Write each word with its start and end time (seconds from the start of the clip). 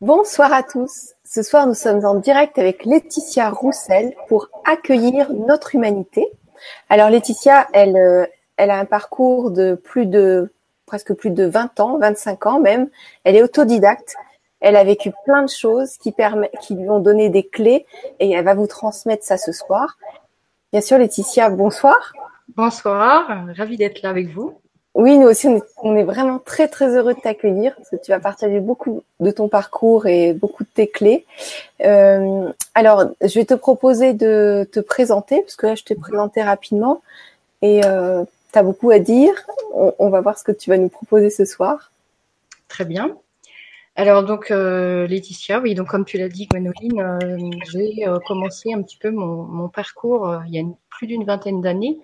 Bonsoir 0.00 0.50
à 0.54 0.62
tous. 0.62 1.12
Ce 1.26 1.42
soir, 1.42 1.66
nous 1.66 1.74
sommes 1.74 2.06
en 2.06 2.14
direct 2.14 2.58
avec 2.58 2.86
Laetitia 2.86 3.50
Roussel 3.50 4.14
pour 4.28 4.48
accueillir 4.64 5.30
notre 5.30 5.74
humanité. 5.74 6.26
Alors 6.88 7.10
Laetitia, 7.10 7.68
elle, 7.74 7.98
euh, 7.98 8.24
a 8.56 8.78
un 8.78 8.86
parcours 8.86 9.50
de 9.50 9.74
plus 9.74 10.06
de 10.06 10.54
presque 10.86 11.12
plus 11.12 11.28
de 11.28 11.44
20 11.44 11.80
ans, 11.80 11.98
25 11.98 12.46
ans 12.46 12.60
même. 12.60 12.88
Elle 13.24 13.36
est 13.36 13.42
autodidacte. 13.42 14.14
Elle 14.60 14.76
a 14.76 14.84
vécu 14.84 15.12
plein 15.26 15.42
de 15.42 15.50
choses 15.50 15.98
qui, 15.98 16.12
permet, 16.12 16.50
qui 16.62 16.76
lui 16.76 16.88
ont 16.88 17.00
donné 17.00 17.28
des 17.28 17.46
clés 17.46 17.84
et 18.20 18.30
elle 18.30 18.44
va 18.46 18.54
vous 18.54 18.66
transmettre 18.66 19.24
ça 19.24 19.36
ce 19.36 19.52
soir. 19.52 19.98
Bien 20.72 20.80
sûr, 20.80 20.96
Laetitia, 20.96 21.50
bonsoir. 21.50 22.14
Bonsoir, 22.56 23.44
ravie 23.54 23.76
d'être 23.76 24.00
là 24.00 24.08
avec 24.08 24.28
vous. 24.28 24.54
Oui, 24.94 25.16
nous 25.18 25.28
aussi, 25.28 25.46
on 25.82 25.96
est, 25.96 26.02
vraiment 26.02 26.40
très 26.40 26.66
très 26.66 26.96
heureux 26.96 27.14
de 27.14 27.20
t'accueillir 27.20 27.76
parce 27.76 27.90
que 27.90 27.96
tu 27.96 28.10
vas 28.10 28.18
partager 28.18 28.58
beaucoup 28.58 29.04
de 29.20 29.30
ton 29.30 29.48
parcours 29.48 30.06
et 30.06 30.32
beaucoup 30.34 30.64
de 30.64 30.68
tes 30.68 30.88
clés. 30.88 31.26
Euh, 31.84 32.50
alors, 32.74 33.04
je 33.20 33.38
vais 33.38 33.44
te 33.44 33.54
proposer 33.54 34.14
de 34.14 34.68
te 34.70 34.80
présenter 34.80 35.42
parce 35.42 35.54
que 35.54 35.68
là, 35.68 35.74
je 35.76 35.84
t'ai 35.84 35.94
présenté 35.94 36.42
rapidement 36.42 37.02
et 37.62 37.84
euh, 37.84 38.24
tu 38.52 38.58
as 38.58 38.64
beaucoup 38.64 38.90
à 38.90 38.98
dire. 38.98 39.32
On, 39.72 40.10
va 40.10 40.20
voir 40.20 40.36
ce 40.36 40.42
que 40.42 40.52
tu 40.52 40.70
vas 40.70 40.76
nous 40.76 40.88
proposer 40.88 41.30
ce 41.30 41.44
soir. 41.44 41.92
Très 42.66 42.84
bien. 42.84 43.16
Alors 43.94 44.24
donc 44.24 44.50
euh, 44.50 45.06
Laetitia, 45.06 45.60
oui, 45.60 45.74
donc 45.74 45.86
comme 45.86 46.04
tu 46.04 46.18
l'as 46.18 46.28
dit, 46.28 46.46
Gwenoline, 46.46 47.18
j'ai 47.70 48.06
commencé 48.26 48.72
un 48.72 48.82
petit 48.82 48.96
peu 48.96 49.10
mon 49.10 49.68
parcours 49.68 50.42
il 50.46 50.54
y 50.54 50.58
a 50.58 50.64
plus 50.88 51.06
d'une 51.06 51.24
vingtaine 51.24 51.60
d'années 51.60 51.98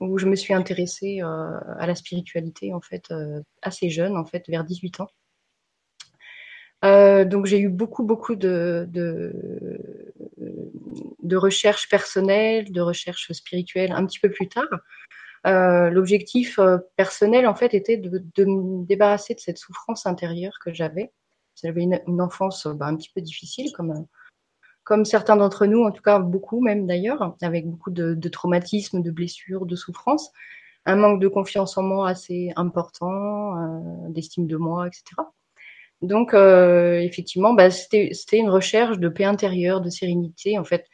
où 0.00 0.18
je 0.18 0.26
me 0.26 0.36
suis 0.36 0.54
intéressée 0.54 1.20
euh, 1.22 1.58
à 1.78 1.86
la 1.86 1.94
spiritualité 1.94 2.72
en 2.72 2.80
fait 2.80 3.10
euh, 3.10 3.40
assez 3.62 3.90
jeune, 3.90 4.16
en 4.16 4.24
fait 4.24 4.44
vers 4.48 4.64
18 4.64 5.00
ans. 5.00 5.08
Euh, 6.84 7.24
donc 7.24 7.46
j'ai 7.46 7.58
eu 7.58 7.68
beaucoup 7.68 8.04
beaucoup 8.04 8.36
de, 8.36 8.86
de, 8.88 9.82
de 11.22 11.36
recherches 11.36 11.88
personnelles, 11.88 12.70
de 12.70 12.80
recherches 12.80 13.32
spirituelles 13.32 13.92
un 13.92 14.06
petit 14.06 14.20
peu 14.20 14.30
plus 14.30 14.48
tard. 14.48 14.68
L'objectif 15.44 16.60
personnel 16.96 17.46
en 17.46 17.54
fait 17.54 17.72
était 17.74 17.96
de, 17.96 18.22
de, 18.34 18.44
me 18.44 18.84
débarrasser 18.84 19.34
de 19.34 19.40
cette 19.40 19.58
souffrance 19.58 20.06
intérieure 20.06 20.58
que 20.62 20.72
j'avais. 20.72 21.10
J'avais 21.60 21.82
une, 21.82 22.00
une, 22.06 22.20
enfance 22.20 22.66
bah, 22.66 22.86
un 22.86 22.94
petit 22.96 23.10
peu 23.12 23.22
difficile 23.22 23.72
comme 23.72 24.06
comme 24.88 25.04
certains 25.04 25.36
d'entre 25.36 25.66
nous, 25.66 25.84
en 25.84 25.90
tout 25.90 26.00
cas 26.00 26.18
beaucoup 26.18 26.62
même 26.62 26.86
d'ailleurs, 26.86 27.36
avec 27.42 27.68
beaucoup 27.68 27.90
de, 27.90 28.28
traumatismes, 28.30 29.02
de 29.02 29.10
blessures, 29.10 29.66
de 29.66 29.76
souffrances, 29.76 30.32
un 30.86 30.96
manque 30.96 31.20
de 31.20 31.28
confiance 31.28 31.76
en 31.76 31.82
moi 31.82 32.08
assez 32.08 32.52
important, 32.56 33.58
euh, 33.58 34.08
d'estime 34.08 34.46
de 34.46 34.56
moi, 34.56 34.86
etc. 34.86 35.04
Donc 36.00 36.32
euh, 36.32 37.00
effectivement, 37.00 37.52
bah, 37.52 37.70
c'était 37.70 38.14
une 38.32 38.48
recherche 38.48 38.98
de 38.98 39.10
paix 39.10 39.24
intérieure, 39.24 39.82
de 39.82 39.90
sérénité, 39.90 40.58
en 40.58 40.64
fait, 40.64 40.86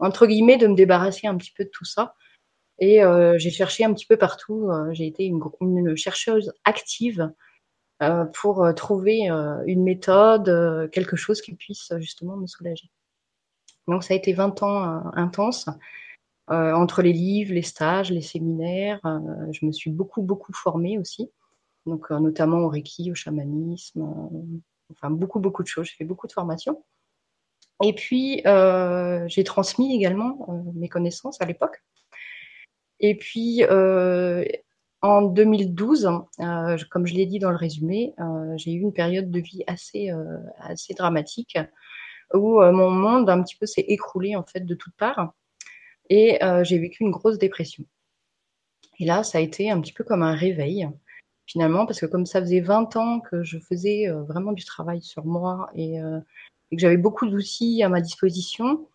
entre 0.00 0.26
guillemets, 0.26 0.58
de 0.58 0.66
me 0.66 0.74
débarrasser 0.74 1.28
un 1.28 1.36
petit 1.36 1.52
peu 1.56 1.62
de 1.62 1.70
tout 1.70 1.84
ça. 1.84 2.16
Et 2.80 3.04
euh, 3.04 3.38
j'ai 3.38 3.50
cherché 3.50 3.84
un 3.84 3.94
petit 3.94 4.06
peu 4.06 4.16
partout. 4.16 4.68
J'ai 4.90 5.06
été 5.06 5.24
une, 5.24 5.96
chercheuse 5.96 6.52
active 6.64 7.30
pour 8.34 8.66
trouver 8.74 9.28
une 9.66 9.84
méthode, 9.84 10.90
quelque 10.90 11.14
chose 11.14 11.40
qui 11.40 11.54
puisse 11.54 11.92
justement 12.00 12.36
me 12.36 12.48
soulager. 12.48 12.90
Donc 13.88 14.04
ça 14.04 14.14
a 14.14 14.16
été 14.16 14.32
20 14.32 14.62
ans 14.62 14.84
euh, 14.84 15.00
intenses. 15.14 15.68
Euh, 16.50 16.72
entre 16.74 17.02
les 17.02 17.12
livres, 17.12 17.52
les 17.52 17.62
stages, 17.62 18.12
les 18.12 18.22
séminaires, 18.22 19.00
euh, 19.04 19.50
je 19.52 19.66
me 19.66 19.72
suis 19.72 19.90
beaucoup, 19.90 20.22
beaucoup 20.22 20.52
formée 20.52 20.96
aussi. 20.96 21.30
Donc, 21.86 22.10
notamment 22.10 22.58
au 22.58 22.68
Reiki, 22.68 23.10
au 23.10 23.14
chamanisme, 23.14 24.08
enfin 24.90 25.10
beaucoup, 25.10 25.40
beaucoup 25.40 25.62
de 25.62 25.68
choses. 25.68 25.86
J'ai 25.86 25.94
fait 25.96 26.04
beaucoup 26.04 26.26
de 26.26 26.32
formations. 26.32 26.82
Et 27.82 27.92
puis, 27.92 28.42
euh, 28.46 29.26
j'ai 29.28 29.44
transmis 29.44 29.94
également 29.94 30.46
euh, 30.48 30.72
mes 30.74 30.88
connaissances 30.88 31.40
à 31.40 31.44
l'époque. 31.44 31.82
Et 33.00 33.16
puis, 33.16 33.62
euh, 33.64 34.44
en 35.02 35.22
2012, 35.22 36.10
comme 36.90 37.06
je 37.06 37.14
l'ai 37.14 37.26
dit 37.26 37.38
dans 37.38 37.50
le 37.50 37.56
résumé, 37.56 38.14
j'ai 38.56 38.72
eu 38.72 38.80
une 38.80 38.94
période 38.94 39.30
de 39.30 39.38
vie 39.38 39.62
assez, 39.66 40.10
assez 40.58 40.94
dramatique 40.94 41.58
où 42.34 42.60
euh, 42.60 42.72
mon 42.72 42.90
monde 42.90 43.30
un 43.30 43.42
petit 43.42 43.56
peu 43.56 43.66
s'est 43.66 43.84
écroulé 43.88 44.36
en 44.36 44.42
fait 44.42 44.60
de 44.60 44.74
toutes 44.74 44.96
parts 44.96 45.32
et 46.08 46.42
euh, 46.44 46.64
j'ai 46.64 46.78
vécu 46.78 47.02
une 47.02 47.10
grosse 47.10 47.38
dépression. 47.38 47.84
Et 48.98 49.04
là, 49.04 49.22
ça 49.24 49.38
a 49.38 49.40
été 49.40 49.70
un 49.70 49.80
petit 49.80 49.92
peu 49.92 50.04
comme 50.04 50.22
un 50.22 50.34
réveil 50.34 50.88
finalement 51.46 51.86
parce 51.86 52.00
que 52.00 52.06
comme 52.06 52.26
ça 52.26 52.40
faisait 52.40 52.60
20 52.60 52.96
ans 52.96 53.20
que 53.20 53.42
je 53.42 53.58
faisais 53.58 54.08
euh, 54.08 54.22
vraiment 54.22 54.52
du 54.52 54.64
travail 54.64 55.02
sur 55.02 55.24
moi 55.24 55.70
et, 55.74 55.98
que 56.72 56.78
j'avais 56.78 56.96
beaucoup 56.96 57.26
d'outils 57.26 57.84
à 57.84 57.88
ma 57.88 58.00
disposition, 58.00 58.88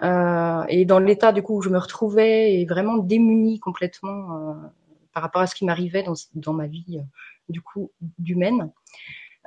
et 0.00 0.84
dans 0.84 1.00
l'état 1.00 1.32
du 1.32 1.42
coup 1.42 1.56
où 1.56 1.62
je 1.62 1.68
me 1.68 1.78
retrouvais 1.78 2.54
et 2.54 2.64
vraiment 2.64 2.96
démunie 2.96 3.58
complètement 3.58 4.54
par 5.12 5.24
rapport 5.24 5.42
à 5.42 5.48
ce 5.48 5.56
qui 5.56 5.64
m'arrivait 5.64 6.04
dans, 6.04 6.14
dans 6.34 6.52
ma 6.52 6.68
vie 6.68 7.00
du 7.48 7.60
coup 7.60 7.90
d'humaine, 8.20 8.70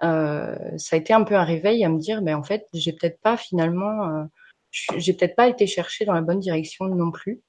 euh, 0.04 0.56
ça 0.78 0.96
a 0.96 1.00
été 1.00 1.14
un 1.14 1.24
peu 1.24 1.36
un 1.36 1.44
réveil 1.44 1.84
à 1.86 1.90
me 1.90 2.00
dire, 2.00 2.22
mais 2.22 2.34
en 2.34 2.44
fait, 2.44 2.68
j'ai 2.74 2.94
peut-être 2.94 3.20
pas 3.22 3.38
finalement, 3.38 4.10
euh, 4.10 4.24
j'ai 4.98 5.14
peut-être 5.14 5.36
pas 5.36 5.48
été 5.48 5.68
chercher 5.68 6.06
dans 6.06 6.14
la 6.14 6.22
bonne 6.22 6.40
direction 6.40 6.86
non 6.86 7.12
plus. 7.12 7.42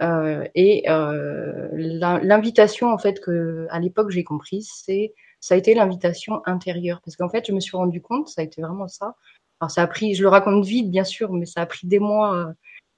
Euh, 0.00 0.46
et 0.54 0.88
euh, 0.88 1.68
l'invitation 1.72 2.92
en 2.92 2.98
fait 2.98 3.20
que 3.20 3.66
à 3.70 3.80
l'époque 3.80 4.10
j'ai 4.10 4.22
comprise, 4.22 4.70
c'est 4.72 5.12
ça 5.40 5.56
a 5.56 5.58
été 5.58 5.74
l'invitation 5.74 6.40
intérieure 6.46 7.00
parce 7.04 7.16
qu'en 7.16 7.28
fait 7.28 7.44
je 7.48 7.52
me 7.52 7.58
suis 7.58 7.76
rendu 7.76 8.00
compte, 8.00 8.28
ça 8.28 8.42
a 8.42 8.44
été 8.44 8.62
vraiment 8.62 8.86
ça. 8.86 9.16
Alors 9.60 9.72
ça 9.72 9.82
a 9.82 9.86
pris, 9.88 10.14
je 10.14 10.22
le 10.22 10.28
raconte 10.28 10.64
vite 10.64 10.88
bien 10.88 11.02
sûr, 11.02 11.32
mais 11.32 11.46
ça 11.46 11.62
a 11.62 11.66
pris 11.66 11.88
des 11.88 11.98
mois. 11.98 12.54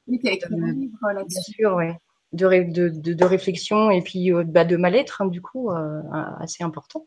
De, 0.07 0.73
livre 0.73 0.99
bien 1.27 1.43
sûr, 1.43 1.75
ouais, 1.75 1.97
de, 2.33 2.47
de, 2.71 2.89
de, 2.91 3.15
de 3.15 3.25
réflexion 3.25 3.91
et 3.91 4.03
puis 4.03 4.31
bah, 4.45 4.67
de 4.67 4.77
mal-être 4.77 5.23
hein, 5.23 5.27
du 5.27 5.41
coup 5.41 5.71
assez 5.71 6.65
important. 6.65 7.07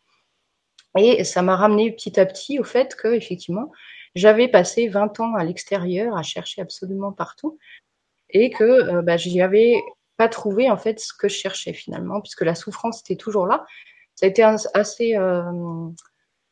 Et 0.98 1.24
ça 1.24 1.42
m'a 1.42 1.56
ramené 1.56 1.92
petit 1.92 2.20
à 2.20 2.26
petit 2.26 2.60
au 2.60 2.64
fait 2.64 2.96
que, 2.96 3.08
effectivement, 3.14 3.72
j'avais 4.16 4.48
passé 4.48 4.88
20 4.88 5.20
ans 5.20 5.34
à 5.36 5.44
l'extérieur 5.44 6.16
à 6.16 6.24
chercher 6.24 6.62
absolument 6.62 7.12
partout 7.12 7.58
et 8.30 8.50
que 8.50 8.64
euh, 8.64 9.02
bah, 9.02 9.18
j'y 9.18 9.42
avais 9.42 9.82
pas 10.18 10.28
trouvé 10.28 10.70
en 10.70 10.78
fait 10.78 11.00
ce 11.00 11.14
que 11.14 11.28
je 11.28 11.36
cherchais 11.36 11.74
finalement, 11.74 12.22
puisque 12.22 12.42
la 12.42 12.56
souffrance 12.56 13.02
était 13.02 13.16
toujours 13.16 13.48
là. 13.48 13.66
Ça 14.16 14.28
a 14.28 14.30
été 14.30 14.44
un, 14.44 14.56
assez 14.76 15.16
euh, 15.16 15.44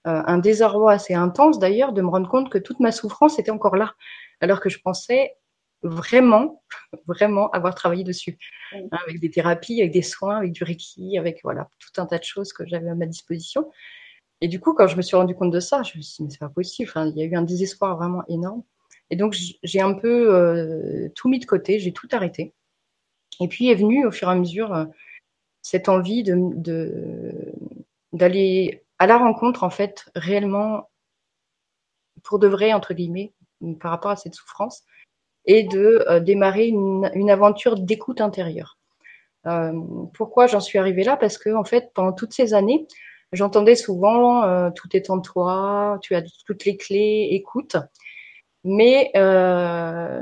euh, 0.07 0.23
un 0.25 0.37
désarroi 0.39 0.93
assez 0.93 1.13
intense 1.13 1.59
d'ailleurs 1.59 1.93
de 1.93 2.01
me 2.01 2.09
rendre 2.09 2.27
compte 2.27 2.51
que 2.51 2.57
toute 2.57 2.79
ma 2.79 2.91
souffrance 2.91 3.37
était 3.37 3.51
encore 3.51 3.75
là, 3.75 3.93
alors 4.39 4.59
que 4.59 4.69
je 4.69 4.79
pensais 4.79 5.35
vraiment, 5.83 6.63
vraiment 7.07 7.49
avoir 7.51 7.75
travaillé 7.75 8.03
dessus, 8.03 8.37
hein, 8.73 8.97
avec 9.07 9.19
des 9.19 9.29
thérapies, 9.29 9.81
avec 9.81 9.91
des 9.91 10.01
soins, 10.01 10.37
avec 10.37 10.51
du 10.51 10.63
reiki, 10.63 11.17
avec 11.17 11.41
voilà 11.43 11.67
tout 11.79 12.01
un 12.01 12.05
tas 12.05 12.17
de 12.17 12.23
choses 12.23 12.53
que 12.53 12.65
j'avais 12.65 12.89
à 12.89 12.95
ma 12.95 13.05
disposition. 13.05 13.71
Et 14.41 14.47
du 14.47 14.59
coup, 14.59 14.73
quand 14.73 14.87
je 14.87 14.97
me 14.97 15.03
suis 15.03 15.15
rendu 15.15 15.35
compte 15.35 15.51
de 15.51 15.59
ça, 15.59 15.83
je 15.83 15.97
me 15.97 16.01
suis 16.01 16.17
dit, 16.17 16.23
mais 16.23 16.29
c'est 16.31 16.39
pas 16.39 16.49
possible. 16.49 16.91
Il 16.95 17.17
y 17.17 17.21
a 17.21 17.25
eu 17.25 17.35
un 17.35 17.43
désespoir 17.43 17.95
vraiment 17.95 18.23
énorme. 18.27 18.63
Et 19.11 19.15
donc, 19.15 19.35
j'ai 19.61 19.81
un 19.81 19.93
peu 19.93 20.33
euh, 20.33 21.09
tout 21.15 21.29
mis 21.29 21.39
de 21.39 21.45
côté, 21.45 21.79
j'ai 21.79 21.93
tout 21.93 22.07
arrêté. 22.11 22.53
Et 23.39 23.47
puis 23.47 23.69
est 23.69 23.75
venue 23.75 24.05
au 24.05 24.11
fur 24.11 24.29
et 24.29 24.31
à 24.31 24.35
mesure 24.35 24.73
euh, 24.73 24.85
cette 25.61 25.89
envie 25.89 26.23
de 26.23 27.53
d'aller 28.13 28.83
à 28.99 29.07
la 29.07 29.17
rencontre, 29.17 29.63
en 29.63 29.69
fait, 29.69 30.05
réellement, 30.15 30.89
pour 32.23 32.39
de 32.39 32.47
vrai, 32.47 32.73
entre 32.73 32.93
guillemets, 32.93 33.31
par 33.79 33.91
rapport 33.91 34.11
à 34.11 34.15
cette 34.15 34.35
souffrance, 34.35 34.83
et 35.45 35.63
de 35.63 36.03
euh, 36.09 36.19
démarrer 36.19 36.67
une, 36.67 37.09
une 37.13 37.29
aventure 37.29 37.79
d'écoute 37.79 38.21
intérieure. 38.21 38.77
Pourquoi 40.13 40.45
j'en 40.45 40.59
suis 40.59 40.77
arrivée 40.77 41.03
là? 41.03 41.17
Parce 41.17 41.37
que, 41.37 41.49
en 41.49 41.63
fait, 41.63 41.91
pendant 41.95 42.13
toutes 42.13 42.33
ces 42.33 42.53
années, 42.53 42.85
J'entendais 43.33 43.75
souvent 43.75 44.43
euh, 44.43 44.69
tout 44.71 44.89
est 44.95 45.09
en 45.09 45.21
toi, 45.21 45.97
tu 46.01 46.15
as 46.15 46.23
toutes 46.45 46.65
les 46.65 46.77
clés, 46.77 47.29
écoute. 47.31 47.77
Mais 48.63 49.11
euh, 49.15 50.21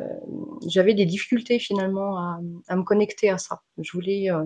j'avais 0.67 0.93
des 0.93 1.05
difficultés 1.05 1.59
finalement 1.59 2.17
à, 2.17 2.39
à, 2.67 2.75
me 2.75 2.83
connecter 2.83 3.29
à 3.29 3.37
ça. 3.37 3.61
Je 3.77 3.91
voulais, 3.91 4.31
euh, 4.31 4.45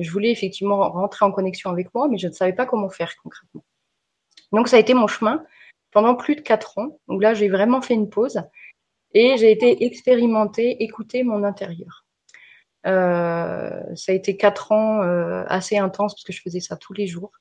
je 0.00 0.10
voulais 0.10 0.30
effectivement 0.30 0.90
rentrer 0.90 1.24
en 1.24 1.30
connexion 1.30 1.70
avec 1.70 1.94
moi, 1.94 2.08
mais 2.08 2.18
je 2.18 2.26
ne 2.28 2.32
savais 2.32 2.52
pas 2.52 2.66
comment 2.66 2.88
faire 2.88 3.12
concrètement. 3.22 3.64
Donc 4.52 4.68
ça 4.68 4.76
a 4.76 4.80
été 4.80 4.94
mon 4.94 5.06
chemin 5.06 5.44
pendant 5.92 6.14
plus 6.14 6.36
de 6.36 6.40
quatre 6.40 6.78
ans. 6.78 6.98
Donc 7.08 7.22
là, 7.22 7.34
j'ai 7.34 7.48
vraiment 7.48 7.80
fait 7.80 7.94
une 7.94 8.08
pause 8.08 8.42
et 9.14 9.36
j'ai 9.38 9.50
été 9.50 9.84
expérimenter, 9.84 10.82
écouter 10.82 11.22
mon 11.22 11.44
intérieur. 11.44 12.04
Euh, 12.86 13.94
ça 13.94 14.12
a 14.12 14.14
été 14.14 14.36
quatre 14.36 14.72
ans 14.72 15.02
euh, 15.02 15.44
assez 15.48 15.76
intenses 15.76 16.14
parce 16.14 16.24
que 16.24 16.32
je 16.32 16.42
faisais 16.42 16.60
ça 16.60 16.76
tous 16.76 16.92
les 16.92 17.06
jours. 17.06 17.32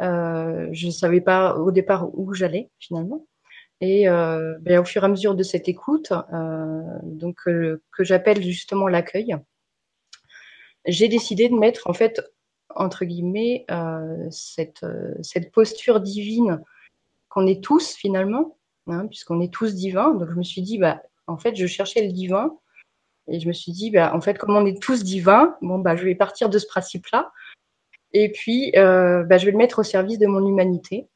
Euh, 0.00 0.68
je 0.72 0.86
ne 0.86 0.92
savais 0.92 1.20
pas 1.20 1.56
au 1.56 1.70
départ 1.70 2.08
où 2.18 2.34
j'allais 2.34 2.70
finalement. 2.78 3.26
Et 3.80 4.08
euh, 4.08 4.56
ben, 4.60 4.80
au 4.80 4.84
fur 4.84 5.02
et 5.02 5.06
à 5.06 5.08
mesure 5.08 5.34
de 5.34 5.42
cette 5.42 5.68
écoute, 5.68 6.12
euh, 6.12 6.82
donc 7.02 7.36
que 7.44 7.80
j'appelle 8.00 8.42
justement 8.42 8.88
l'accueil, 8.88 9.36
j'ai 10.86 11.08
décidé 11.08 11.48
de 11.48 11.54
mettre 11.54 11.88
en 11.88 11.92
fait 11.92 12.20
entre 12.70 13.04
guillemets 13.04 13.66
cette, 14.30 14.84
cette 15.22 15.52
posture 15.52 16.00
divine 16.00 16.60
qu'on 17.28 17.46
est 17.46 17.62
tous 17.62 17.94
finalement, 17.94 18.56
hein, 18.86 19.06
puisqu'on 19.08 19.40
est 19.40 19.52
tous 19.52 19.74
divins. 19.74 20.14
Donc 20.14 20.30
je 20.30 20.36
me 20.36 20.42
suis 20.42 20.62
dit, 20.62 20.78
bah, 20.78 21.02
en 21.26 21.36
fait, 21.36 21.56
je 21.56 21.66
cherchais 21.66 22.06
le 22.06 22.12
divin. 22.12 22.56
Et 23.26 23.40
je 23.40 23.48
me 23.48 23.52
suis 23.52 23.72
dit, 23.72 23.90
bah, 23.90 24.14
en 24.14 24.20
fait, 24.20 24.38
comme 24.38 24.54
on 24.54 24.66
est 24.66 24.80
tous 24.80 25.02
divins, 25.02 25.56
bon, 25.62 25.78
bah, 25.78 25.96
je 25.96 26.04
vais 26.04 26.14
partir 26.14 26.48
de 26.48 26.58
ce 26.58 26.66
principe-là. 26.66 27.32
Et 28.14 28.30
puis, 28.30 28.72
euh, 28.76 29.24
bah, 29.24 29.38
je 29.38 29.44
vais 29.44 29.50
le 29.50 29.58
mettre 29.58 29.80
au 29.80 29.82
service 29.82 30.18
de 30.18 30.26
mon 30.26 30.46
humanité. 30.46 31.08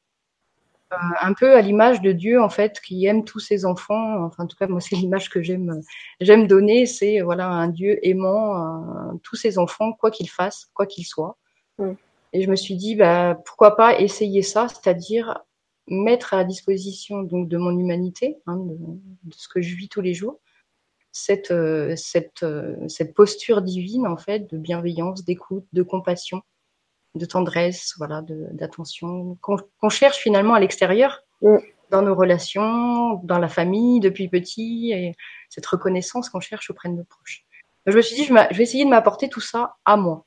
Euh, 0.93 0.97
un 1.21 1.33
peu 1.33 1.55
à 1.55 1.61
l'image 1.61 2.01
de 2.01 2.13
Dieu, 2.13 2.43
en 2.43 2.49
fait, 2.49 2.81
qui 2.81 3.07
aime 3.07 3.25
tous 3.25 3.39
ses 3.39 3.65
enfants. 3.65 4.25
Enfin, 4.25 4.45
en 4.45 4.47
tout 4.47 4.57
cas, 4.57 4.67
moi, 4.67 4.81
c'est 4.81 4.97
l'image 4.97 5.31
que 5.31 5.41
j'aime, 5.41 5.81
j'aime 6.21 6.49
donner. 6.49 6.87
C'est, 6.87 7.21
voilà, 7.21 7.49
un 7.49 7.69
Dieu 7.69 7.99
aimant 8.03 8.57
euh, 8.57 9.13
tous 9.23 9.37
ses 9.37 9.59
enfants, 9.59 9.93
quoi 9.93 10.11
qu'ils 10.11 10.29
fassent, 10.29 10.69
quoi 10.75 10.87
qu'ils 10.87 11.07
soient. 11.07 11.39
Mm. 11.79 11.93
Et 12.33 12.43
je 12.43 12.51
me 12.51 12.57
suis 12.57 12.75
dit, 12.75 12.97
bah, 12.97 13.39
pourquoi 13.47 13.77
pas 13.77 14.01
essayer 14.01 14.43
ça, 14.43 14.67
c'est-à-dire 14.69 15.45
mettre 15.87 16.35
à 16.35 16.45
disposition 16.45 17.23
donc 17.23 17.49
de 17.49 17.57
mon 17.57 17.79
humanité, 17.79 18.39
hein, 18.47 18.57
de, 18.57 18.75
de, 18.75 19.35
ce 19.35 19.49
que 19.49 19.63
je 19.63 19.75
vis 19.75 19.89
tous 19.89 20.03
les 20.03 20.13
jours, 20.13 20.39
cette, 21.13 21.51
euh, 21.51 21.95
cette, 21.97 22.45
cette 22.89 23.15
posture 23.15 23.63
divine 23.63 24.07
en 24.07 24.19
fait 24.19 24.51
de 24.53 24.59
bienveillance, 24.59 25.25
d'écoute, 25.25 25.65
de 25.73 25.83
compassion, 25.83 26.43
de 27.15 27.25
tendresse, 27.25 27.95
voilà, 27.99 28.23
d'attention 28.53 29.37
qu'on 29.41 29.89
cherche 29.89 30.19
finalement 30.19 30.55
à 30.55 30.61
l'extérieur 30.61 31.23
mm. 31.43 31.57
dans 31.91 32.03
nos 32.03 32.15
relations, 32.15 33.15
dans 33.25 33.39
la 33.39 33.49
famille 33.49 34.01
depuis 34.01 34.29
petit 34.29 34.93
et 34.93 35.15
cette 35.49 35.67
reconnaissance 35.67 36.29
qu'on 36.29 36.41
cherche 36.41 36.71
auprès 36.71 36.89
de 36.89 36.95
nos 36.95 37.05
proches. 37.05 37.45
Je 37.87 37.97
me 37.97 38.03
suis 38.03 38.17
dit, 38.17 38.25
je, 38.25 38.35
vais 38.35 38.63
essayer 38.63 38.85
de 38.85 38.91
m'apporter 38.91 39.29
tout 39.29 39.41
ça 39.41 39.77
à 39.85 39.97
moi. 39.97 40.27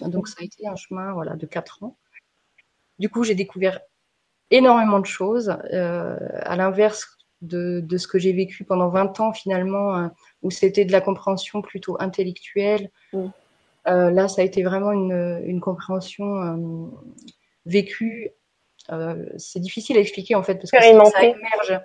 Donc 0.00 0.26
ça 0.26 0.36
a 0.40 0.44
été 0.44 0.66
un 0.66 0.76
chemin 0.76 1.12
voilà, 1.12 1.34
de 1.34 1.46
quatre 1.46 1.82
ans. 1.82 1.96
Du 2.98 3.08
coup, 3.08 3.24
j'ai 3.24 3.34
découvert 3.34 3.80
énormément 4.50 5.00
de 5.00 5.06
choses. 5.06 5.56
Euh, 5.72 6.16
à 6.42 6.56
l'inverse 6.56 7.18
de, 7.42 7.80
de, 7.80 7.98
ce 7.98 8.08
que 8.08 8.18
j'ai 8.18 8.32
vécu 8.32 8.64
pendant 8.64 8.88
20 8.88 9.20
ans 9.20 9.32
finalement, 9.32 9.98
euh, 9.98 10.08
où 10.42 10.50
c'était 10.50 10.84
de 10.84 10.92
la 10.92 11.00
compréhension 11.00 11.60
plutôt 11.60 11.96
intellectuelle. 12.00 12.90
Mm. 13.12 13.26
Euh, 13.86 14.10
là, 14.10 14.28
ça 14.28 14.42
a 14.42 14.44
été 14.44 14.62
vraiment 14.62 14.92
une, 14.92 15.42
une 15.44 15.60
compréhension 15.60 16.36
euh, 16.36 16.86
vécue. 17.66 18.30
Euh, 18.92 19.26
c'est 19.36 19.60
difficile 19.60 19.96
à 19.96 20.00
expliquer 20.00 20.34
en 20.34 20.42
fait 20.42 20.56
parce 20.56 20.70
que 20.70 20.78
ça 20.78 21.24
émerge. 21.24 21.80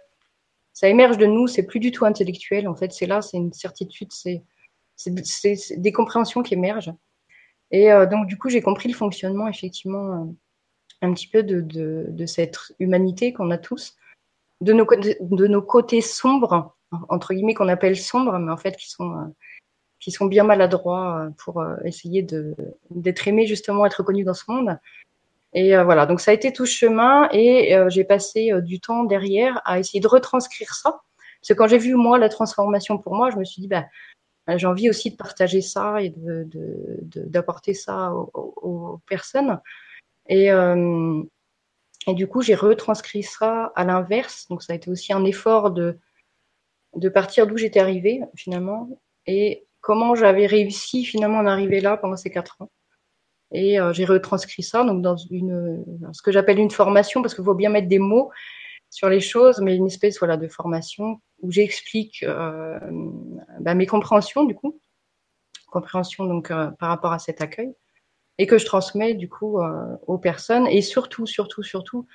Ça 0.73 0.87
émerge 0.87 1.17
de 1.17 1.25
nous, 1.25 1.47
c'est 1.47 1.63
plus 1.63 1.79
du 1.79 1.91
tout 1.91 2.05
intellectuel 2.05 2.67
en 2.67 2.75
fait. 2.75 2.91
C'est 2.93 3.05
là, 3.05 3.21
c'est 3.21 3.37
une 3.37 3.51
certitude, 3.51 4.11
c'est 4.13 4.43
des 5.77 5.91
compréhensions 5.91 6.41
qui 6.41 6.53
émergent. 6.53 6.93
Et 7.71 7.91
euh, 7.91 8.05
donc, 8.05 8.27
du 8.27 8.37
coup, 8.37 8.49
j'ai 8.49 8.61
compris 8.61 8.89
le 8.89 8.95
fonctionnement, 8.95 9.47
effectivement, 9.47 10.13
euh, 10.13 10.25
un 11.01 11.13
petit 11.13 11.27
peu 11.27 11.43
de, 11.43 11.61
de, 11.61 12.07
de 12.09 12.25
cette 12.25 12.57
humanité 12.79 13.33
qu'on 13.33 13.51
a 13.51 13.57
tous, 13.57 13.95
de 14.61 14.73
nos, 14.73 14.85
de 14.85 15.47
nos 15.47 15.61
côtés 15.61 16.01
sombres, 16.01 16.75
entre 17.09 17.33
guillemets, 17.33 17.53
qu'on 17.53 17.67
appelle 17.67 17.95
sombres, 17.95 18.37
mais 18.39 18.51
en 18.51 18.57
fait, 18.57 18.75
qui 18.75 18.89
sont, 18.89 19.11
euh, 19.11 19.25
qui 19.99 20.11
sont 20.11 20.25
bien 20.25 20.43
maladroits 20.43 21.29
pour 21.37 21.63
essayer 21.83 22.25
d'être 22.89 23.27
aimés, 23.27 23.47
justement, 23.47 23.85
être 23.85 23.95
reconnus 23.95 24.25
dans 24.25 24.33
ce 24.33 24.45
monde. 24.47 24.77
Et 25.53 25.75
voilà, 25.83 26.05
donc 26.05 26.21
ça 26.21 26.31
a 26.31 26.33
été 26.33 26.53
tout 26.53 26.65
chemin 26.65 27.27
et 27.31 27.75
j'ai 27.89 28.03
passé 28.03 28.51
du 28.61 28.79
temps 28.79 29.03
derrière 29.03 29.61
à 29.65 29.79
essayer 29.79 29.99
de 29.99 30.07
retranscrire 30.07 30.73
ça. 30.73 31.01
Parce 31.41 31.49
que 31.49 31.53
quand 31.53 31.67
j'ai 31.67 31.77
vu, 31.77 31.95
moi, 31.95 32.17
la 32.17 32.29
transformation 32.29 32.97
pour 32.97 33.15
moi, 33.15 33.29
je 33.31 33.37
me 33.37 33.45
suis 33.45 33.61
dit, 33.61 33.69
euh, 33.73 34.57
j'ai 34.57 34.67
envie 34.67 34.89
aussi 34.89 35.11
de 35.11 35.15
partager 35.15 35.61
ça 35.61 36.01
et 36.01 36.09
d'apporter 36.09 37.71
de, 37.71 37.77
de, 37.77 37.81
ça 37.81 38.13
aux, 38.13 38.31
aux, 38.33 38.97
personnes. 39.07 39.59
Et, 40.27 40.51
euh, 40.51 41.21
et 42.07 42.13
du 42.13 42.27
coup, 42.27 42.41
j'ai 42.41 42.55
retranscrit 42.55 43.23
ça 43.23 43.71
à 43.75 43.85
l'inverse. 43.85 44.47
Donc, 44.49 44.63
ça 44.63 44.73
a 44.73 44.75
été 44.75 44.89
aussi 44.89 45.13
un 45.13 45.23
effort 45.23 45.71
de, 45.71 45.97
de 46.95 47.09
partir 47.09 47.47
d'où 47.47 47.57
j'étais 47.57 47.79
arrivée, 47.79 48.21
finalement, 48.35 48.89
et 49.25 49.65
comment 49.81 50.15
j'avais 50.15 50.45
réussi 50.45 51.05
finalement 51.05 51.39
à 51.39 51.43
en 51.43 51.47
arriver 51.47 51.79
là 51.81 51.97
pendant 51.97 52.17
ces 52.17 52.29
quatre 52.29 52.61
ans. 52.61 52.69
Et 53.51 53.79
euh, 53.79 53.93
j'ai 53.93 54.05
retranscrit 54.05 54.63
ça 54.63 54.83
donc 54.83 55.01
dans 55.01 55.17
ce 55.17 56.21
que 56.21 56.31
j'appelle 56.31 56.59
une 56.59 56.71
formation, 56.71 57.21
parce 57.21 57.33
qu'il 57.33 57.43
faut 57.43 57.55
bien 57.55 57.69
mettre 57.69 57.87
des 57.87 57.99
mots 57.99 58.29
sur 58.89 59.09
les 59.09 59.19
choses, 59.19 59.59
mais 59.61 59.75
une 59.75 59.87
espèce 59.87 60.19
de 60.19 60.47
formation 60.47 61.21
où 61.41 61.51
j'explique 61.51 62.23
euh, 62.23 62.79
bah, 63.59 63.73
mes 63.73 63.85
compréhensions 63.85 64.43
du 64.43 64.55
coup, 64.55 64.79
compréhension 65.71 66.25
donc 66.25 66.51
euh, 66.51 66.69
par 66.79 66.89
rapport 66.89 67.11
à 67.11 67.19
cet 67.19 67.41
accueil, 67.41 67.73
et 68.37 68.47
que 68.47 68.57
je 68.57 68.65
transmets 68.65 69.15
du 69.15 69.27
coup 69.27 69.59
aux 70.07 70.17
personnes. 70.17 70.65
Et 70.67 70.81
surtout, 70.81 71.25
surtout, 71.25 71.61
surtout, 71.61 72.07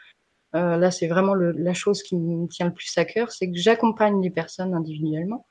là 0.54 0.90
c'est 0.90 1.06
vraiment 1.06 1.34
la 1.34 1.74
chose 1.74 2.02
qui 2.02 2.16
me 2.16 2.46
tient 2.48 2.66
le 2.66 2.72
plus 2.72 2.96
à 2.96 3.04
cœur, 3.04 3.30
c'est 3.30 3.50
que 3.50 3.58
j'accompagne 3.58 4.22
les 4.22 4.30
personnes 4.30 4.72
individuellement 4.72 5.46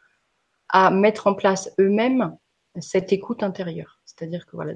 à 0.74 0.92
mettre 0.92 1.28
en 1.28 1.34
place 1.34 1.74
eux-mêmes 1.80 2.36
cette 2.81 3.14
écoute 3.14 3.44
intérieure. 3.44 4.02
C'est-à-dire 4.04 4.46
que 4.46 4.58
voilà, 4.58 4.74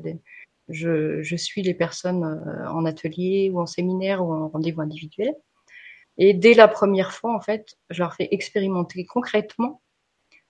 je, 0.69 1.35
suis 1.35 1.61
les 1.61 1.73
personnes 1.73 2.23
en 2.69 2.85
atelier 2.85 3.51
ou 3.53 3.59
en 3.59 3.65
séminaire 3.65 4.25
ou 4.25 4.31
en 4.31 4.47
rendez-vous 4.47 4.81
individuel 4.81 5.35
et 6.17 6.33
dès 6.33 6.53
la 6.53 6.67
première 6.67 7.13
fois, 7.13 7.35
en 7.35 7.41
fait, 7.41 7.77
je 7.89 8.01
leur 8.01 8.15
fais 8.15 8.27
expérimenter 8.31 9.05
concrètement 9.05 9.81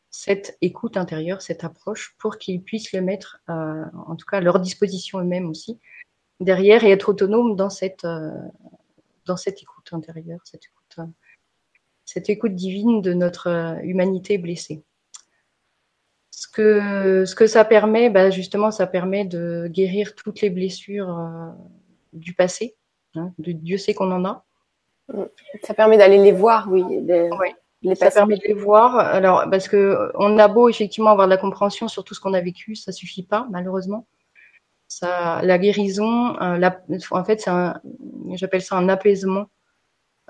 cette 0.10 0.58
écoute 0.62 0.96
intérieure, 0.96 1.42
cette 1.42 1.64
approche, 1.64 2.16
pour 2.18 2.38
qu'ils 2.38 2.64
puissent 2.64 2.94
le 2.94 3.02
mettre, 3.02 3.42
euh, 3.50 3.84
en 4.08 4.16
tout 4.16 4.26
cas, 4.26 4.38
à 4.38 4.42
leur 4.42 4.60
disposition 4.60 5.20
eux-mêmes 5.20 5.50
aussi, 5.50 5.80
derrière 6.40 6.86
et 6.86 6.92
être 6.92 7.10
autonomes 7.10 7.56
dans 7.56 7.70
cette, 7.70 8.06
euh, 8.06 8.32
écoute 9.28 9.90
intérieure, 9.92 10.40
cette 10.46 10.64
écoute, 10.66 12.46
euh, 12.46 12.50
divine 12.50 13.02
de 13.02 13.14
notre 13.14 13.48
euh, 13.48 13.80
humanité 13.84 14.38
blessée. 14.38 14.84
Ce 16.40 16.48
que, 16.48 17.26
ce 17.26 17.34
que 17.34 17.48
ça 17.48 17.66
permet, 17.66 18.12
bah 18.12 18.30
justement, 18.30 18.70
ça 18.70 18.86
permet 18.86 19.26
de 19.26 19.68
guérir 19.72 20.14
toutes 20.14 20.42
les 20.42 20.52
blessures 20.52 21.10
euh, 21.10 21.50
du 22.14 22.36
passé. 22.36 22.76
Hein, 23.16 23.34
de, 23.40 23.54
Dieu 23.54 23.80
sait 23.80 23.96
qu'on 23.96 24.12
en 24.12 24.24
a 24.24 24.46
ça 25.64 25.74
permet 25.74 25.98
d'aller 25.98 26.20
les 26.20 26.32
voir, 26.32 26.68
oui. 26.70 26.84
oui. 26.86 27.48
Les 27.82 27.96
ça 27.96 28.12
permet 28.12 28.36
de 28.36 28.44
les 28.46 28.54
voir. 28.54 28.98
Alors, 28.98 29.46
parce 29.50 29.68
que 29.68 30.12
on 30.14 30.38
a 30.38 30.48
beau 30.48 30.70
effectivement 30.70 31.10
avoir 31.10 31.26
de 31.26 31.32
la 31.32 31.38
compréhension 31.38 31.88
sur 31.88 32.04
tout 32.04 32.14
ce 32.14 32.20
qu'on 32.20 32.36
a 32.36 32.42
vécu, 32.42 32.76
ça 32.76 32.92
suffit 32.92 33.24
pas, 33.24 33.48
malheureusement. 33.50 34.06
Ça, 34.88 35.42
la 35.42 35.58
guérison, 35.58 36.40
euh, 36.40 36.60
la, 36.60 36.80
en 37.10 37.24
fait, 37.24 37.50
j'appelle 38.34 38.62
ça 38.62 38.76
un 38.76 38.90
apaisement. 38.90 39.48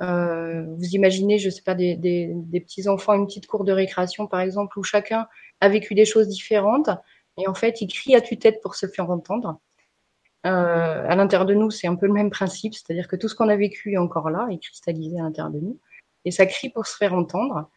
Euh, 0.02 0.64
vous 0.78 0.90
imaginez, 0.92 1.40
je 1.40 1.50
sais 1.50 1.64
pas, 1.64 1.74
des, 1.74 1.96
des, 1.96 2.32
des, 2.34 2.60
petits 2.60 2.88
enfants, 2.88 3.14
une 3.14 3.26
petite 3.26 3.48
cour 3.48 3.64
de 3.64 3.72
récréation, 3.72 4.28
par 4.28 4.42
exemple, 4.42 4.78
où 4.78 4.84
chacun 4.84 5.28
a 5.60 5.70
vécu 5.70 5.96
des 5.96 6.06
choses 6.06 6.28
différentes, 6.28 6.90
et 7.38 7.48
en 7.48 7.54
fait, 7.54 7.82
il 7.82 7.88
crie 7.88 8.16
à 8.16 8.22
tue-tête 8.22 8.62
pour 8.62 8.76
se 8.76 8.88
faire 8.88 9.10
entendre. 9.10 9.60
Euh, 10.46 11.06
à 11.08 11.16
l'intérieur 11.16 11.46
de 11.46 11.56
nous, 11.56 11.72
c'est 11.72 11.88
un 11.88 11.96
peu 11.96 12.06
le 12.06 12.14
même 12.14 12.30
principe, 12.30 12.74
c'est-à-dire 12.74 13.08
que 13.08 13.16
tout 13.16 13.28
ce 13.28 13.36
qu'on 13.36 13.50
a 13.50 13.56
vécu 13.56 13.94
est 13.94 13.98
encore 13.98 14.30
là, 14.30 14.48
est 14.52 14.60
cristallisé 14.60 15.20
à 15.20 15.24
l'intérieur 15.24 15.52
de 15.52 15.60
nous, 15.60 15.80
et 16.26 16.32
ça 16.32 16.46
crie 16.46 16.70
pour 16.70 16.86
se 16.86 16.96
faire 16.96 17.14
entendre. 17.14 17.70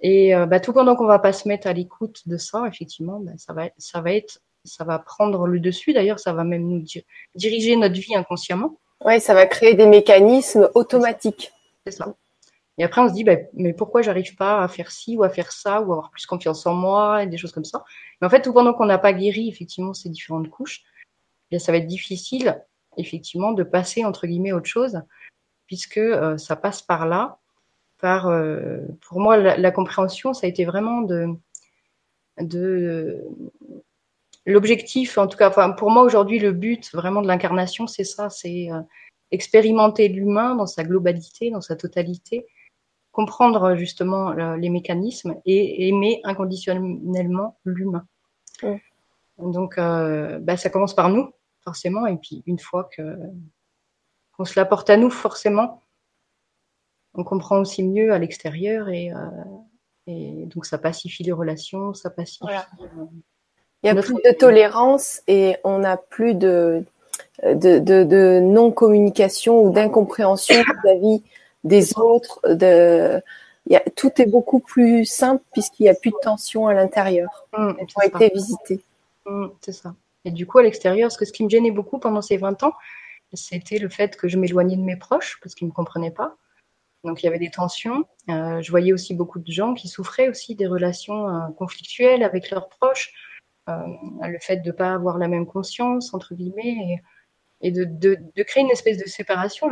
Et 0.00 0.34
euh, 0.34 0.46
bah, 0.46 0.60
tout 0.60 0.72
pendant 0.72 0.96
qu'on 0.96 1.06
va 1.06 1.18
pas 1.18 1.32
se 1.32 1.46
mettre 1.46 1.66
à 1.66 1.72
l'écoute 1.72 2.26
de 2.26 2.36
ça, 2.36 2.64
effectivement, 2.66 3.20
bah, 3.20 3.32
ça 3.36 3.52
va, 3.52 3.68
ça 3.78 4.00
va 4.00 4.12
être, 4.12 4.40
ça 4.64 4.84
va 4.84 4.98
prendre 4.98 5.46
le 5.46 5.60
dessus. 5.60 5.92
D'ailleurs, 5.92 6.18
ça 6.18 6.32
va 6.32 6.42
même 6.42 6.66
nous 6.66 6.84
diriger 7.34 7.76
notre 7.76 7.94
vie 7.94 8.16
inconsciemment. 8.16 8.78
Oui, 9.04 9.20
ça 9.20 9.34
va 9.34 9.46
créer 9.46 9.74
des 9.74 9.86
mécanismes 9.86 10.70
automatiques. 10.74 11.52
Et 12.78 12.84
après, 12.84 13.02
on 13.02 13.08
se 13.08 13.14
dit, 13.14 13.24
bah, 13.24 13.36
mais 13.54 13.74
pourquoi 13.74 14.00
j'arrive 14.02 14.36
pas 14.36 14.62
à 14.62 14.68
faire 14.68 14.90
ci 14.90 15.16
ou 15.16 15.22
à 15.22 15.28
faire 15.28 15.52
ça 15.52 15.82
ou 15.82 15.92
à 15.92 15.96
avoir 15.96 16.10
plus 16.10 16.24
confiance 16.26 16.66
en 16.66 16.74
moi 16.74 17.22
et 17.22 17.26
des 17.26 17.36
choses 17.36 17.52
comme 17.52 17.64
ça. 17.64 17.84
Mais 18.20 18.26
en 18.26 18.30
fait, 18.30 18.42
tout 18.42 18.52
pendant 18.52 18.72
qu'on 18.72 18.86
n'a 18.86 18.98
pas 18.98 19.12
guéri 19.12 19.48
effectivement 19.48 19.92
ces 19.92 20.08
différentes 20.08 20.48
couches, 20.48 20.82
ça 21.58 21.72
va 21.72 21.78
être 21.78 21.86
difficile, 21.86 22.64
effectivement, 22.96 23.52
de 23.52 23.64
passer, 23.64 24.04
entre 24.04 24.26
guillemets, 24.26 24.52
autre 24.52 24.68
chose, 24.68 25.02
puisque 25.66 25.98
euh, 25.98 26.38
ça 26.38 26.56
passe 26.56 26.82
par 26.82 27.06
là. 27.06 27.38
Par, 27.98 28.28
euh, 28.28 28.78
pour 29.02 29.20
moi, 29.20 29.36
la, 29.36 29.70
compréhension, 29.70 30.32
ça 30.32 30.46
a 30.46 30.48
été 30.48 30.64
vraiment 30.64 31.02
de, 31.02 31.26
de 32.40 33.22
l'objectif, 34.46 35.18
en 35.18 35.26
tout 35.26 35.36
cas, 35.36 35.50
pour 35.50 35.90
moi 35.90 36.02
aujourd'hui, 36.02 36.38
le 36.38 36.52
but 36.52 36.90
vraiment 36.94 37.20
de 37.20 37.26
l'incarnation, 37.26 37.86
c'est 37.86 38.04
ça, 38.04 38.30
c'est 38.30 38.70
euh, 38.72 38.80
expérimenter 39.30 40.08
l'humain 40.08 40.54
dans 40.54 40.66
sa 40.66 40.84
globalité, 40.84 41.50
dans 41.50 41.60
sa 41.60 41.76
totalité, 41.76 42.46
comprendre 43.12 43.74
justement 43.76 44.32
les 44.32 44.70
mécanismes 44.70 45.36
et 45.44 45.88
aimer 45.88 46.20
inconditionnellement 46.24 47.58
l'humain. 47.64 48.06
Mmh. 48.62 48.76
Donc, 49.38 49.78
euh, 49.78 50.38
bah, 50.38 50.56
ça 50.56 50.70
commence 50.70 50.94
par 50.94 51.08
nous, 51.08 51.32
forcément. 51.62 52.06
Et 52.06 52.16
puis 52.16 52.42
une 52.46 52.58
fois 52.58 52.88
que 52.96 53.18
qu'on 54.36 54.44
se 54.44 54.58
l'apporte 54.58 54.88
à 54.90 54.96
nous, 54.96 55.10
forcément, 55.10 55.82
on 57.14 57.24
comprend 57.24 57.58
aussi 57.58 57.82
mieux 57.82 58.12
à 58.12 58.18
l'extérieur 58.18 58.88
et, 58.88 59.12
euh, 59.12 59.16
et, 60.06 60.46
donc 60.46 60.64
ça 60.64 60.78
pacifie 60.78 61.24
les 61.24 61.32
relations, 61.32 61.94
ça 61.94 62.10
pacifie. 62.10 62.38
Voilà. 62.42 62.66
Euh, 62.80 63.04
Il 63.82 63.86
y 63.86 63.90
a 63.90 63.94
plus 63.94 64.14
de 64.14 64.32
tolérance 64.32 65.22
et 65.26 65.56
on 65.64 65.80
n'a 65.80 65.96
plus 65.96 66.34
de, 66.34 66.84
de, 67.44 67.78
de, 67.78 68.04
de 68.04 68.40
non-communication 68.40 69.62
ou 69.62 69.70
d'incompréhension 69.70 70.56
vis-à-vis 70.56 71.22
des 71.64 71.98
autres. 71.98 72.40
De, 72.44 73.22
tout 73.96 74.10
est 74.20 74.26
beaucoup 74.26 74.60
plus 74.60 75.04
simple 75.04 75.42
puisqu'il 75.52 75.84
n'y 75.84 75.88
a 75.88 75.94
plus 75.94 76.10
de 76.10 76.16
tension 76.22 76.66
à 76.66 76.74
l'intérieur. 76.74 77.46
Mmh, 77.56 77.72
Elles 77.78 77.86
ont 77.96 78.18
été 78.18 78.34
visitées. 78.34 78.80
Mmh, 79.26 79.46
c'est 79.60 79.72
ça. 79.72 79.94
Et 80.24 80.30
du 80.30 80.46
coup, 80.46 80.58
à 80.58 80.62
l'extérieur, 80.62 81.08
parce 81.08 81.16
que 81.16 81.24
ce 81.24 81.32
qui 81.32 81.44
me 81.44 81.48
gênait 81.48 81.70
beaucoup 81.70 81.98
pendant 81.98 82.22
ces 82.22 82.36
20 82.36 82.62
ans, 82.62 82.74
c'était 83.32 83.78
le 83.78 83.88
fait 83.88 84.16
que 84.16 84.28
je 84.28 84.38
m'éloignais 84.38 84.76
de 84.76 84.82
mes 84.82 84.96
proches 84.96 85.38
parce 85.42 85.54
qu'ils 85.54 85.66
ne 85.66 85.70
me 85.70 85.74
comprenaient 85.74 86.10
pas. 86.10 86.36
Donc 87.04 87.22
il 87.22 87.26
y 87.26 87.28
avait 87.28 87.38
des 87.38 87.50
tensions. 87.50 88.04
Euh, 88.28 88.60
je 88.60 88.70
voyais 88.70 88.92
aussi 88.92 89.14
beaucoup 89.14 89.38
de 89.38 89.50
gens 89.50 89.74
qui 89.74 89.88
souffraient 89.88 90.28
aussi 90.28 90.54
des 90.54 90.66
relations 90.66 91.28
euh, 91.28 91.48
conflictuelles 91.56 92.22
avec 92.22 92.50
leurs 92.50 92.68
proches. 92.68 93.12
Euh, 93.68 93.74
le 94.22 94.38
fait 94.38 94.58
de 94.58 94.68
ne 94.68 94.72
pas 94.72 94.92
avoir 94.92 95.16
la 95.16 95.28
même 95.28 95.46
conscience, 95.46 96.12
entre 96.12 96.34
guillemets, 96.34 96.76
et, 96.94 97.00
de, 97.62 97.84
de, 97.84 98.42
créer 98.42 98.62
une 98.62 98.70
espèce 98.70 98.98
de 98.98 99.06
séparation. 99.06 99.68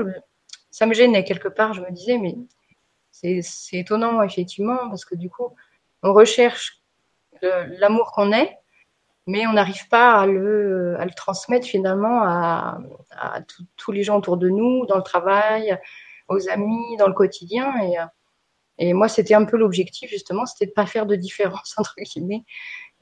ça 0.70 0.86
me 0.86 0.94
gênait 0.94 1.24
quelque 1.24 1.48
part. 1.48 1.72
Je 1.72 1.80
me 1.80 1.90
disais, 1.90 2.18
mais 2.18 2.34
c'est 3.10 3.78
étonnant, 3.78 4.22
effectivement, 4.22 4.88
parce 4.88 5.04
que 5.04 5.14
du 5.14 5.30
coup, 5.30 5.54
on 6.02 6.12
recherche 6.12 6.82
l'amour 7.42 8.12
qu'on 8.12 8.32
est, 8.32 8.58
mais 9.26 9.46
on 9.46 9.52
n'arrive 9.52 9.88
pas 9.88 10.20
à 10.20 10.26
le, 10.26 10.96
à 10.98 11.04
le, 11.04 11.12
transmettre 11.12 11.66
finalement 11.66 12.22
à, 12.22 12.80
à 13.10 13.40
tous 13.76 13.92
les 13.92 14.02
gens 14.02 14.18
autour 14.18 14.36
de 14.36 14.48
nous, 14.48 14.86
dans 14.86 14.96
le 14.96 15.02
travail, 15.02 15.78
aux 16.28 16.48
amis, 16.48 16.96
dans 16.98 17.08
le 17.08 17.14
quotidien. 17.14 17.72
Et, 17.82 17.96
et 18.78 18.92
moi, 18.92 19.08
c'était 19.08 19.34
un 19.34 19.44
peu 19.44 19.56
l'objectif, 19.56 20.10
justement, 20.10 20.46
c'était 20.46 20.66
de 20.66 20.70
ne 20.70 20.74
pas 20.74 20.86
faire 20.86 21.06
de 21.06 21.16
différence, 21.16 21.74
entre 21.78 21.94
guillemets, 22.00 22.44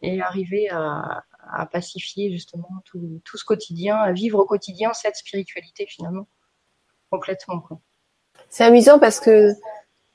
et 0.03 0.21
arriver 0.21 0.69
à, 0.71 1.25
à 1.53 1.67
pacifier, 1.67 2.33
justement, 2.33 2.69
tout, 2.85 3.21
tout, 3.25 3.39
ce 3.39 3.45
quotidien, 3.45 3.97
à 3.97 4.13
vivre 4.13 4.39
au 4.39 4.45
quotidien 4.45 4.93
cette 4.93 5.17
spiritualité, 5.17 5.87
finalement, 5.87 6.27
complètement. 7.11 7.63
C'est 8.49 8.65
amusant 8.65 8.99
parce 8.99 9.21
que 9.21 9.53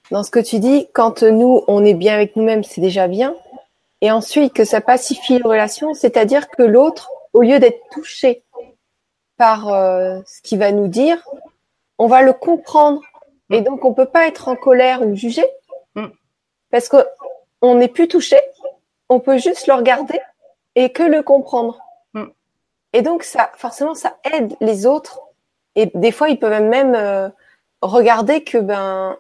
dans 0.10 0.24
ce 0.24 0.32
que 0.32 0.40
tu 0.40 0.60
dis, 0.60 0.88
quand 0.94 1.24
nous, 1.24 1.64
on 1.68 1.86
est 1.86 1.94
bien 1.94 2.14
avec 2.14 2.36
nous-mêmes, 2.36 2.64
c'est 2.64 2.82
déjà 2.82 3.08
bien. 3.08 3.36
Et 4.02 4.12
ensuite, 4.12 4.54
que 4.54 4.66
ça 4.66 4.82
pacifie 4.82 5.38
les 5.38 5.44
relations, 5.44 5.94
c'est-à-dire 5.94 6.50
que 6.50 6.64
l'autre, 6.64 7.12
au 7.34 7.42
lieu 7.42 7.60
d'être 7.60 7.82
touché 7.92 8.44
par 9.38 9.70
euh, 9.70 10.20
ce 10.26 10.42
qu'il 10.42 10.60
va 10.60 10.72
nous 10.72 10.88
dire, 10.88 11.24
on 11.98 12.08
va 12.08 12.22
le 12.22 12.34
comprendre. 12.34 13.02
Et 13.52 13.62
donc, 13.62 13.86
on 13.86 13.94
peut 13.94 14.06
pas 14.06 14.28
être 14.28 14.48
en 14.48 14.56
colère 14.56 15.02
ou 15.02 15.16
juger 15.16 15.46
mm. 15.96 16.08
parce 16.72 16.90
que 16.90 16.98
on 17.62 17.76
n'est 17.76 17.88
plus 17.88 18.08
touché. 18.08 18.38
On 19.08 19.20
peut 19.20 19.38
juste 19.38 19.68
le 19.68 19.74
regarder 19.74 20.20
et 20.76 20.92
que 20.92 21.04
le 21.04 21.24
comprendre. 21.24 21.80
Mm. 22.14 22.26
Et 22.94 23.02
donc, 23.02 23.24
ça, 23.24 23.52
forcément, 23.56 23.96
ça 23.96 24.18
aide 24.32 24.56
les 24.62 24.86
autres. 24.86 25.20
Et 25.76 25.92
des 25.96 26.12
fois, 26.12 26.30
ils 26.30 26.40
peuvent 26.40 26.62
même 26.64 26.96
euh, 26.96 27.30
regarder 27.82 28.44
que 28.44 28.58
ben 28.58 29.18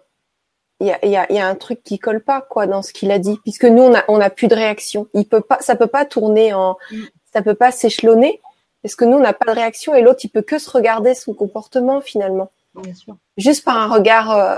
il 0.80 0.88
y 0.88 0.92
a, 0.92 1.06
y, 1.06 1.16
a, 1.16 1.32
y 1.32 1.38
a, 1.38 1.48
un 1.48 1.56
truc 1.56 1.84
qui 1.84 2.00
colle 2.00 2.24
pas 2.24 2.42
quoi 2.42 2.66
dans 2.66 2.82
ce 2.82 2.92
qu'il 2.92 3.12
a 3.12 3.20
dit, 3.20 3.38
puisque 3.44 3.66
nous 3.66 3.84
on 3.84 3.94
a 3.94 4.04
on 4.08 4.20
a 4.20 4.32
plus 4.32 4.48
de 4.48 4.56
réaction. 4.56 5.08
Il 5.14 5.28
peut 5.28 5.42
pas, 5.42 5.60
ça 5.62 5.76
peut 5.76 5.88
pas 5.88 6.06
tourner 6.06 6.54
en, 6.54 6.78
mm. 6.92 7.04
ça 7.32 7.42
peut 7.42 7.54
pas 7.54 7.72
s'échelonner, 7.72 8.42
parce 8.82 8.96
que 8.96 9.06
nous 9.06 9.18
on 9.18 9.22
n'a 9.22 9.34
pas 9.34 9.46
de 9.46 9.56
réaction 9.56 9.94
et 9.94 10.02
l'autre 10.02 10.22
il 10.24 10.30
peut 10.30 10.42
que 10.42 10.58
se 10.58 10.70
regarder 10.70 11.14
son 11.14 11.34
comportement 11.34 12.02
finalement. 12.02 12.52
Bien 12.74 12.96
sûr. 12.96 13.16
Juste 13.38 13.64
par 13.64 13.78
un 13.78 13.94
regard 13.94 14.32
euh, 14.32 14.58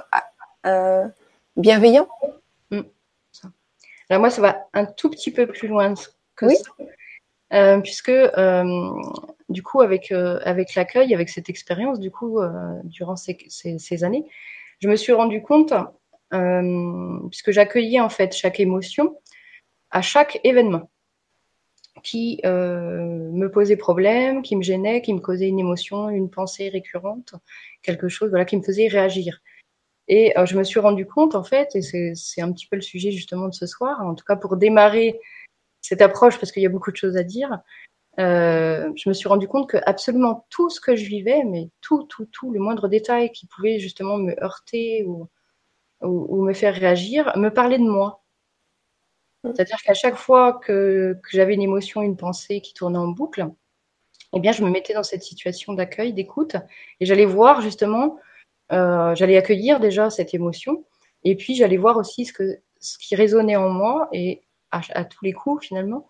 euh, 0.65 1.07
bienveillant. 1.57 2.07
Mm. 2.71 2.81
Alors 4.09 4.21
moi, 4.21 4.29
ça 4.29 4.41
va 4.41 4.67
un 4.73 4.85
tout 4.85 5.09
petit 5.09 5.31
peu 5.31 5.47
plus 5.47 5.67
loin 5.67 5.93
que 6.47 6.55
ça. 6.55 6.71
Euh, 7.53 7.79
puisque 7.81 8.11
du 9.49 9.61
coup, 9.61 9.81
avec, 9.81 10.11
avec 10.11 10.75
l'accueil, 10.75 11.13
avec 11.13 11.29
cette 11.29 11.49
expérience, 11.49 11.99
du 11.99 12.09
coup, 12.09 12.39
durant 12.83 13.15
ces, 13.15 13.37
ces, 13.49 14.03
années, 14.03 14.25
je 14.79 14.87
me 14.87 14.95
suis 14.95 15.13
rendu 15.13 15.41
compte, 15.43 15.73
puisque 17.29 17.51
j'accueillais 17.51 17.99
en 17.99 18.09
fait 18.09 18.33
chaque 18.35 18.59
émotion 18.59 19.17
à 19.91 20.01
chaque 20.01 20.39
événement 20.43 20.89
qui 22.01 22.41
euh, 22.45 23.29
me 23.31 23.49
posait 23.49 23.77
problème, 23.77 24.41
qui 24.41 24.55
me 24.55 24.63
gênait, 24.63 25.01
qui 25.01 25.13
me 25.13 25.19
causait 25.19 25.47
une 25.47 25.59
émotion, 25.59 26.09
une 26.09 26.29
pensée 26.29 26.69
récurrente, 26.69 27.35
quelque 27.81 28.09
chose 28.09 28.29
voilà, 28.29 28.45
qui 28.45 28.57
me 28.57 28.63
faisait 28.63 28.87
réagir. 28.87 29.39
Et 30.07 30.37
euh, 30.37 30.45
je 30.45 30.57
me 30.57 30.63
suis 30.63 30.79
rendu 30.79 31.05
compte, 31.05 31.35
en 31.35 31.43
fait, 31.43 31.75
et 31.75 31.81
c'est 32.15 32.41
un 32.41 32.51
petit 32.51 32.67
peu 32.67 32.75
le 32.75 32.81
sujet 32.81 33.11
justement 33.11 33.47
de 33.47 33.53
ce 33.53 33.65
soir, 33.65 34.01
en 34.01 34.15
tout 34.15 34.25
cas 34.25 34.35
pour 34.35 34.57
démarrer 34.57 35.19
cette 35.83 36.01
approche, 36.01 36.39
parce 36.39 36.51
qu'il 36.51 36.63
y 36.63 36.65
a 36.65 36.69
beaucoup 36.69 36.91
de 36.91 36.95
choses 36.95 37.17
à 37.17 37.23
dire, 37.23 37.59
euh, 38.19 38.91
je 38.95 39.09
me 39.09 39.13
suis 39.13 39.27
rendu 39.27 39.47
compte 39.47 39.69
que 39.69 39.77
absolument 39.85 40.47
tout 40.49 40.69
ce 40.69 40.79
que 40.79 40.95
je 40.95 41.05
vivais, 41.05 41.43
mais 41.45 41.69
tout, 41.81 42.03
tout, 42.03 42.25
tout, 42.25 42.51
le 42.51 42.59
moindre 42.59 42.87
détail 42.87 43.31
qui 43.31 43.45
pouvait 43.47 43.79
justement 43.79 44.17
me 44.17 44.33
heurter 44.43 45.03
ou, 45.05 45.29
ou, 46.01 46.25
ou 46.29 46.43
me 46.43 46.53
faire 46.53 46.73
réagir, 46.73 47.31
me 47.37 47.49
parlait 47.49 47.79
de 47.79 47.83
moi. 47.83 48.23
C'est-à-dire 49.43 49.81
qu'à 49.81 49.93
chaque 49.93 50.15
fois 50.15 50.53
que, 50.53 51.19
j'avais 51.31 51.53
une 51.53 51.61
émotion, 51.61 52.01
une 52.01 52.15
pensée 52.15 52.61
qui 52.61 52.73
tournait 52.73 52.97
en 52.97 53.09
boucle, 53.09 53.47
eh 54.33 54.39
bien, 54.39 54.51
je 54.51 54.63
me 54.63 54.69
mettais 54.69 54.93
dans 54.93 55.03
cette 55.03 55.23
situation 55.23 55.73
d'accueil, 55.73 56.13
d'écoute, 56.13 56.55
et 56.99 57.05
j'allais 57.05 57.25
voir 57.25 57.61
justement, 57.61 58.17
euh, 58.71 59.13
j'allais 59.15 59.37
accueillir 59.37 59.79
déjà 59.79 60.09
cette 60.09 60.33
émotion, 60.33 60.85
et 61.23 61.35
puis 61.35 61.55
j'allais 61.55 61.77
voir 61.77 61.97
aussi 61.97 62.25
ce, 62.25 62.33
que, 62.33 62.59
ce 62.79 62.97
qui 62.97 63.15
résonnait 63.15 63.57
en 63.57 63.69
moi, 63.69 64.07
et 64.13 64.43
à, 64.73 65.05
tous 65.05 65.23
les 65.23 65.33
coups, 65.33 65.67
finalement, 65.67 66.07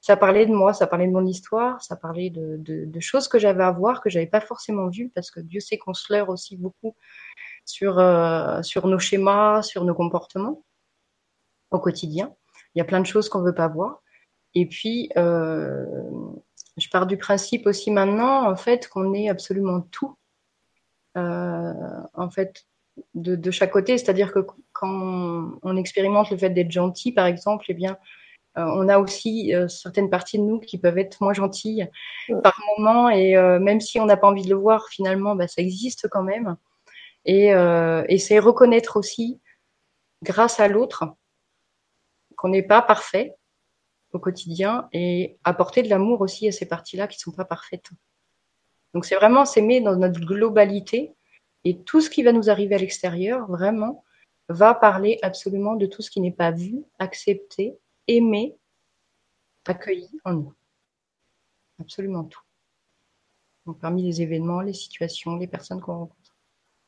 ça 0.00 0.16
parlait 0.16 0.46
de 0.46 0.52
moi, 0.52 0.72
ça 0.72 0.86
parlait 0.86 1.06
de 1.06 1.12
mon 1.12 1.26
histoire, 1.26 1.82
ça 1.82 1.96
parlait 1.96 2.30
de, 2.30 3.00
choses 3.00 3.28
que 3.28 3.38
j'avais 3.38 3.64
à 3.64 3.70
voir, 3.70 4.00
que 4.00 4.10
j'avais 4.10 4.26
pas 4.26 4.40
forcément 4.40 4.88
vues, 4.88 5.10
parce 5.14 5.30
que 5.30 5.40
Dieu 5.40 5.60
sait 5.60 5.78
qu'on 5.78 5.94
se 5.94 6.12
leurre 6.12 6.28
aussi 6.28 6.56
beaucoup 6.56 6.96
sur, 7.64 7.98
euh, 7.98 8.62
sur 8.62 8.86
nos 8.86 8.98
schémas, 8.98 9.62
sur 9.62 9.84
nos 9.84 9.94
comportements 9.94 10.62
au 11.70 11.80
quotidien. 11.80 12.34
Il 12.74 12.78
y 12.78 12.80
a 12.80 12.84
plein 12.84 13.00
de 13.00 13.06
choses 13.06 13.28
qu'on 13.28 13.42
veut 13.42 13.54
pas 13.54 13.68
voir. 13.68 14.02
Et 14.54 14.66
puis, 14.66 15.10
euh, 15.16 15.84
je 16.76 16.88
pars 16.88 17.06
du 17.06 17.16
principe 17.16 17.66
aussi 17.66 17.90
maintenant, 17.90 18.48
en 18.48 18.56
fait, 18.56 18.88
qu'on 18.88 19.12
est 19.12 19.28
absolument 19.28 19.80
tout, 19.80 20.16
euh, 21.16 21.72
en 22.14 22.30
fait, 22.30 22.64
de, 23.14 23.50
chaque 23.50 23.72
côté. 23.72 23.98
C'est-à-dire 23.98 24.32
que 24.32 24.40
quand 24.72 25.58
on 25.62 25.76
expérimente 25.76 26.30
le 26.30 26.36
fait 26.36 26.50
d'être 26.50 26.70
gentil, 26.70 27.12
par 27.12 27.26
exemple, 27.26 27.64
eh 27.68 27.74
bien, 27.74 27.98
euh, 28.58 28.64
on 28.64 28.88
a 28.88 28.98
aussi 28.98 29.52
certaines 29.68 30.10
parties 30.10 30.38
de 30.38 30.44
nous 30.44 30.60
qui 30.60 30.78
peuvent 30.78 30.98
être 30.98 31.20
moins 31.20 31.34
gentilles 31.34 31.88
par 32.42 32.58
moment. 32.78 33.10
Et 33.10 33.36
même 33.60 33.80
si 33.80 34.00
on 34.00 34.06
n'a 34.06 34.16
pas 34.16 34.28
envie 34.28 34.44
de 34.44 34.50
le 34.50 34.56
voir, 34.56 34.88
finalement, 34.88 35.34
bah, 35.36 35.48
ça 35.48 35.62
existe 35.62 36.08
quand 36.08 36.22
même. 36.22 36.56
Et, 37.24 37.48
et 37.48 38.18
c'est 38.18 38.38
reconnaître 38.38 38.96
aussi, 38.96 39.40
grâce 40.22 40.60
à 40.60 40.68
l'autre, 40.68 41.04
qu'on 42.36 42.48
n'est 42.48 42.62
pas 42.62 42.82
parfait 42.82 43.34
au 44.12 44.18
quotidien 44.18 44.88
et 44.92 45.38
apporter 45.44 45.82
de 45.82 45.88
l'amour 45.88 46.20
aussi 46.20 46.48
à 46.48 46.52
ces 46.52 46.66
parties-là 46.66 47.08
qui 47.08 47.18
ne 47.18 47.20
sont 47.20 47.36
pas 47.36 47.44
parfaites. 47.44 47.90
Donc 48.94 49.04
c'est 49.04 49.16
vraiment 49.16 49.44
s'aimer 49.44 49.80
dans 49.80 49.96
notre 49.96 50.20
globalité 50.20 51.15
et 51.66 51.78
tout 51.78 52.00
ce 52.00 52.08
qui 52.08 52.22
va 52.22 52.30
nous 52.30 52.48
arriver 52.48 52.76
à 52.76 52.78
l'extérieur, 52.78 53.50
vraiment, 53.50 54.04
va 54.48 54.72
parler 54.72 55.18
absolument 55.22 55.74
de 55.74 55.86
tout 55.86 56.00
ce 56.00 56.12
qui 56.12 56.20
n'est 56.20 56.30
pas 56.30 56.52
vu, 56.52 56.84
accepté, 57.00 57.76
aimé, 58.06 58.56
accueilli 59.64 60.08
en 60.24 60.34
nous. 60.34 60.54
Absolument 61.80 62.22
tout. 62.22 62.40
Donc, 63.66 63.80
parmi 63.80 64.04
les 64.04 64.22
événements, 64.22 64.60
les 64.60 64.74
situations, 64.74 65.34
les 65.34 65.48
personnes 65.48 65.80
qu'on 65.80 65.98
rencontre. 65.98 66.36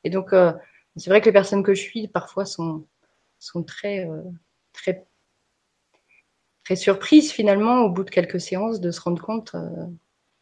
Et 0.04 0.10
donc, 0.10 0.32
euh, 0.32 0.52
c'est 0.94 1.10
vrai 1.10 1.20
que 1.20 1.26
les 1.26 1.32
personnes 1.32 1.64
que 1.64 1.74
je 1.74 1.82
suis, 1.82 2.06
parfois, 2.06 2.46
sont, 2.46 2.86
sont 3.40 3.64
très, 3.64 4.08
euh, 4.08 4.22
très 4.72 5.08
très 6.62 6.76
surprise 6.76 7.32
finalement 7.32 7.80
au 7.80 7.90
bout 7.90 8.04
de 8.04 8.10
quelques 8.10 8.40
séances 8.40 8.78
de 8.78 8.92
se 8.92 9.00
rendre 9.00 9.20
compte 9.20 9.56
euh, 9.56 9.86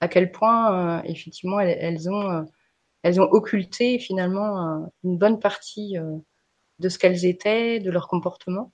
à 0.00 0.09
quel 0.09 0.31
point 0.31 1.02
effectivement 1.05 1.61
elles, 1.61 2.11
ont 2.11 2.47
elles 3.07 3.21
ont 3.21 3.31
occulté 3.31 3.99
finalement 3.99 4.91
une 5.05 5.17
bonne 5.17 5.39
partie 5.39 5.97
de 6.79 6.89
ce 6.89 6.99
qu'elles 6.99 7.25
étaient, 7.25 7.79
de 7.79 7.91
leur 7.91 8.09
comportement. 8.09 8.73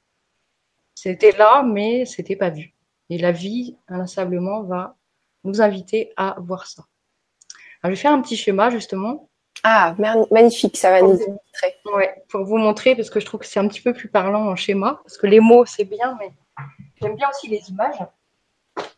C'était 0.94 1.32
là, 1.32 1.62
mais 1.62 2.04
c'était 2.06 2.36
pas 2.36 2.50
vu. 2.50 2.74
Et 3.10 3.18
la 3.18 3.32
vie, 3.32 3.76
inlassablement, 3.88 4.62
va 4.62 4.96
nous 5.44 5.60
inviter 5.60 6.12
à 6.16 6.36
voir 6.40 6.66
ça. 6.66 6.84
Alors, 7.82 7.94
je 7.94 7.96
vais 7.98 8.02
faire 8.02 8.12
un 8.12 8.22
petit 8.22 8.36
schéma, 8.36 8.70
justement. 8.70 9.28
Ah, 9.64 9.94
magnifique, 10.30 10.76
ça 10.76 10.90
va 10.90 11.02
nous 11.02 11.14
illustrer. 11.14 11.74
Ouais, 11.94 12.24
pour 12.28 12.44
vous 12.44 12.56
montrer, 12.56 12.96
parce 12.96 13.10
que 13.10 13.20
je 13.20 13.26
trouve 13.26 13.40
que 13.40 13.46
c'est 13.46 13.60
un 13.60 13.68
petit 13.68 13.82
peu 13.82 13.92
plus 13.92 14.08
parlant 14.08 14.48
en 14.48 14.56
schéma, 14.56 15.00
parce 15.04 15.18
que 15.18 15.26
les 15.26 15.40
mots, 15.40 15.66
c'est 15.66 15.84
bien, 15.84 16.16
mais 16.18 16.32
J'aime 17.00 17.16
bien 17.16 17.28
aussi 17.30 17.48
les 17.48 17.68
images. 17.68 17.98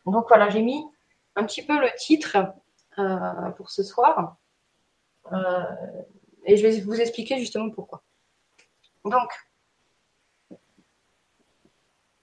Donc 0.05 0.26
voilà, 0.29 0.50
j'ai 0.50 0.61
mis 0.61 0.85
un 1.37 1.45
petit 1.45 1.62
peu 1.62 1.81
le 1.81 1.88
titre 1.97 2.37
euh, 2.99 3.50
pour 3.57 3.71
ce 3.71 3.83
soir. 3.83 4.37
Euh, 5.33 5.64
et 6.45 6.57
je 6.57 6.66
vais 6.66 6.81
vous 6.81 7.00
expliquer 7.00 7.38
justement 7.38 7.71
pourquoi. 7.71 8.02
Donc, 9.04 9.31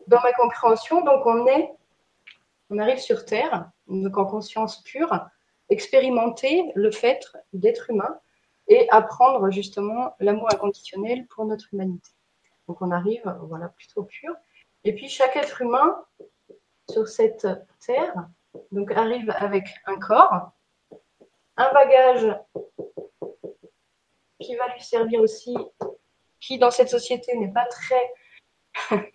dans 0.07 0.21
ma 0.21 0.33
compréhension, 0.33 1.03
donc 1.03 1.25
on 1.25 1.47
est, 1.47 1.71
on 2.69 2.79
arrive 2.79 2.99
sur 2.99 3.25
Terre, 3.25 3.71
donc 3.87 4.17
en 4.17 4.25
conscience 4.25 4.83
pure, 4.83 5.27
expérimenter 5.69 6.71
le 6.75 6.91
fait 6.91 7.31
d'être 7.53 7.89
humain 7.89 8.19
et 8.67 8.87
apprendre 8.89 9.49
justement 9.51 10.15
l'amour 10.19 10.51
inconditionnel 10.51 11.27
pour 11.27 11.45
notre 11.45 11.73
humanité. 11.73 12.11
Donc 12.67 12.81
on 12.81 12.91
arrive, 12.91 13.23
voilà, 13.43 13.69
plutôt 13.69 14.03
pur. 14.03 14.33
Et 14.83 14.93
puis 14.93 15.09
chaque 15.09 15.35
être 15.35 15.61
humain 15.61 16.03
sur 16.89 17.07
cette 17.07 17.47
terre, 17.85 18.13
donc 18.71 18.91
arrive 18.91 19.29
avec 19.37 19.67
un 19.85 19.97
corps, 19.97 20.51
un 21.61 21.73
bagage 21.73 22.35
qui 24.39 24.55
va 24.55 24.67
lui 24.73 24.81
servir 24.81 25.21
aussi, 25.21 25.55
qui 26.39 26.57
dans 26.57 26.71
cette 26.71 26.89
société 26.89 27.37
n'est 27.37 27.51
pas 27.51 27.65
très 27.65 28.13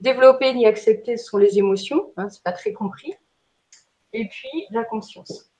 développé 0.00 0.52
ni 0.54 0.66
accepté, 0.66 1.16
ce 1.16 1.26
sont 1.26 1.38
les 1.38 1.58
émotions, 1.58 2.12
hein, 2.16 2.28
c'est 2.28 2.42
pas 2.42 2.52
très 2.52 2.72
compris. 2.72 3.14
Et 4.12 4.28
puis 4.28 4.66
la 4.70 4.84
conscience, 4.84 5.52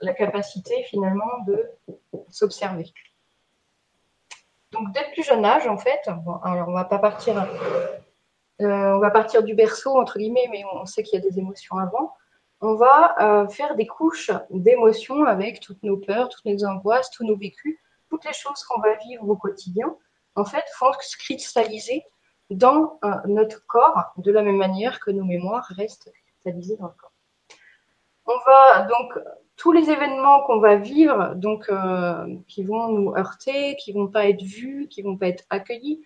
la 0.00 0.14
capacité 0.14 0.84
finalement 0.84 1.44
de 1.46 1.68
s'observer. 2.28 2.92
Donc 4.72 4.92
dès 4.92 5.00
le 5.00 5.12
plus 5.12 5.24
jeune 5.24 5.44
âge, 5.44 5.66
en 5.66 5.78
fait, 5.78 6.00
alors 6.06 6.68
on 6.68 6.72
va 6.72 6.84
pas 6.84 6.98
partir, 6.98 7.36
euh, 8.60 9.10
partir 9.10 9.42
du 9.42 9.54
berceau 9.54 9.98
entre 9.98 10.18
guillemets, 10.18 10.48
mais 10.52 10.62
on 10.72 10.86
sait 10.86 11.02
qu'il 11.02 11.20
y 11.20 11.26
a 11.26 11.28
des 11.28 11.38
émotions 11.38 11.76
avant. 11.76 12.14
On 12.62 12.74
va 12.74 13.14
euh, 13.20 13.48
faire 13.48 13.74
des 13.74 13.86
couches 13.86 14.30
d'émotions 14.50 15.24
avec 15.24 15.60
toutes 15.60 15.82
nos 15.82 15.96
peurs, 15.96 16.28
toutes 16.28 16.44
nos 16.44 16.64
angoisses, 16.66 17.10
tous 17.10 17.24
nos 17.24 17.36
vécus, 17.36 17.78
toutes 18.10 18.24
les 18.26 18.34
choses 18.34 18.62
qu'on 18.64 18.80
va 18.80 18.96
vivre 18.96 19.26
au 19.26 19.36
quotidien. 19.36 19.96
En 20.34 20.44
fait, 20.44 20.64
font 20.74 20.92
se 21.00 21.16
cristalliser 21.16 22.04
dans 22.50 22.98
euh, 23.02 23.14
notre 23.26 23.66
corps 23.66 24.12
de 24.18 24.30
la 24.30 24.42
même 24.42 24.58
manière 24.58 25.00
que 25.00 25.10
nos 25.10 25.24
mémoires 25.24 25.66
restent 25.70 26.12
cristallisées 26.12 26.76
dans 26.76 26.88
le 26.88 26.92
corps. 26.92 27.12
On 28.26 28.36
va 28.46 28.82
donc 28.82 29.18
tous 29.56 29.72
les 29.72 29.88
événements 29.88 30.42
qu'on 30.42 30.60
va 30.60 30.76
vivre, 30.76 31.34
donc 31.36 31.66
euh, 31.70 32.36
qui 32.46 32.62
vont 32.62 32.88
nous 32.88 33.14
heurter, 33.16 33.76
qui 33.76 33.92
vont 33.92 34.08
pas 34.08 34.28
être 34.28 34.42
vus, 34.42 34.86
qui 34.88 35.00
vont 35.00 35.16
pas 35.16 35.28
être 35.28 35.44
accueillis. 35.48 36.02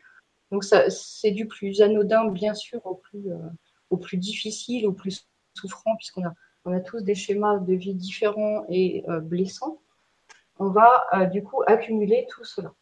Donc 0.52 0.62
c'est 0.62 1.32
du 1.32 1.49
plus 1.49 1.82
anodin, 1.82 2.28
bien 2.28 2.54
sûr, 2.54 2.87
au 2.87 2.94
plus, 2.94 3.26
au 3.90 3.96
plus 3.96 4.18
difficile, 4.18 4.87
au 4.87 4.92
plus 4.92 5.26
souffrant, 5.54 5.96
puisqu'on 5.96 6.25
a, 6.25 6.32
on 6.64 6.76
a 6.76 6.80
tous 6.80 7.00
des 7.02 7.14
schémas 7.14 7.59
de 7.59 7.75
vie 7.75 7.94
différents 7.94 8.64
et 8.68 9.04
blessants. 9.23 9.80
On 10.59 10.71
va 10.71 11.26
du 11.26 11.42
coup 11.42 11.62
accumuler 11.66 12.26
tout 12.30 12.44
cela. 12.44 12.73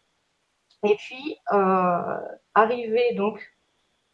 Et 0.85 0.97
puis, 0.97 1.37
arriver 2.55 3.15
donc 3.15 3.41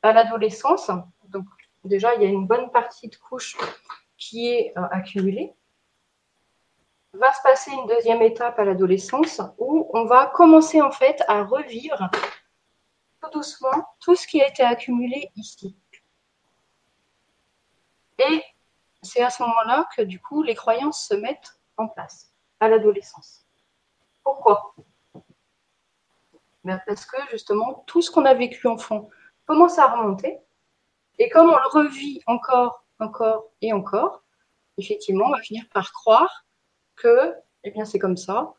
à 0.03 0.13
l'adolescence, 0.13 0.91
donc 1.29 1.45
déjà 1.85 2.15
il 2.15 2.23
y 2.23 2.27
a 2.27 2.29
une 2.29 2.47
bonne 2.47 2.71
partie 2.71 3.09
de 3.09 3.17
couche 3.17 3.57
qui 4.19 4.49
est 4.49 4.73
euh, 4.77 4.83
accumulée, 4.91 5.55
va 7.15 7.33
se 7.33 7.41
passer 7.43 7.71
une 7.71 7.87
deuxième 7.87 8.21
étape 8.23 8.59
à 8.59 8.65
l'adolescence 8.65 9.41
où 9.57 9.91
on 9.95 10.05
va 10.05 10.27
commencer 10.27 10.83
en 10.83 10.91
fait 10.91 11.23
à 11.27 11.43
revivre 11.43 12.11
tout 13.23 13.31
doucement 13.31 13.89
tout 14.01 14.15
ce 14.15 14.27
qui 14.27 14.43
a 14.43 14.49
été 14.49 14.63
accumulé 14.63 15.31
ici. 15.35 15.75
Et 18.19 18.43
c'est 19.03 19.23
à 19.23 19.31
ce 19.31 19.43
moment-là 19.43 19.89
que 19.97 20.03
du 20.03 20.21
coup 20.21 20.43
les 20.43 20.55
croyances 20.55 21.07
se 21.07 21.15
mettent 21.15 21.61
en 21.77 21.89
place 21.89 22.33
à 22.61 22.69
l'adolescence. 22.69 23.47
Pourquoi? 24.25 24.75
Ben, 26.65 26.81
Parce 26.87 27.07
que 27.07 27.17
justement 27.31 27.85
tout 27.87 28.03
ce 28.03 28.11
qu'on 28.11 28.25
a 28.25 28.35
vécu 28.35 28.67
enfant, 28.67 29.09
commence 29.47 29.79
à 29.79 29.87
remonter. 29.87 30.39
Et 31.19 31.29
comme 31.31 31.49
on 31.49 31.57
le 31.57 31.69
revit 31.71 32.23
encore, 32.27 32.85
encore 33.01 33.51
et 33.63 33.73
encore, 33.73 34.23
effectivement, 34.77 35.27
on 35.27 35.33
va 35.33 35.41
finir 35.41 35.65
par 35.73 35.93
croire 35.93 36.47
que, 36.97 37.35
eh 37.65 37.71
bien, 37.71 37.85
c'est 37.85 37.99
comme 37.99 38.17
ça. 38.17 38.53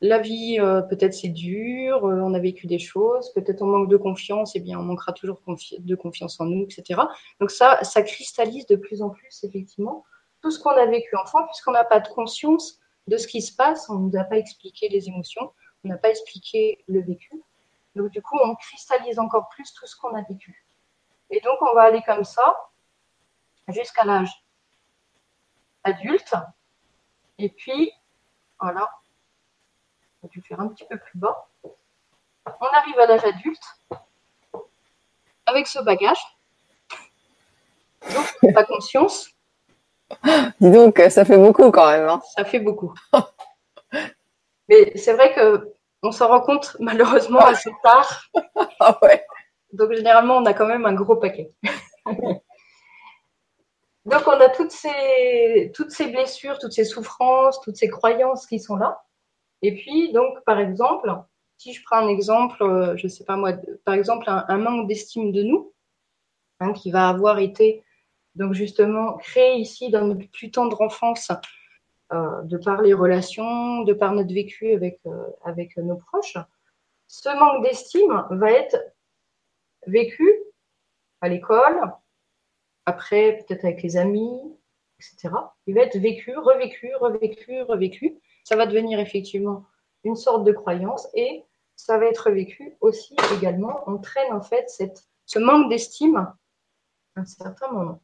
La 0.00 0.18
vie, 0.18 0.58
euh, 0.60 0.80
peut-être 0.82 1.12
c'est 1.12 1.28
dur, 1.28 2.06
euh, 2.06 2.20
on 2.20 2.32
a 2.32 2.38
vécu 2.38 2.68
des 2.68 2.78
choses, 2.78 3.32
peut-être 3.32 3.62
on 3.62 3.66
manque 3.66 3.88
de 3.88 3.96
confiance, 3.96 4.54
eh 4.54 4.60
bien, 4.60 4.78
on 4.78 4.84
manquera 4.84 5.12
toujours 5.12 5.40
de 5.78 5.94
confiance 5.96 6.38
en 6.40 6.44
nous, 6.44 6.62
etc. 6.62 7.00
Donc 7.40 7.50
ça, 7.50 7.82
ça 7.82 8.02
cristallise 8.02 8.66
de 8.66 8.76
plus 8.76 9.02
en 9.02 9.10
plus, 9.10 9.42
effectivement, 9.42 10.04
tout 10.40 10.52
ce 10.52 10.60
qu'on 10.60 10.70
a 10.70 10.86
vécu 10.86 11.16
enfant, 11.16 11.44
puisqu'on 11.46 11.72
n'a 11.72 11.84
pas 11.84 11.98
de 11.98 12.08
conscience 12.08 12.78
de 13.08 13.16
ce 13.16 13.26
qui 13.26 13.42
se 13.42 13.56
passe, 13.56 13.90
on 13.90 13.98
ne 13.98 14.10
nous 14.10 14.18
a 14.18 14.24
pas 14.24 14.36
expliqué 14.36 14.88
les 14.88 15.08
émotions, 15.08 15.52
on 15.84 15.88
n'a 15.88 15.98
pas 15.98 16.10
expliqué 16.10 16.84
le 16.86 17.02
vécu. 17.02 17.42
Donc, 17.96 18.10
du 18.10 18.22
coup, 18.22 18.38
on 18.44 18.54
cristallise 18.54 19.18
encore 19.18 19.48
plus 19.48 19.72
tout 19.72 19.86
ce 19.86 19.96
qu'on 19.96 20.14
a 20.14 20.22
vécu. 20.22 20.64
Et 21.30 21.40
donc, 21.40 21.56
on 21.60 21.74
va 21.74 21.82
aller 21.82 22.02
comme 22.06 22.24
ça 22.24 22.56
jusqu'à 23.68 24.04
l'âge 24.04 24.30
adulte. 25.82 26.34
Et 27.38 27.48
puis, 27.48 27.90
voilà, 28.60 28.88
on 30.28 30.30
va 30.30 30.34
le 30.34 30.42
faire 30.42 30.60
un 30.60 30.68
petit 30.68 30.84
peu 30.84 30.98
plus 30.98 31.18
bas. 31.18 31.48
On 31.64 32.66
arrive 32.72 32.98
à 32.98 33.06
l'âge 33.06 33.24
adulte 33.24 33.62
avec 35.46 35.66
ce 35.66 35.80
bagage. 35.80 36.20
Donc, 38.14 38.54
pas 38.54 38.64
conscience. 38.64 39.30
Dis 40.60 40.70
donc, 40.70 40.98
ça 41.10 41.24
fait 41.24 41.36
beaucoup 41.38 41.70
quand 41.70 41.90
même. 41.90 42.08
Hein. 42.08 42.20
Ça 42.36 42.44
fait 42.44 42.60
beaucoup. 42.60 42.94
Mais 44.68 44.92
c'est 44.96 45.14
vrai 45.14 45.34
que 45.34 45.74
on 46.02 46.12
s'en 46.12 46.28
rend 46.28 46.40
compte 46.40 46.76
malheureusement 46.78 47.40
assez 47.40 47.70
tard. 47.82 48.22
ah 48.80 48.98
ouais. 49.02 49.24
Donc 49.72 49.92
généralement, 49.92 50.36
on 50.36 50.44
a 50.44 50.54
quand 50.54 50.66
même 50.66 50.86
un 50.86 50.94
gros 50.94 51.16
paquet. 51.16 51.50
Donc 54.04 54.26
on 54.26 54.40
a 54.40 54.48
toutes 54.48 54.70
ces, 54.70 55.70
toutes 55.74 55.90
ces 55.90 56.06
blessures, 56.06 56.58
toutes 56.58 56.72
ces 56.72 56.84
souffrances, 56.84 57.60
toutes 57.60 57.76
ces 57.76 57.88
croyances 57.88 58.46
qui 58.46 58.60
sont 58.60 58.76
là. 58.76 59.02
Et 59.62 59.74
puis, 59.74 60.12
donc, 60.12 60.42
par 60.44 60.60
exemple, 60.60 61.12
si 61.56 61.72
je 61.72 61.82
prends 61.84 61.96
un 61.96 62.08
exemple, 62.08 62.62
euh, 62.62 62.96
je 62.96 63.06
ne 63.06 63.08
sais 63.08 63.24
pas 63.24 63.36
moi, 63.36 63.52
par 63.84 63.94
exemple, 63.94 64.24
un, 64.28 64.58
manque 64.58 64.88
d'estime 64.88 65.32
de 65.32 65.42
nous, 65.42 65.72
hein, 66.60 66.72
qui 66.72 66.90
va 66.90 67.08
avoir 67.08 67.38
été, 67.40 67.82
donc 68.36 68.54
justement, 68.54 69.16
créé 69.16 69.56
ici 69.56 69.90
dans 69.90 70.06
notre 70.06 70.30
plus 70.30 70.50
tendre 70.50 70.80
enfance, 70.80 71.32
euh, 72.12 72.42
de 72.42 72.56
par 72.56 72.80
les 72.80 72.94
relations, 72.94 73.82
de 73.82 73.92
par 73.92 74.12
notre 74.14 74.32
vécu 74.32 74.72
avec, 74.72 75.00
euh, 75.06 75.26
avec 75.44 75.76
nos 75.76 75.96
proches, 75.96 76.38
ce 77.08 77.28
manque 77.38 77.64
d'estime 77.64 78.24
va 78.30 78.50
être 78.52 78.76
vécu 79.86 80.26
à 81.20 81.28
l'école, 81.28 81.92
après 82.86 83.38
peut-être 83.38 83.64
avec 83.64 83.82
les 83.82 83.96
amis, 83.96 84.56
etc. 84.98 85.34
Il 85.66 85.74
va 85.74 85.82
être 85.82 85.98
vécu, 85.98 86.36
revécu, 86.36 86.94
revécu, 86.94 87.62
revécu. 87.62 88.18
Ça 88.48 88.56
va 88.56 88.64
devenir 88.64 88.98
effectivement 88.98 89.66
une 90.04 90.16
sorte 90.16 90.42
de 90.44 90.52
croyance 90.52 91.06
et 91.12 91.44
ça 91.76 91.98
va 91.98 92.06
être 92.06 92.30
vécu 92.30 92.78
aussi 92.80 93.14
également. 93.36 93.82
On 93.86 93.98
traîne 93.98 94.32
en 94.32 94.40
fait 94.40 94.70
cette, 94.70 95.06
ce 95.26 95.38
manque 95.38 95.68
d'estime 95.68 96.16
à 96.16 96.34
un 97.16 97.26
certain 97.26 97.70
moment. 97.70 98.00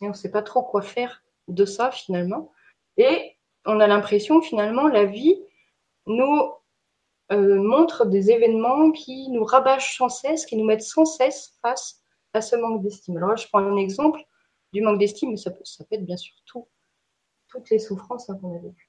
Et 0.00 0.06
on 0.06 0.08
ne 0.08 0.14
sait 0.14 0.30
pas 0.30 0.40
trop 0.40 0.62
quoi 0.62 0.80
faire 0.80 1.22
de 1.48 1.66
ça 1.66 1.90
finalement. 1.90 2.50
Et 2.96 3.36
on 3.66 3.78
a 3.78 3.86
l'impression 3.86 4.40
finalement 4.40 4.88
la 4.88 5.04
vie 5.04 5.38
nous 6.06 6.54
euh, 7.32 7.62
montre 7.62 8.06
des 8.06 8.30
événements 8.30 8.90
qui 8.90 9.28
nous 9.28 9.44
rabâchent 9.44 9.98
sans 9.98 10.08
cesse, 10.08 10.46
qui 10.46 10.56
nous 10.56 10.64
mettent 10.64 10.80
sans 10.80 11.04
cesse 11.04 11.58
face 11.60 12.00
à 12.32 12.40
ce 12.40 12.56
manque 12.56 12.82
d'estime. 12.82 13.18
Alors 13.18 13.28
là, 13.28 13.36
je 13.36 13.46
prends 13.48 13.58
un 13.58 13.76
exemple 13.76 14.24
du 14.72 14.80
manque 14.80 14.98
d'estime, 14.98 15.32
mais 15.32 15.36
ça 15.36 15.50
peut, 15.50 15.62
être 15.90 16.06
bien 16.06 16.16
sûr 16.16 16.34
tout, 16.46 16.68
toutes 17.48 17.68
les 17.68 17.78
souffrances 17.78 18.30
hein, 18.30 18.38
qu'on 18.40 18.56
a 18.56 18.58
vécues. 18.60 18.88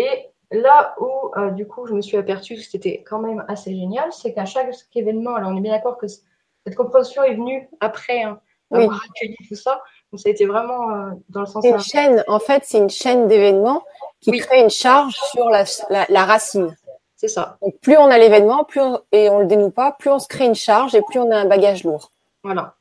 Et 0.00 0.30
là 0.50 0.94
où, 0.98 1.30
euh, 1.36 1.50
du 1.50 1.66
coup, 1.66 1.86
je 1.86 1.92
me 1.92 2.00
suis 2.00 2.16
aperçue 2.16 2.54
que 2.54 2.62
c'était 2.62 3.04
quand 3.06 3.18
même 3.18 3.44
assez 3.48 3.70
génial, 3.74 4.10
c'est 4.12 4.32
qu'à 4.32 4.46
chaque 4.46 4.74
événement, 4.94 5.34
alors 5.34 5.50
on 5.50 5.56
est 5.58 5.60
bien 5.60 5.72
d'accord 5.72 5.98
que 5.98 6.06
cette 6.06 6.74
compréhension 6.74 7.22
est 7.22 7.34
venue 7.34 7.68
après 7.80 8.22
hein, 8.22 8.40
avoir 8.70 9.02
accueilli 9.04 9.36
tout 9.46 9.56
ça, 9.56 9.82
donc 10.10 10.20
ça 10.20 10.30
a 10.30 10.32
été 10.32 10.46
vraiment 10.46 10.90
euh, 10.90 11.10
dans 11.28 11.40
le 11.40 11.46
sens. 11.46 11.64
Une 11.64 11.80
chaîne, 11.80 12.24
en 12.28 12.38
fait, 12.38 12.62
c'est 12.64 12.78
une 12.78 12.88
chaîne 12.90 13.28
d'événements 13.28 13.84
qui 14.20 14.32
crée 14.38 14.62
une 14.62 14.70
charge 14.70 15.14
sur 15.32 15.50
la, 15.50 15.64
la, 16.08 16.24
racine. 16.24 16.74
C'est 17.16 17.28
ça. 17.28 17.58
Donc 17.60 17.78
plus 17.80 17.98
on 17.98 18.06
a 18.06 18.16
l'événement, 18.16 18.64
plus 18.64 18.80
on, 18.80 19.00
et 19.12 19.28
on 19.28 19.40
le 19.40 19.46
dénoue 19.46 19.70
pas, 19.70 19.92
plus 19.92 20.10
on 20.10 20.18
se 20.18 20.28
crée 20.28 20.46
une 20.46 20.54
charge 20.54 20.94
et 20.94 21.02
plus 21.02 21.18
on 21.18 21.30
a 21.30 21.36
un 21.36 21.46
bagage 21.46 21.84
lourd. 21.84 22.10
Voilà. 22.42 22.74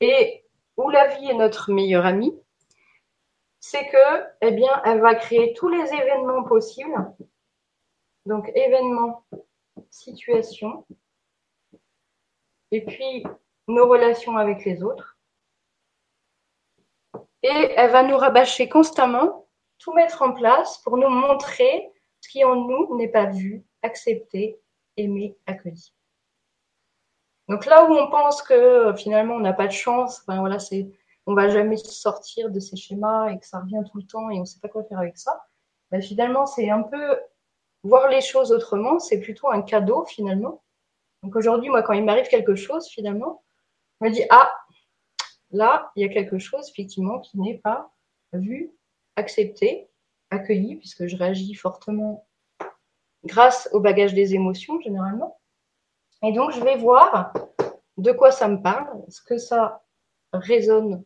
Et 0.00 0.44
où 0.76 0.90
la 0.90 1.06
vie 1.08 1.30
est 1.30 1.34
notre 1.34 1.72
meilleure 1.72 2.04
amie, 2.04 2.34
c'est 3.60 3.88
que, 3.88 4.26
eh 4.40 4.52
bien, 4.52 4.82
elle 4.84 5.00
va 5.00 5.14
créer 5.14 5.52
tous 5.54 5.68
les 5.68 5.92
événements 5.92 6.44
possibles. 6.44 7.12
Donc 8.26 8.50
événements, 8.54 9.24
situations, 9.90 10.86
et 12.70 12.84
puis 12.84 13.24
nos 13.66 13.88
relations 13.88 14.36
avec 14.36 14.64
les 14.64 14.82
autres 14.82 15.18
et 17.42 17.72
elle 17.76 17.90
va 17.90 18.02
nous 18.02 18.16
rabâcher 18.16 18.68
constamment, 18.68 19.46
tout 19.78 19.92
mettre 19.92 20.22
en 20.22 20.32
place 20.32 20.78
pour 20.78 20.96
nous 20.96 21.08
montrer 21.08 21.90
ce 22.20 22.28
qui 22.28 22.44
en 22.44 22.56
nous 22.56 22.96
n'est 22.96 23.08
pas 23.08 23.26
vu, 23.26 23.64
accepté, 23.82 24.58
aimé, 24.96 25.36
accueilli. 25.46 25.94
Donc 27.48 27.64
là 27.64 27.84
où 27.84 27.94
on 27.94 28.10
pense 28.10 28.42
que 28.42 28.92
finalement 28.94 29.34
on 29.34 29.40
n'a 29.40 29.52
pas 29.52 29.68
de 29.68 29.72
chance, 29.72 30.24
ben 30.26 30.40
voilà, 30.40 30.58
c'est 30.58 30.90
on 31.28 31.34
va 31.34 31.50
jamais 31.50 31.76
sortir 31.76 32.50
de 32.50 32.58
ces 32.58 32.76
schémas 32.76 33.28
et 33.28 33.38
que 33.38 33.46
ça 33.46 33.60
revient 33.60 33.82
tout 33.92 33.98
le 33.98 34.06
temps 34.06 34.30
et 34.30 34.38
on 34.38 34.40
ne 34.40 34.44
sait 34.46 34.60
pas 34.60 34.68
quoi 34.68 34.82
faire 34.84 34.98
avec 34.98 35.18
ça, 35.18 35.44
ben 35.90 36.00
finalement 36.00 36.46
c'est 36.46 36.70
un 36.70 36.82
peu 36.82 37.20
voir 37.82 38.08
les 38.08 38.22
choses 38.22 38.50
autrement, 38.50 38.98
c'est 38.98 39.20
plutôt 39.20 39.50
un 39.50 39.60
cadeau 39.60 40.06
finalement. 40.06 40.62
Donc 41.22 41.36
aujourd'hui, 41.36 41.68
moi, 41.68 41.82
quand 41.82 41.92
il 41.92 42.02
m'arrive 42.02 42.28
quelque 42.28 42.54
chose, 42.54 42.88
finalement, 42.88 43.42
je 44.00 44.06
me 44.06 44.12
dis, 44.12 44.22
ah, 44.30 44.50
là, 45.50 45.92
il 45.96 46.02
y 46.02 46.04
a 46.04 46.08
quelque 46.08 46.38
chose, 46.38 46.70
effectivement, 46.70 47.20
qui 47.20 47.38
n'est 47.38 47.58
pas 47.58 47.92
vu, 48.32 48.72
accepté, 49.16 49.90
accueilli, 50.30 50.76
puisque 50.76 51.06
je 51.06 51.16
réagis 51.16 51.54
fortement 51.54 52.26
grâce 53.24 53.68
au 53.72 53.80
bagage 53.80 54.14
des 54.14 54.34
émotions, 54.34 54.80
généralement. 54.80 55.38
Et 56.22 56.32
donc, 56.32 56.52
je 56.52 56.60
vais 56.60 56.76
voir 56.76 57.32
de 57.96 58.12
quoi 58.12 58.30
ça 58.30 58.48
me 58.48 58.62
parle, 58.62 59.04
ce 59.08 59.20
que 59.22 59.38
ça 59.38 59.84
résonne 60.32 61.04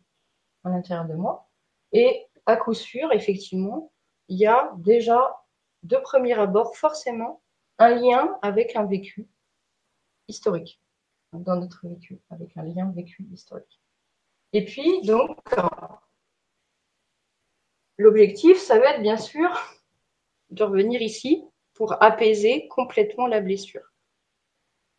à 0.64 0.70
l'intérieur 0.70 1.06
de 1.06 1.14
moi. 1.14 1.48
Et 1.92 2.26
à 2.46 2.56
coup 2.56 2.74
sûr, 2.74 3.12
effectivement, 3.12 3.92
il 4.28 4.38
y 4.38 4.46
a 4.46 4.72
déjà, 4.78 5.44
de 5.82 5.96
premier 5.96 6.34
abord, 6.34 6.76
forcément, 6.76 7.42
un 7.78 7.90
lien 7.90 8.38
avec 8.42 8.76
un 8.76 8.84
vécu 8.84 9.28
historique, 10.28 10.80
dans 11.32 11.56
notre 11.56 11.86
vécu, 11.86 12.20
avec 12.30 12.56
un 12.56 12.62
lien 12.62 12.90
vécu 12.94 13.26
historique. 13.32 13.80
Et 14.52 14.64
puis, 14.64 15.02
donc, 15.02 15.38
l'objectif, 17.98 18.58
ça 18.58 18.78
va 18.78 18.94
être 18.94 19.02
bien 19.02 19.16
sûr 19.16 19.48
de 20.50 20.64
revenir 20.64 21.00
ici 21.00 21.44
pour 21.74 22.02
apaiser 22.02 22.68
complètement 22.68 23.26
la 23.26 23.40
blessure. 23.40 23.92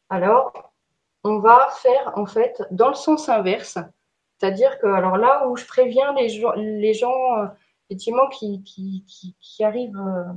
Alors, 0.09 0.73
on 1.23 1.39
va 1.39 1.69
faire 1.81 2.17
en 2.17 2.25
fait 2.25 2.61
dans 2.71 2.89
le 2.89 2.95
sens 2.95 3.29
inverse, 3.29 3.77
c'est-à-dire 4.37 4.79
que 4.79 4.87
alors 4.87 5.17
là 5.17 5.47
où 5.47 5.55
je 5.55 5.65
préviens 5.65 6.13
les 6.13 6.29
gens, 6.29 6.51
les 6.55 6.93
gens 6.93 7.37
euh, 7.37 7.47
effectivement 7.89 8.27
qui, 8.29 8.63
arrivent, 9.61 9.97
euh, 9.97 10.33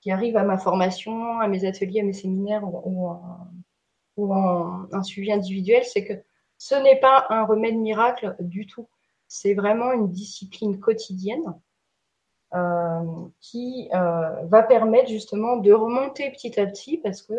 qui 0.00 0.10
arrivent 0.10 0.36
à 0.36 0.44
ma 0.44 0.58
formation, 0.58 1.38
à 1.40 1.48
mes 1.48 1.64
ateliers, 1.64 2.00
à 2.00 2.04
mes 2.04 2.12
séminaires 2.12 2.62
ou, 2.64 3.08
en 3.08 4.86
un 4.92 5.02
suivi 5.02 5.32
individuel, 5.32 5.82
c'est 5.84 6.04
que 6.04 6.12
ce 6.58 6.74
n'est 6.74 7.00
pas 7.00 7.26
un 7.30 7.44
remède 7.44 7.76
miracle 7.76 8.36
du 8.38 8.66
tout. 8.66 8.86
C'est 9.28 9.54
vraiment 9.54 9.92
une 9.92 10.10
discipline 10.10 10.78
quotidienne 10.78 11.54
euh, 12.54 13.00
qui 13.40 13.88
va 13.92 14.62
permettre 14.62 15.08
justement 15.08 15.56
de 15.56 15.72
remonter 15.72 16.30
petit 16.30 16.60
à 16.60 16.66
petit 16.66 16.98
parce 16.98 17.22
que 17.22 17.34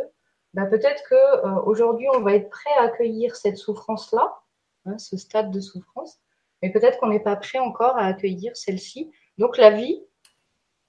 bah, 0.54 0.66
peut-être 0.66 1.04
qu'aujourd'hui 1.08 2.08
euh, 2.08 2.18
on 2.18 2.22
va 2.22 2.34
être 2.36 2.50
prêt 2.50 2.72
à 2.80 2.84
accueillir 2.84 3.36
cette 3.36 3.58
souffrance-là, 3.58 4.41
hein, 4.86 4.98
ce 4.98 5.18
stade 5.18 5.52
de 5.52 5.60
souffrance, 5.60 6.20
mais 6.62 6.72
peut-être 6.72 7.00
qu'on 7.00 7.10
n'est 7.10 7.20
pas 7.20 7.36
prêt 7.36 7.60
encore 7.60 7.98
à 7.98 8.06
accueillir 8.06 8.56
celle-ci. 8.56 9.12
Donc 9.38 9.58
la 9.58 9.72
vie 9.72 10.02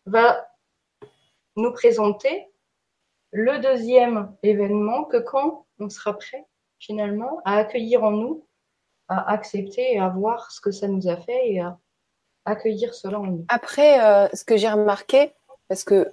va 0.07 0.48
nous 1.57 1.72
présenter 1.72 2.48
le 3.31 3.59
deuxième 3.59 4.35
événement 4.42 5.05
que 5.05 5.16
quand 5.16 5.66
on 5.78 5.88
sera 5.88 6.16
prêt 6.16 6.46
finalement 6.78 7.40
à 7.44 7.57
accueillir 7.57 8.05
en 8.05 8.11
nous, 8.11 8.46
à 9.09 9.33
accepter 9.33 9.94
et 9.94 10.00
à 10.00 10.09
voir 10.09 10.50
ce 10.50 10.61
que 10.61 10.70
ça 10.70 10.88
nous 10.88 11.09
a 11.09 11.16
fait 11.16 11.52
et 11.52 11.61
à 11.61 11.78
accueillir 12.44 12.94
cela 12.94 13.20
en 13.20 13.26
nous. 13.26 13.44
Après, 13.48 14.02
euh, 14.05 14.28
ce 14.35 14.44
que 14.44 14.57
j'ai 14.57 14.68
remarqué, 14.68 15.33
parce 15.68 15.85
que 15.85 16.11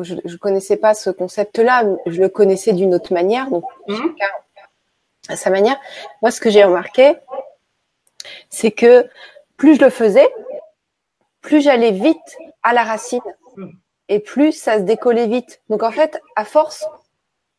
je 0.00 0.14
ne 0.14 0.36
connaissais 0.36 0.76
pas 0.76 0.94
ce 0.94 1.10
concept-là, 1.10 1.84
je 2.06 2.20
le 2.20 2.28
connaissais 2.28 2.72
d'une 2.72 2.94
autre 2.94 3.12
manière, 3.12 3.50
donc 3.50 3.64
mhm. 3.88 4.14
À 5.28 5.36
sa 5.36 5.50
manière. 5.50 5.78
Moi, 6.20 6.30
ce 6.30 6.40
que 6.40 6.50
j'ai 6.50 6.64
remarqué, 6.64 7.14
c'est 8.50 8.70
que 8.70 9.08
plus 9.56 9.76
je 9.76 9.84
le 9.84 9.90
faisais, 9.90 10.28
plus 11.40 11.60
j'allais 11.60 11.92
vite 11.92 12.36
à 12.62 12.72
la 12.72 12.84
racine 12.84 13.20
et 14.08 14.20
plus 14.20 14.52
ça 14.52 14.78
se 14.78 14.82
décollait 14.82 15.26
vite. 15.26 15.62
Donc 15.68 15.82
en 15.82 15.90
fait, 15.90 16.20
à 16.36 16.44
force, 16.44 16.84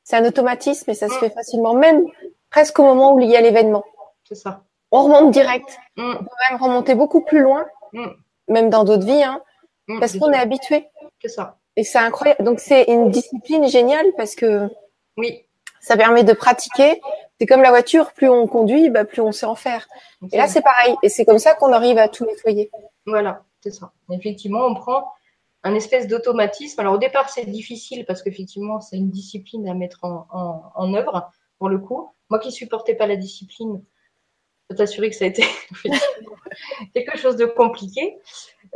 c'est 0.04 0.15
un 0.15 0.26
automatisme 0.26 0.89
et 0.91 0.93
ça 0.93 1.08
se 1.08 1.17
fait 1.17 1.30
facilement, 1.30 1.73
même 1.73 2.06
presque 2.49 2.78
au 2.80 2.84
moment 2.84 3.13
où 3.13 3.19
il 3.19 3.30
y 3.30 3.36
a 3.36 3.41
l'événement. 3.41 3.84
C'est 4.28 4.36
ça. 4.36 4.63
On 4.91 5.04
remonte 5.04 5.32
direct. 5.32 5.78
Mm. 5.97 6.13
On 6.19 6.23
peut 6.23 6.36
même 6.49 6.62
remonter 6.62 6.95
beaucoup 6.95 7.21
plus 7.21 7.41
loin, 7.41 7.65
mm. 7.93 8.08
même 8.49 8.69
dans 8.69 8.84
d'autres 8.84 9.06
vies, 9.06 9.23
hein, 9.23 9.41
mm, 9.88 9.99
parce 9.99 10.17
qu'on 10.17 10.32
est 10.32 10.38
habitué. 10.38 10.88
C'est 11.21 11.30
ça. 11.30 11.58
Et 11.76 11.84
c'est 11.84 11.97
incroyable. 11.97 12.43
Donc 12.43 12.60
c'est 12.60 12.84
une 12.84 13.10
discipline 13.10 13.67
géniale 13.67 14.06
parce 14.17 14.36
que 14.36 14.69
oui, 15.17 15.45
ça 15.82 15.97
permet 15.97 16.23
de 16.23 16.34
pratiquer. 16.34 17.02
C'est 17.43 17.47
comme 17.47 17.62
la 17.62 17.71
voiture, 17.71 18.13
plus 18.13 18.29
on 18.29 18.47
conduit, 18.47 18.89
bah, 18.89 19.03
plus 19.03 19.19
on 19.21 19.34
sait 19.34 19.45
en 19.45 19.56
faire. 19.56 19.86
Et 20.32 20.38
là 20.38 20.47
c'est 20.47 20.62
pareil. 20.62 20.95
Et 21.03 21.10
c'est 21.10 21.25
comme 21.25 21.39
ça 21.39 21.56
qu'on 21.56 21.73
arrive 21.73 21.97
à 21.97 22.08
tout 22.08 22.25
nettoyer. 22.25 22.71
Voilà, 23.06 23.43
c'est 23.60 23.71
ça. 23.71 23.91
Effectivement, 24.12 24.65
on 24.65 24.73
prend 24.75 25.12
un 25.63 25.75
espèce 25.75 26.08
d'automatisme. 26.08 26.79
Alors 26.79 26.93
au 26.93 26.97
départ, 26.97 27.29
c'est 27.29 27.43
difficile 27.43 28.06
parce 28.06 28.23
qu'effectivement, 28.23 28.79
c'est 28.79 28.95
une 28.95 29.10
discipline 29.10 29.67
à 29.67 29.73
mettre 29.73 30.06
en, 30.06 30.25
en, 30.73 30.93
œuvre, 30.93 31.29
pour 31.60 31.67
le 31.67 31.79
coup. 31.79 32.13
Moi 32.29 32.39
qui 32.39 32.53
supportais 32.53 32.95
pas 32.95 33.08
la 33.08 33.17
discipline, 33.17 33.84
je 33.84 34.67
peux 34.69 34.75
t'assurer 34.77 35.10
que 35.10 35.15
ça 35.17 35.25
a 35.25 35.27
été 35.27 35.43
quelque 36.93 37.17
chose 37.17 37.36
de 37.36 37.43
compliqué. 37.43 38.19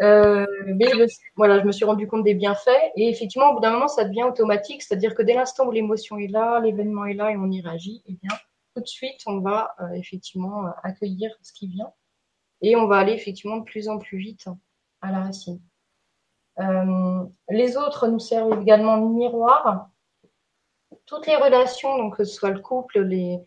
Euh, 0.01 0.45
mais 0.65 0.89
je, 0.89 1.06
voilà, 1.38 1.62
je 1.62 1.63
me 1.63 1.71
suis 1.71 1.86
rendu 1.86 2.06
compte 2.06 2.25
des 2.25 2.34
bienfaits. 2.34 2.91
Et 2.97 3.08
effectivement, 3.08 3.51
au 3.51 3.53
bout 3.53 3.62
d'un 3.62 3.71
moment, 3.71 3.88
ça 3.88 4.03
devient 4.03 4.23
automatique. 4.23 4.84
C'est-à-dire 4.84 5.15
que 5.15 5.21
dès 5.21 5.36
l'instant 5.36 5.67
où 5.67 5.71
l'émotion 5.71 6.17
est 6.17 6.27
là, 6.27 6.60
l'événement 6.60 7.06
est 7.06 7.13
là 7.13 7.32
et 7.32 7.38
on 7.38 7.49
y 7.49 7.62
réagit, 7.62 8.03
eh 8.08 8.12
bien, 8.21 8.36
tout 8.78 8.84
de 8.84 8.88
suite, 8.88 9.22
on 9.26 9.40
va 9.40 9.76
euh, 9.82 9.94
effectivement 9.94 10.66
accueillir 10.84 11.32
ce 11.42 11.52
qui 11.52 11.68
vient. 11.68 11.92
Et 12.62 12.76
on 12.76 12.86
va 12.86 12.98
aller 12.98 13.13
effectivement 13.13 13.58
de 13.58 13.63
plus 13.63 13.90
en 13.90 13.98
plus 13.98 14.20
vite 14.20 14.46
à 15.02 15.12
la 15.12 15.22
racine. 15.22 15.60
Euh, 16.60 17.24
les 17.50 17.76
autres 17.76 18.08
nous 18.08 18.20
servent 18.20 18.62
également 18.62 18.98
de 18.98 19.13
miroir. 19.13 19.90
Toutes 21.08 21.26
les 21.26 21.36
relations, 21.36 21.98
donc 21.98 22.18
que 22.18 22.24
ce 22.24 22.34
soit 22.34 22.52
le 22.52 22.60
couple, 22.60 23.00
les, 23.02 23.40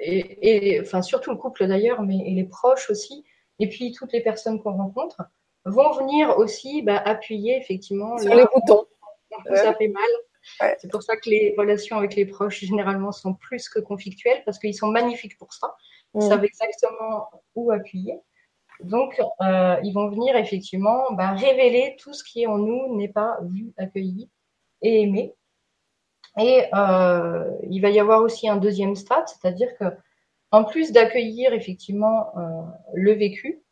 et, 0.00 0.80
enfin 0.82 1.00
surtout 1.00 1.30
le 1.30 1.36
couple 1.36 1.66
d'ailleurs, 1.66 2.02
mais 2.02 2.18
et 2.26 2.34
les 2.34 2.44
proches 2.44 2.90
aussi, 2.90 3.24
et 3.58 3.68
puis 3.68 3.92
toutes 3.92 4.12
les 4.12 4.22
personnes 4.22 4.62
qu'on 4.62 4.76
rencontre, 4.76 5.22
vont 5.64 5.92
venir 5.92 6.36
aussi 6.38 6.82
bah, 6.82 6.98
appuyer 6.98 7.56
effectivement 7.56 8.18
sur 8.18 8.34
les 8.34 8.44
boutons. 8.54 8.86
Ça 9.54 9.74
fait 9.74 9.88
mal. 9.88 10.10
C'est 10.78 10.90
pour 10.90 11.02
ça 11.02 11.16
que 11.16 11.30
les 11.30 11.54
relations 11.56 11.96
avec 11.96 12.14
les 12.14 12.26
proches 12.26 12.60
généralement 12.60 13.12
sont 13.12 13.34
plus 13.34 13.68
que 13.68 13.78
conflictuelles 13.80 14.42
parce 14.44 14.58
qu'ils 14.58 14.74
sont 14.74 14.88
magnifiques 14.88 15.38
pour 15.38 15.52
ça. 15.52 15.74
Ils 16.14 16.22
savent 16.22 16.44
exactement 16.44 17.28
où 17.54 17.70
appuyer. 17.70 18.18
Donc, 18.80 19.20
euh, 19.40 19.76
ils 19.82 19.92
vont 19.92 20.08
venir 20.08 20.36
effectivement 20.36 21.12
bah, 21.12 21.32
révéler 21.32 21.96
tout 21.98 22.12
ce 22.12 22.22
qui 22.22 22.46
en 22.46 22.58
nous 22.58 22.96
n'est 22.96 23.08
pas 23.08 23.38
vu, 23.42 23.72
accueilli 23.76 24.30
et 24.82 25.02
aimé. 25.02 25.34
Et 26.38 26.64
euh, 26.74 27.50
il 27.68 27.80
va 27.80 27.90
y 27.90 27.98
avoir 27.98 28.22
aussi 28.22 28.48
un 28.48 28.56
deuxième 28.56 28.94
stade, 28.94 29.26
c'est-à-dire 29.26 29.76
que 29.78 29.84
en 30.50 30.64
plus 30.64 30.92
d'accueillir 30.92 31.52
effectivement 31.52 32.32
euh, 32.38 32.62
le 32.94 33.12
vécu, 33.12 33.62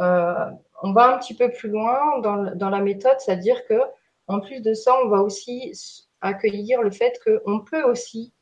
on 0.00 0.92
va 0.92 1.12
un 1.12 1.18
petit 1.18 1.34
peu 1.34 1.50
plus 1.50 1.70
loin 1.70 2.20
dans, 2.20 2.54
dans 2.54 2.70
la 2.70 2.80
méthode, 2.80 3.18
c'est-à-dire 3.18 3.66
que 3.66 3.80
en 4.28 4.40
plus 4.40 4.60
de 4.60 4.74
ça, 4.74 4.94
on 5.02 5.08
va 5.08 5.22
aussi 5.22 6.06
accueillir 6.20 6.82
le 6.82 6.90
fait 6.90 7.20
qu'on 7.24 7.60
peut 7.60 7.82
aussi 7.82 8.32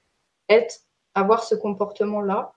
avoir 1.15 1.45
ce 1.45 1.55
comportement-là 1.55 2.53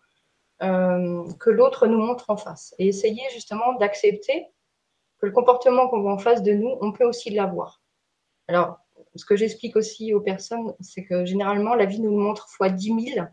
euh, 0.61 1.23
que 1.39 1.49
l'autre 1.49 1.87
nous 1.87 1.99
montre 1.99 2.29
en 2.29 2.37
face. 2.37 2.75
Et 2.79 2.87
essayer 2.87 3.21
justement 3.33 3.73
d'accepter 3.73 4.47
que 5.19 5.25
le 5.25 5.31
comportement 5.31 5.87
qu'on 5.87 6.01
voit 6.01 6.13
en 6.13 6.17
face 6.17 6.43
de 6.43 6.53
nous, 6.53 6.77
on 6.81 6.91
peut 6.91 7.05
aussi 7.05 7.29
l'avoir. 7.29 7.81
Alors, 8.47 8.79
ce 9.15 9.25
que 9.25 9.35
j'explique 9.35 9.75
aussi 9.75 10.13
aux 10.13 10.21
personnes, 10.21 10.73
c'est 10.79 11.05
que 11.05 11.25
généralement, 11.25 11.75
la 11.75 11.85
vie 11.85 12.01
nous 12.01 12.11
le 12.11 12.23
montre 12.23 12.49
fois 12.49 12.69
10 12.69 13.13
000 13.15 13.27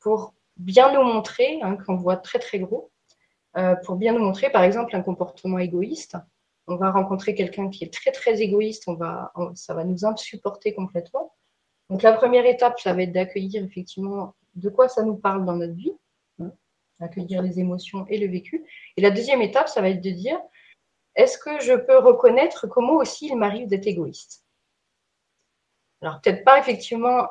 pour 0.00 0.34
bien 0.56 0.92
nous 0.92 1.02
montrer, 1.02 1.60
hein, 1.62 1.76
qu'on 1.76 1.96
voit 1.96 2.16
très 2.16 2.38
très 2.38 2.58
gros, 2.58 2.90
euh, 3.56 3.74
pour 3.84 3.96
bien 3.96 4.12
nous 4.12 4.24
montrer, 4.24 4.50
par 4.50 4.62
exemple, 4.62 4.94
un 4.96 5.02
comportement 5.02 5.58
égoïste. 5.58 6.16
On 6.66 6.76
va 6.76 6.90
rencontrer 6.90 7.34
quelqu'un 7.34 7.68
qui 7.70 7.84
est 7.84 7.92
très 7.92 8.12
très 8.12 8.40
égoïste, 8.40 8.84
on 8.86 8.94
va, 8.94 9.32
ça 9.54 9.74
va 9.74 9.84
nous 9.84 10.04
insupporter 10.04 10.74
complètement. 10.74 11.34
Donc 11.90 12.02
la 12.02 12.12
première 12.12 12.46
étape, 12.46 12.78
ça 12.80 12.94
va 12.94 13.02
être 13.02 13.12
d'accueillir 13.12 13.64
effectivement 13.64 14.34
de 14.54 14.68
quoi 14.68 14.88
ça 14.88 15.02
nous 15.02 15.16
parle 15.16 15.44
dans 15.44 15.56
notre 15.56 15.74
vie 15.74 15.94
accueillir 17.00 17.42
les 17.42 17.58
émotions 17.58 18.06
et 18.06 18.18
le 18.18 18.30
vécu. 18.30 18.64
Et 18.96 19.00
la 19.00 19.10
deuxième 19.10 19.42
étape, 19.42 19.68
ça 19.68 19.80
va 19.80 19.90
être 19.90 20.00
de 20.00 20.10
dire, 20.10 20.38
est-ce 21.16 21.36
que 21.36 21.60
je 21.60 21.74
peux 21.74 21.98
reconnaître 21.98 22.66
comment 22.68 22.94
aussi 22.94 23.26
il 23.26 23.36
m'arrive 23.36 23.66
d'être 23.66 23.86
égoïste? 23.86 24.44
Alors 26.00 26.20
peut-être 26.20 26.44
pas 26.44 26.58
effectivement 26.58 27.28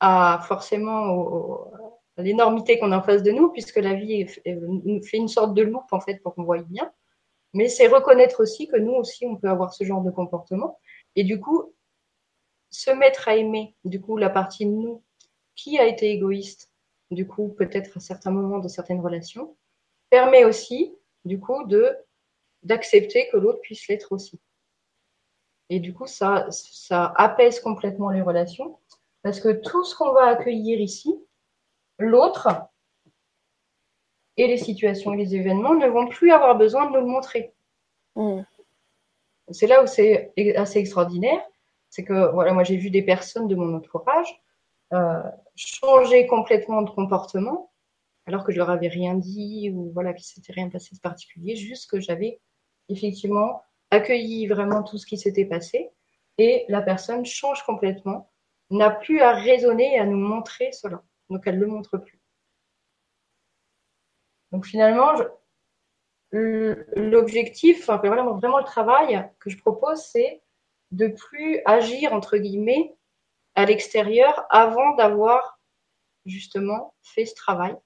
forcément 0.00 1.70
à 2.16 2.22
l'énormité 2.22 2.78
qu'on 2.78 2.92
a 2.92 2.98
en 2.98 3.02
face 3.02 3.22
de 3.22 3.32
nous, 3.32 3.50
puisque 3.50 3.76
la 3.76 3.94
vie 3.94 4.26
fait 4.26 5.16
une 5.16 5.28
sorte 5.28 5.54
de 5.54 5.62
loupe 5.62 5.92
en 5.92 6.00
fait 6.00 6.22
pour 6.22 6.34
qu'on 6.34 6.44
voie 6.44 6.62
bien. 6.62 6.90
Mais 7.56 7.68
c'est 7.68 7.88
reconnaître 7.88 8.40
aussi 8.42 8.68
que 8.68 8.76
nous 8.76 8.92
aussi 8.92 9.26
on 9.26 9.36
peut 9.36 9.48
avoir 9.48 9.74
ce 9.74 9.84
genre 9.84 10.02
de 10.02 10.10
comportement. 10.10 10.78
Et 11.16 11.24
du 11.24 11.40
coup, 11.40 11.74
se 12.70 12.90
mettre 12.90 13.28
à 13.28 13.36
aimer 13.36 13.74
du 13.84 14.00
coup 14.00 14.16
la 14.16 14.30
partie 14.30 14.66
de 14.66 14.70
nous 14.70 15.02
qui 15.54 15.78
a 15.78 15.86
été 15.86 16.10
égoïste 16.10 16.70
du 17.10 17.26
coup, 17.26 17.48
peut-être 17.48 17.96
à 17.96 18.00
certains 18.00 18.30
moments 18.30 18.58
de 18.58 18.68
certaines 18.68 19.00
relations, 19.00 19.56
permet 20.10 20.44
aussi, 20.44 20.94
du 21.24 21.40
coup, 21.40 21.64
de 21.64 21.96
d'accepter 22.62 23.28
que 23.30 23.36
l'autre 23.36 23.60
puisse 23.60 23.86
l'être 23.86 24.10
aussi. 24.10 24.40
Et 25.68 25.78
du 25.78 25.94
coup, 25.94 26.06
ça, 26.06 26.48
ça 26.50 27.12
apaise 27.16 27.60
complètement 27.60 28.10
les 28.10 28.22
relations 28.22 28.80
parce 29.22 29.40
que 29.40 29.52
tout 29.52 29.84
ce 29.84 29.94
qu'on 29.94 30.12
va 30.12 30.26
accueillir 30.26 30.80
ici, 30.80 31.14
l'autre 31.98 32.48
et 34.36 34.46
les 34.46 34.58
situations 34.58 35.14
et 35.14 35.16
les 35.16 35.34
événements 35.34 35.74
ne 35.74 35.86
vont 35.86 36.06
plus 36.06 36.32
avoir 36.32 36.56
besoin 36.56 36.86
de 36.86 36.92
nous 36.92 37.00
le 37.00 37.06
montrer. 37.06 37.54
Mm. 38.16 38.42
C'est 39.50 39.66
là 39.66 39.82
où 39.82 39.86
c'est 39.86 40.32
assez 40.56 40.78
extraordinaire. 40.78 41.40
C'est 41.88 42.04
que 42.04 42.32
voilà, 42.32 42.52
moi 42.52 42.64
j'ai 42.64 42.76
vu 42.76 42.90
des 42.90 43.02
personnes 43.02 43.48
de 43.48 43.54
mon 43.54 43.74
entourage 43.74 44.42
euh, 44.92 45.22
changer 45.56 46.26
complètement 46.26 46.82
de 46.82 46.90
comportement 46.90 47.72
alors 48.26 48.44
que 48.44 48.52
je 48.52 48.58
leur 48.58 48.70
avais 48.70 48.88
rien 48.88 49.14
dit 49.14 49.70
ou 49.72 49.90
voilà 49.92 50.12
qu'il 50.12 50.24
s'était 50.24 50.52
rien 50.52 50.68
passé 50.68 50.94
de 50.94 51.00
particulier, 51.00 51.56
juste 51.56 51.90
que 51.90 52.00
j'avais 52.00 52.40
effectivement 52.88 53.62
accueilli 53.90 54.46
vraiment 54.46 54.82
tout 54.82 54.98
ce 54.98 55.06
qui 55.06 55.16
s'était 55.16 55.44
passé 55.44 55.90
et 56.38 56.64
la 56.68 56.82
personne 56.82 57.24
change 57.24 57.64
complètement, 57.64 58.30
n'a 58.70 58.90
plus 58.90 59.20
à 59.20 59.32
raisonner 59.32 59.94
et 59.94 59.98
à 59.98 60.06
nous 60.06 60.18
montrer 60.18 60.72
cela. 60.72 61.02
Donc 61.30 61.42
elle 61.46 61.56
ne 61.56 61.60
le 61.60 61.66
montre 61.68 61.98
plus. 61.98 62.15
Donc 64.52 64.66
finalement, 64.66 65.12
l'objectif, 66.32 67.88
enfin, 67.88 67.96
vraiment 67.96 68.58
le 68.58 68.64
travail 68.64 69.28
que 69.38 69.50
je 69.50 69.58
propose, 69.58 70.00
c'est 70.00 70.42
de 70.92 71.08
plus 71.08 71.60
agir 71.64 72.12
entre 72.12 72.36
guillemets 72.36 72.94
à 73.54 73.64
l'extérieur 73.64 74.46
avant 74.50 74.94
d'avoir 74.94 75.58
justement 76.26 76.94
fait 77.02 77.24
ce 77.24 77.34
travail. 77.34 77.76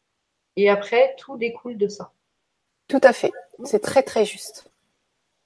Et 0.57 0.68
après, 0.68 1.14
tout 1.18 1.37
découle 1.37 1.79
de 1.79 1.88
ça. 1.88 2.12
Tout 2.88 3.01
à 3.03 3.12
fait. 3.12 3.33
C'est 3.64 3.81
très 3.81 4.03
très 4.03 4.25
juste. 4.25 4.70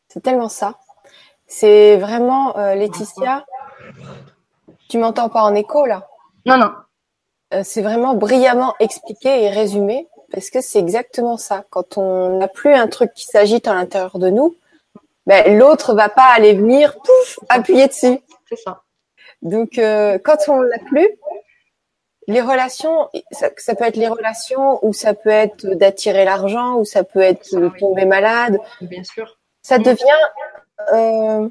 C'est 0.08 0.20
tellement 0.20 0.48
ça. 0.48 0.78
C'est 1.46 1.96
vraiment 1.98 2.56
euh, 2.56 2.74
Laetitia. 2.74 3.44
Tu 4.88 4.98
m'entends 4.98 5.28
pas 5.28 5.42
en 5.42 5.54
écho 5.54 5.84
là? 5.86 6.08
Non, 6.46 6.56
non. 6.56 6.72
Euh, 7.52 7.62
c'est 7.64 7.82
vraiment 7.82 8.14
brillamment 8.14 8.74
expliqué 8.80 9.44
et 9.44 9.50
résumé 9.50 10.08
parce 10.34 10.50
que 10.50 10.60
c'est 10.60 10.78
exactement 10.78 11.36
ça. 11.36 11.64
Quand 11.70 11.96
on 11.96 12.38
n'a 12.38 12.48
plus 12.48 12.74
un 12.74 12.88
truc 12.88 13.12
qui 13.14 13.26
s'agite 13.26 13.68
à 13.68 13.74
l'intérieur 13.74 14.18
de 14.18 14.30
nous, 14.30 14.56
ben, 15.26 15.56
l'autre 15.58 15.94
va 15.94 16.08
pas 16.08 16.26
aller 16.34 16.54
venir 16.54 16.96
pouf 16.98 17.38
appuyer 17.48 17.86
dessus. 17.86 18.18
C'est 18.48 18.56
ça. 18.56 18.82
Donc 19.42 19.78
euh, 19.78 20.18
quand 20.18 20.36
on 20.48 20.60
l'a 20.60 20.78
plus, 20.80 21.08
les 22.26 22.40
relations, 22.40 23.08
ça, 23.30 23.74
peut 23.74 23.84
être 23.84 23.96
les 23.96 24.08
relations 24.08 24.84
ou 24.84 24.92
ça 24.92 25.14
peut 25.14 25.30
être 25.30 25.66
d'attirer 25.66 26.24
l'argent 26.24 26.76
ou 26.76 26.84
ça 26.84 27.04
peut 27.04 27.20
être 27.20 27.54
de 27.54 27.68
tomber 27.78 28.06
malade. 28.06 28.58
Bien 28.80 29.04
sûr. 29.04 29.38
Ça 29.62 29.78
devient 29.78 30.04
euh, 30.92 31.48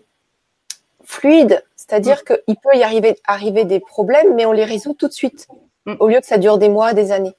fluide, 1.03 1.63
c'est-à-dire 1.75 2.21
mm. 2.21 2.35
qu'il 2.45 2.55
peut 2.57 2.75
y 2.75 2.83
arriver, 2.83 3.19
arriver 3.25 3.65
des 3.65 3.79
problèmes, 3.79 4.35
mais 4.35 4.45
on 4.45 4.51
les 4.51 4.65
résout 4.65 4.93
tout 4.93 5.07
de 5.07 5.13
suite, 5.13 5.47
mm. 5.85 5.95
au 5.99 6.09
lieu 6.09 6.19
que 6.19 6.25
ça 6.25 6.37
dure 6.37 6.57
des 6.57 6.69
mois, 6.69 6.93
des 6.93 7.11
années. 7.11 7.35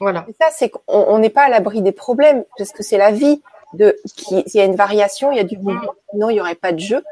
Voilà. 0.00 0.24
Et 0.28 0.34
ça, 0.40 0.48
c'est 0.50 0.70
qu'on 0.70 1.18
n'est 1.18 1.30
pas 1.30 1.44
à 1.44 1.48
l'abri 1.48 1.82
des 1.82 1.92
problèmes, 1.92 2.44
parce 2.58 2.72
que 2.72 2.82
c'est 2.82 2.98
la 2.98 3.10
vie. 3.10 3.42
De, 3.72 3.96
qui, 4.14 4.36
il 4.46 4.56
y 4.56 4.60
a 4.60 4.64
une 4.64 4.76
variation, 4.76 5.32
il 5.32 5.36
y 5.36 5.40
a 5.40 5.44
du 5.44 5.58
mouvement, 5.58 5.94
sinon 6.10 6.30
il 6.30 6.34
n'y 6.34 6.40
aurait 6.40 6.54
pas 6.54 6.70
de 6.70 6.78
jeu. 6.78 7.02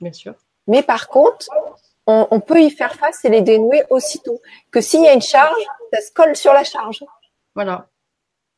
Bien 0.00 0.12
sûr. 0.12 0.34
Mais 0.66 0.82
par 0.82 1.06
contre, 1.06 1.46
on, 2.06 2.40
peut 2.40 2.60
y 2.60 2.70
faire 2.70 2.94
face 2.94 3.24
et 3.24 3.28
les 3.28 3.42
dénouer 3.42 3.84
aussitôt. 3.90 4.40
Que 4.70 4.80
s'il 4.80 5.02
y 5.02 5.08
a 5.08 5.12
une 5.12 5.22
charge, 5.22 5.62
ça 5.92 6.00
se 6.00 6.12
colle 6.12 6.36
sur 6.36 6.52
la 6.52 6.64
charge. 6.64 7.04
Voilà. 7.54 7.88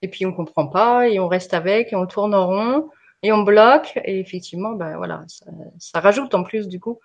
Et 0.03 0.09
puis 0.09 0.27
on 0.27 0.33
comprend 0.33 0.67
pas 0.67 1.09
et 1.09 1.19
on 1.21 1.29
reste 1.29 1.55
avec 1.55 1.93
et 1.93 1.97
on 1.97 2.07
tourne 2.07 2.35
en 2.35 2.47
rond 2.47 2.91
et 3.23 3.33
on 3.33 3.43
bloque 3.43 3.99
et 4.05 4.19
effectivement, 4.19 4.73
ben 4.73 4.97
voilà, 4.97 5.25
ça, 5.79 6.01
rajoute 6.01 6.35
en 6.35 6.43
plus 6.43 6.67
du 6.69 6.81
coup 6.81 6.99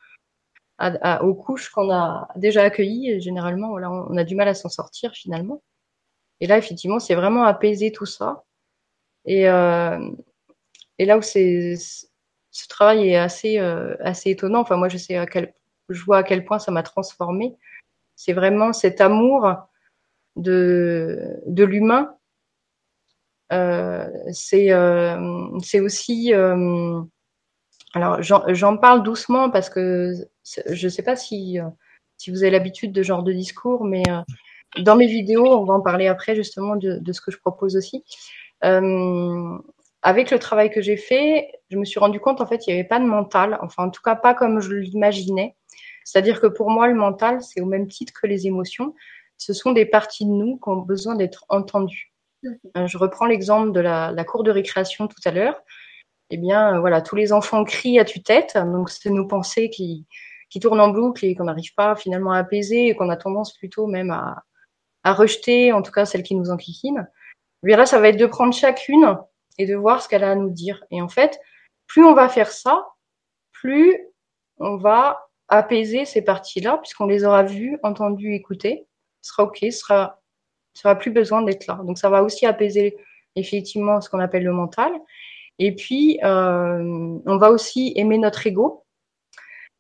aux 1.21 1.33
couches 1.33 1.69
qu'on 1.69 1.91
a 1.91 2.27
déjà 2.35 2.63
accueillies. 2.63 3.11
Et 3.11 3.19
généralement, 3.19 3.69
voilà, 3.69 3.91
on, 3.91 4.15
a 4.17 4.23
du 4.23 4.35
mal 4.35 4.47
à 4.47 4.53
s'en 4.53 4.69
sortir 4.69 5.11
finalement. 5.13 5.61
Et 6.39 6.47
là, 6.47 6.57
effectivement, 6.57 6.99
c'est 6.99 7.15
vraiment 7.15 7.43
apaiser 7.43 7.91
tout 7.91 8.05
ça. 8.05 8.43
Et, 9.25 9.49
euh, 9.49 9.99
et 10.99 11.05
là 11.05 11.17
où 11.17 11.21
c'est 11.21 11.75
ce 11.75 12.67
travail 12.67 13.09
est 13.09 13.17
assez 13.17 13.59
euh, 13.59 13.95
assez 13.99 14.31
étonnant. 14.31 14.61
Enfin, 14.61 14.77
moi, 14.77 14.89
je 14.89 14.97
sais 14.97 15.17
à 15.17 15.25
quel 15.25 15.53
je 15.89 16.03
vois 16.03 16.17
à 16.17 16.23
quel 16.23 16.45
point 16.45 16.59
ça 16.59 16.71
m'a 16.71 16.83
transformé. 16.83 17.55
C'est 18.15 18.33
vraiment 18.33 18.73
cet 18.73 19.01
amour 19.01 19.55
de, 20.35 21.39
de 21.45 21.63
l'humain. 21.63 22.15
Euh, 23.53 24.09
c'est 24.31 24.71
euh, 24.71 25.59
c'est 25.63 25.79
aussi. 25.79 26.33
Euh, 26.33 27.01
alors, 27.93 28.21
j'en 28.21 28.77
parle 28.77 29.03
doucement 29.03 29.49
parce 29.49 29.69
que 29.69 30.13
je 30.43 30.85
ne 30.85 30.89
sais 30.89 31.03
pas 31.03 31.15
si, 31.15 31.57
si 32.17 32.31
vous 32.31 32.43
avez 32.43 32.51
l'habitude 32.51 32.91
de 32.91 33.01
ce 33.01 33.07
genre 33.07 33.23
de 33.23 33.31
discours, 33.31 33.85
mais 33.85 34.03
dans 34.79 34.95
mes 34.95 35.07
vidéos, 35.07 35.47
on 35.47 35.63
va 35.65 35.75
en 35.75 35.81
parler 35.81 36.07
après 36.07 36.35
justement 36.35 36.75
de, 36.75 36.97
de 36.99 37.13
ce 37.13 37.21
que 37.21 37.31
je 37.31 37.37
propose 37.37 37.75
aussi. 37.77 38.03
avec 38.61 40.31
le 40.31 40.39
travail 40.39 40.69
que 40.69 40.81
j'ai 40.81 40.97
fait, 40.97 41.51
je 41.69 41.77
me 41.77 41.85
suis 41.85 41.99
rendu 41.99 42.19
compte 42.19 42.41
en 42.41 42.45
fait 42.45 42.65
il 42.67 42.73
n'y 42.73 42.79
avait 42.79 42.87
pas 42.87 42.99
de 42.99 43.05
mental, 43.05 43.57
enfin 43.61 43.85
en 43.85 43.89
tout 43.89 44.01
cas 44.01 44.15
pas 44.15 44.33
comme 44.33 44.59
je 44.61 44.73
l'imaginais. 44.73 45.55
C'est-à-dire 46.07 46.39
que 46.39 46.47
pour 46.47 46.69
moi, 46.69 46.87
le 46.87 46.93
mental, 46.95 47.43
c'est 47.43 47.59
au 47.59 47.65
même 47.65 47.89
titre 47.89 48.13
que 48.13 48.27
les 48.27 48.47
émotions. 48.47 48.95
Ce 49.35 49.51
sont 49.51 49.73
des 49.73 49.85
parties 49.85 50.23
de 50.23 50.31
nous 50.31 50.57
qui 50.57 50.69
ont 50.69 50.77
besoin 50.77 51.15
d'être 51.15 51.43
entendues. 51.49 52.13
Euh, 52.77 52.87
je 52.87 52.97
reprends 52.97 53.25
l'exemple 53.25 53.73
de 53.73 53.81
la, 53.81 54.23
cour 54.23 54.43
de 54.43 54.49
récréation 54.49 55.09
tout 55.09 55.19
à 55.25 55.31
l'heure. 55.31 55.61
Eh 56.29 56.37
bien, 56.37 56.75
euh, 56.75 56.79
voilà, 56.79 57.01
tous 57.01 57.17
les 57.17 57.33
enfants 57.33 57.65
crient 57.65 57.99
à 57.99 58.05
tue-tête. 58.05 58.57
Donc, 58.57 58.89
c'est 58.89 59.09
nos 59.09 59.27
pensées 59.27 59.69
qui, 59.69 60.07
qui 60.49 60.61
tournent 60.61 60.79
en 60.79 60.91
boucle 60.91 61.25
et 61.25 61.35
qu'on 61.35 61.43
n'arrive 61.43 61.73
pas 61.75 61.97
finalement 61.97 62.31
à 62.31 62.37
apaiser 62.37 62.87
et 62.87 62.95
qu'on 62.95 63.09
a 63.09 63.17
tendance 63.17 63.53
plutôt 63.57 63.85
même 63.85 64.11
à, 64.11 64.45
à 65.07 65.13
rejeter, 65.13 65.71
en 65.71 65.81
tout 65.81 65.91
cas 65.91 66.05
celles 66.05 66.23
qui 66.23 66.35
nous 66.35 66.49
enquiquinent. 66.49 67.07
Bien 67.63 67.77
là, 67.77 67.85
ça 67.85 67.99
va 67.99 68.09
être 68.09 68.19
de 68.19 68.25
prendre 68.25 68.53
chacune 68.53 69.17
et 69.57 69.65
de 69.65 69.73
voir 69.73 70.01
ce 70.01 70.09
qu'elle 70.09 70.25
a 70.25 70.31
à 70.31 70.35
nous 70.35 70.49
dire. 70.49 70.83
Et 70.91 71.01
en 71.01 71.07
fait, 71.07 71.39
plus 71.87 72.03
on 72.03 72.13
va 72.13 72.27
faire 72.27 72.51
ça, 72.51 72.85
plus 73.53 73.97
on 74.57 74.75
va 74.75 75.29
apaiser 75.47 76.03
ces 76.03 76.21
parties-là, 76.21 76.79
puisqu'on 76.79 77.05
les 77.05 77.23
aura 77.23 77.43
vues, 77.43 77.79
entendues, 77.83 78.35
écoutées. 78.35 78.85
Ce 79.21 79.31
sera 79.31 79.43
OK, 79.43 79.59
ce 79.61 79.71
sera, 79.71 80.21
sera 80.73 80.95
plus 80.95 81.11
besoin 81.11 81.41
d'être 81.41 81.67
là. 81.67 81.79
Donc 81.85 81.97
ça 81.97 82.09
va 82.09 82.21
aussi 82.21 82.45
apaiser 82.45 82.97
effectivement 83.35 84.01
ce 84.01 84.09
qu'on 84.09 84.19
appelle 84.19 84.43
le 84.43 84.51
mental. 84.51 84.91
Et 85.57 85.73
puis, 85.73 86.19
euh, 86.21 87.17
on 87.25 87.37
va 87.37 87.49
aussi 87.49 87.93
aimer 87.95 88.17
notre 88.17 88.45
ego, 88.45 88.83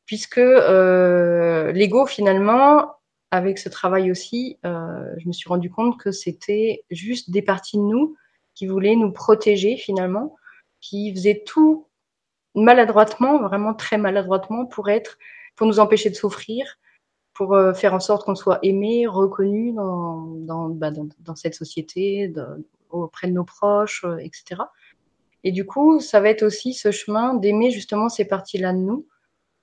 puisque 0.05 0.37
euh, 0.37 1.73
l'ego, 1.73 2.05
finalement, 2.05 2.96
avec 3.31 3.57
ce 3.57 3.69
travail 3.69 4.11
aussi, 4.11 4.57
euh, 4.65 5.13
je 5.17 5.27
me 5.27 5.33
suis 5.33 5.49
rendu 5.49 5.69
compte 5.69 5.99
que 5.99 6.11
c'était 6.11 6.83
juste 6.89 7.31
des 7.31 7.41
parties 7.41 7.77
de 7.77 7.83
nous 7.83 8.15
qui 8.55 8.67
voulaient 8.67 8.95
nous 8.95 9.11
protéger 9.11 9.77
finalement, 9.77 10.35
qui 10.79 11.13
faisaient 11.13 11.43
tout 11.45 11.87
maladroitement, 12.55 13.41
vraiment 13.41 13.73
très 13.73 13.97
maladroitement, 13.97 14.65
pour 14.65 14.89
être 14.89 15.17
pour 15.55 15.67
nous 15.67 15.79
empêcher 15.79 16.09
de 16.09 16.15
souffrir, 16.15 16.77
pour 17.33 17.53
euh, 17.53 17.73
faire 17.73 17.93
en 17.93 17.99
sorte 17.99 18.25
qu'on 18.25 18.35
soit 18.35 18.59
aimé, 18.63 19.07
reconnu 19.07 19.73
bah, 19.73 20.91
dans, 20.91 21.07
dans 21.19 21.35
cette 21.35 21.55
société, 21.55 22.33
auprès 22.89 23.27
de 23.27 23.33
nos 23.33 23.43
proches, 23.43 24.05
euh, 24.05 24.17
etc. 24.17 24.61
Et 25.43 25.51
du 25.51 25.65
coup, 25.65 25.99
ça 25.99 26.19
va 26.19 26.29
être 26.29 26.43
aussi 26.43 26.73
ce 26.73 26.91
chemin 26.91 27.33
d'aimer 27.35 27.71
justement 27.71 28.09
ces 28.09 28.25
parties-là 28.25 28.73
de 28.73 28.79
nous 28.79 29.07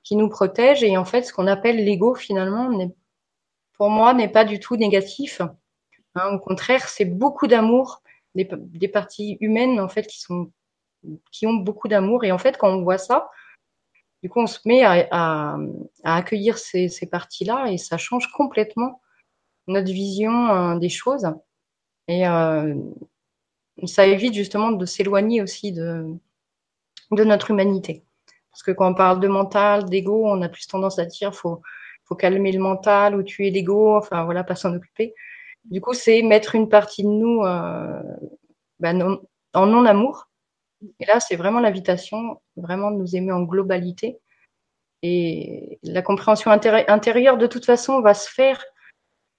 qui 0.03 0.16
nous 0.16 0.29
protègent. 0.29 0.85
Et 0.85 0.96
en 0.96 1.05
fait, 1.05 1.22
ce 1.22 1.33
qu'on 1.33 1.46
appelle 1.46 1.85
l'ego, 1.85 2.14
finalement, 2.14 2.70
pour 3.85 3.90
moi, 3.90 4.14
n'est 4.14 4.31
pas 4.31 4.47
du 4.47 4.61
tout 4.61 4.77
négatif. 4.77 5.42
Hein, 6.14 6.31
au 6.33 6.38
contraire, 6.38 6.88
c'est 6.88 7.05
beaucoup 7.05 7.47
d'amour 7.47 8.03
des, 8.35 8.88
parties 8.88 9.37
humaines, 9.42 9.79
en 9.79 9.90
fait, 9.90 10.07
qui, 10.07 10.23
sont, 10.23 10.51
qui 11.31 11.47
ont 11.47 11.53
beaucoup 11.53 11.87
d'amour. 11.87 12.25
Et 12.25 12.33
en 12.33 12.38
fait, 12.38 12.57
quand 12.57 12.70
on 12.70 12.83
voit 12.83 12.97
ça, 12.97 13.29
du 14.23 14.31
coup, 14.31 14.40
on 14.40 14.47
se 14.47 14.61
met 14.64 14.85
à, 14.85 15.59
accueillir 16.03 16.57
ces, 16.57 16.88
parties-là 17.12 17.66
et 17.70 17.77
ça 17.77 17.99
change 17.99 18.33
complètement 18.33 19.03
notre 19.66 19.92
vision 19.92 20.49
euh, 20.49 20.79
des 20.79 20.88
choses. 20.88 21.27
Et 22.09 22.27
euh, 22.27 22.75
ça 23.85 24.07
évite 24.07 24.33
justement 24.33 24.70
de 24.70 24.87
s'éloigner 24.87 25.42
aussi 25.42 25.73
de, 25.73 26.07
de 27.11 27.25
notre 27.25 27.51
humanité. 27.51 28.03
Parce 28.51 28.62
que 28.62 28.70
quand 28.70 28.92
on 28.92 28.94
parle 28.94 29.20
de 29.20 29.29
mental, 29.29 29.85
d'ego, 29.90 30.27
on 30.27 30.40
a 30.40 30.49
plus 30.49 30.66
tendance 30.66 30.99
à 30.99 31.05
dire 31.05 31.35
faut 31.35 31.61
faut 32.05 32.14
calmer 32.14 32.53
le 32.53 32.61
mental 32.61 33.17
ou 33.17 33.23
tuer 33.23 33.51
l'ego, 33.51 33.97
enfin 33.97 34.25
voilà, 34.25 34.45
pas 34.45 34.57
s'en 34.57 34.75
occuper. 34.75 35.14
Du 35.64 35.81
coup, 35.81 35.95
c'est 35.95 36.23
mettre 36.23 36.55
une 36.55 36.69
partie 36.69 37.03
de 37.03 37.09
nous 37.09 37.43
euh, 37.43 38.03
ben 38.81 39.19
en 39.55 39.67
non-amour 39.67 40.29
et 41.01 41.07
là, 41.07 41.21
c'est 41.21 41.37
vraiment 41.37 41.61
l'invitation, 41.61 42.40
vraiment 42.57 42.90
de 42.90 42.97
nous 42.97 43.17
aimer 43.17 43.33
en 43.33 43.43
globalité. 43.43 44.19
Et 45.03 45.79
la 45.83 46.03
compréhension 46.03 46.51
intérieure, 46.51 47.37
de 47.37 47.47
toute 47.47 47.64
façon, 47.64 48.01
va 48.01 48.14
se 48.14 48.29
faire 48.29 48.64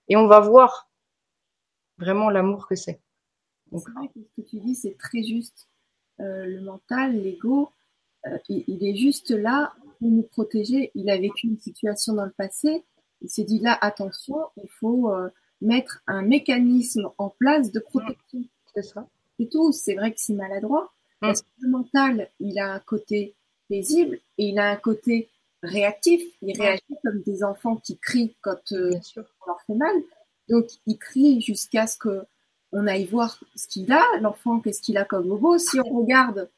et 0.08 0.15
on 0.15 0.28
va 0.28 0.39
voir 0.39 0.89
vraiment 1.97 2.30
l'amour 2.30 2.67
que 2.67 2.75
c'est. 2.75 3.01
C'est 3.71 3.91
vrai 3.93 4.08
que 4.13 4.19
ce 4.21 4.41
que 4.41 4.47
tu 4.47 4.60
dis, 4.60 4.75
c'est 4.75 4.97
très 4.97 5.23
juste. 5.23 5.67
Euh, 6.19 6.45
le 6.45 6.62
mental, 6.62 7.13
l'ego, 7.13 7.71
euh, 8.28 8.38
il, 8.47 8.88
est 8.88 8.95
juste 8.95 9.32
là 9.32 9.73
pour 9.99 10.10
nous 10.10 10.23
protéger. 10.23 10.91
Il 10.95 11.10
a 11.10 11.17
vécu 11.17 11.47
une 11.47 11.60
situation 11.60 12.13
dans 12.13 12.25
le 12.25 12.31
passé. 12.31 12.84
Il 13.21 13.29
s'est 13.29 13.43
dit 13.43 13.60
là, 13.60 13.77
attention, 13.81 14.38
il 14.58 14.69
faut 14.69 15.12
euh, 15.12 15.29
mettre 15.62 16.01
un 16.08 16.21
mécanisme 16.21 17.10
en 17.17 17.29
place 17.29 17.71
de 17.71 17.79
protection. 17.79 18.43
C'est 18.73 18.84
ça. 18.84 19.08
C'est 19.39 19.49
tout. 19.49 19.71
C'est 19.71 19.95
vrai 19.95 20.12
que 20.12 20.19
c'est 20.19 20.34
maladroit. 20.34 20.91
Mm. 21.21 21.27
Parce 21.27 21.41
que 21.41 21.47
le 21.60 21.69
mental, 21.69 22.29
il 22.39 22.60
a 22.60 22.73
un 22.73 22.79
côté 22.79 23.34
paisible 23.69 24.19
et 24.38 24.49
il 24.49 24.60
a 24.60 24.69
un 24.71 24.75
côté 24.75 25.29
réactif. 25.63 26.21
Il 26.41 26.60
réagit 26.60 26.84
comme 27.03 27.21
des 27.21 27.43
enfants 27.43 27.77
qui 27.77 27.97
crient 27.97 28.36
quand 28.41 28.71
euh, 28.71 28.91
on 29.17 29.47
leur 29.47 29.62
fait 29.65 29.75
mal. 29.75 29.95
Donc, 30.49 30.67
il 30.86 30.97
crie 30.97 31.41
jusqu'à 31.41 31.88
ce 31.88 31.97
que 31.97 32.25
on 32.71 32.88
aille 32.88 33.05
voir 33.05 33.39
ce 33.55 33.67
qu'il 33.67 33.91
a, 33.91 34.03
l'enfant, 34.19 34.60
qu'est-ce 34.60 34.81
qu'il 34.81 34.97
a 34.97 35.05
comme 35.05 35.27
bobo. 35.27 35.58
Si 35.58 35.79
on 35.79 36.01
regarde, 36.01 36.49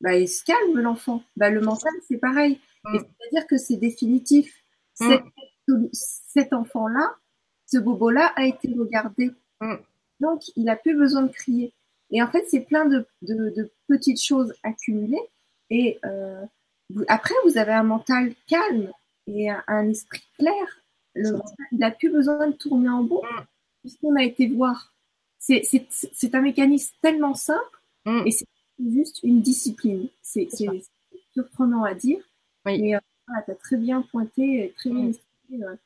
bah, 0.00 0.16
il 0.16 0.28
se 0.28 0.44
calme, 0.44 0.78
l'enfant. 0.80 1.22
Bah, 1.36 1.50
le 1.50 1.60
mental, 1.60 1.92
c'est 2.08 2.18
pareil. 2.18 2.60
Mm. 2.84 2.98
C'est-à-dire 2.98 3.46
que 3.46 3.56
c'est 3.58 3.76
définitif. 3.76 4.54
Mm. 5.00 5.08
Cet, 5.10 5.22
cet 5.92 6.52
enfant-là, 6.52 7.14
ce 7.66 7.78
bobo-là 7.78 8.32
a 8.36 8.44
été 8.46 8.72
regardé. 8.78 9.30
Mm. 9.60 9.74
Donc, 10.20 10.42
il 10.56 10.64
n'a 10.64 10.76
plus 10.76 10.94
besoin 10.96 11.22
de 11.22 11.32
crier. 11.32 11.72
Et 12.10 12.22
en 12.22 12.28
fait, 12.28 12.44
c'est 12.48 12.60
plein 12.60 12.84
de, 12.86 13.04
de- 13.22 13.50
de 13.50 13.70
petites 13.88 14.22
choses 14.22 14.54
accumulées. 14.62 15.20
Et 15.70 15.98
euh, 16.04 16.44
vous- 16.90 17.04
après, 17.08 17.34
vous 17.44 17.58
avez 17.58 17.72
un 17.72 17.82
mental 17.82 18.32
calme 18.46 18.90
et 19.26 19.50
un, 19.50 19.62
un 19.66 19.88
esprit 19.88 20.22
clair. 20.38 20.82
Le 21.14 21.32
mental, 21.32 21.66
il 21.72 21.78
n'a 21.78 21.90
plus 21.90 22.10
besoin 22.10 22.46
de 22.46 22.52
tourner 22.52 22.88
en 22.90 23.02
Mm. 23.24 23.44
puisqu'on 23.82 24.14
a 24.16 24.22
été 24.22 24.46
voir. 24.46 24.92
C'est- 25.38 25.64
un 26.34 26.40
mécanisme 26.42 26.94
tellement 27.02 27.34
simple 27.34 27.80
et 28.26 28.30
c'est 28.30 28.46
juste 28.78 29.20
une 29.22 29.40
discipline. 29.40 30.08
C'est 30.22 30.48
surprenant 31.32 31.84
à 31.84 31.94
dire. 31.94 32.18
Oui. 32.64 32.80
Mais 32.80 32.94
euh, 32.96 33.00
voilà, 33.26 33.42
tu 33.42 33.50
as 33.50 33.54
très 33.56 33.76
bien 33.76 34.02
pointé, 34.02 34.72
très 34.76 34.90
bien 34.90 35.04
Mm. 35.04 35.08
expliqué. 35.08 35.64
euh. 35.64 35.76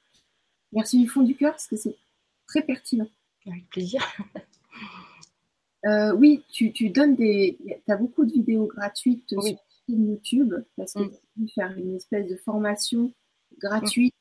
Merci 0.72 1.00
du 1.00 1.08
fond 1.08 1.22
du 1.22 1.34
cœur 1.36 1.52
parce 1.52 1.66
que 1.66 1.76
c'est 1.76 1.96
très 2.46 2.62
pertinent. 2.62 3.08
Avec 3.46 3.68
plaisir. 3.70 4.00
Euh, 5.86 6.12
oui, 6.14 6.42
tu, 6.52 6.72
tu 6.72 6.90
donnes 6.90 7.14
des. 7.16 7.56
Tu 7.86 7.90
as 7.90 7.96
beaucoup 7.96 8.26
de 8.26 8.32
vidéos 8.32 8.66
gratuites 8.66 9.32
Oui. 9.38 9.56
sur 9.88 9.98
YouTube 9.98 10.54
parce 10.76 10.92
que 10.92 11.00
Mm. 11.00 11.08
tu 11.10 11.40
veux 11.40 11.46
faire 11.54 11.78
une 11.78 11.96
espèce 11.96 12.28
de 12.28 12.36
formation 12.36 13.10
gratuite 13.58 14.14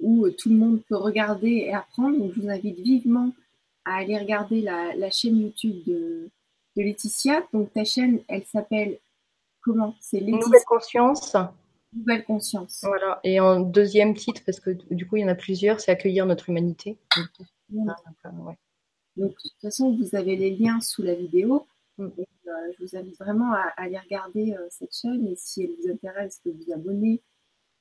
où 0.00 0.26
euh, 0.26 0.32
tout 0.36 0.48
le 0.48 0.56
monde 0.56 0.82
peut 0.88 0.96
regarder 0.96 1.48
et 1.68 1.72
apprendre. 1.74 2.18
Donc, 2.18 2.32
je 2.34 2.40
vous 2.40 2.48
invite 2.50 2.80
vivement 2.80 3.32
à 3.84 3.98
aller 3.98 4.18
regarder 4.18 4.60
la, 4.62 4.96
la 4.96 5.10
chaîne 5.10 5.38
YouTube 5.38 5.76
de, 5.86 6.28
de 6.76 6.82
Laetitia. 6.82 7.42
Donc, 7.52 7.72
ta 7.72 7.84
chaîne, 7.84 8.20
elle 8.28 8.44
s'appelle 8.44 8.98
comment? 9.60 9.94
C'est 10.00 10.20
nouvelle 10.20 10.64
conscience. 10.66 11.36
Nouvelle 11.92 12.24
Conscience. 12.24 12.80
Voilà. 12.82 13.20
Et 13.24 13.40
en 13.40 13.60
deuxième 13.60 14.14
titre, 14.14 14.42
parce 14.44 14.60
que 14.60 14.70
du 14.70 15.06
coup, 15.06 15.16
il 15.16 15.22
y 15.22 15.24
en 15.24 15.28
a 15.28 15.34
plusieurs, 15.34 15.80
c'est 15.80 15.90
accueillir 15.90 16.26
notre 16.26 16.50
humanité. 16.50 16.98
Ah, 17.16 17.20
donc, 17.70 17.96
euh, 18.24 18.28
ouais. 18.42 18.58
Donc, 19.16 19.30
de 19.30 19.36
toute 19.36 19.60
façon, 19.62 19.96
vous 19.96 20.14
avez 20.14 20.36
les 20.36 20.50
liens 20.50 20.80
sous 20.80 21.02
la 21.02 21.14
vidéo. 21.14 21.66
Mm. 21.96 22.08
Et, 22.18 22.28
euh, 22.48 22.72
je 22.78 22.84
vous 22.84 22.96
invite 22.96 23.18
vraiment 23.18 23.52
à, 23.52 23.72
à 23.76 23.84
aller 23.84 23.98
regarder 23.98 24.52
euh, 24.52 24.66
cette 24.70 24.94
chaîne. 24.94 25.26
Et 25.26 25.36
si 25.36 25.62
elle 25.62 25.74
vous 25.80 25.90
intéresse, 25.90 26.40
de 26.44 26.52
vous 26.52 26.72
abonner. 26.72 27.22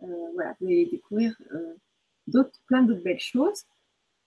Euh, 0.03 0.07
voilà, 0.33 0.55
vous 0.59 0.67
allez 0.67 0.85
découvrir 0.85 1.35
d'autres, 2.27 2.59
plein 2.67 2.83
d'autres 2.83 3.03
belles 3.03 3.19
choses. 3.19 3.63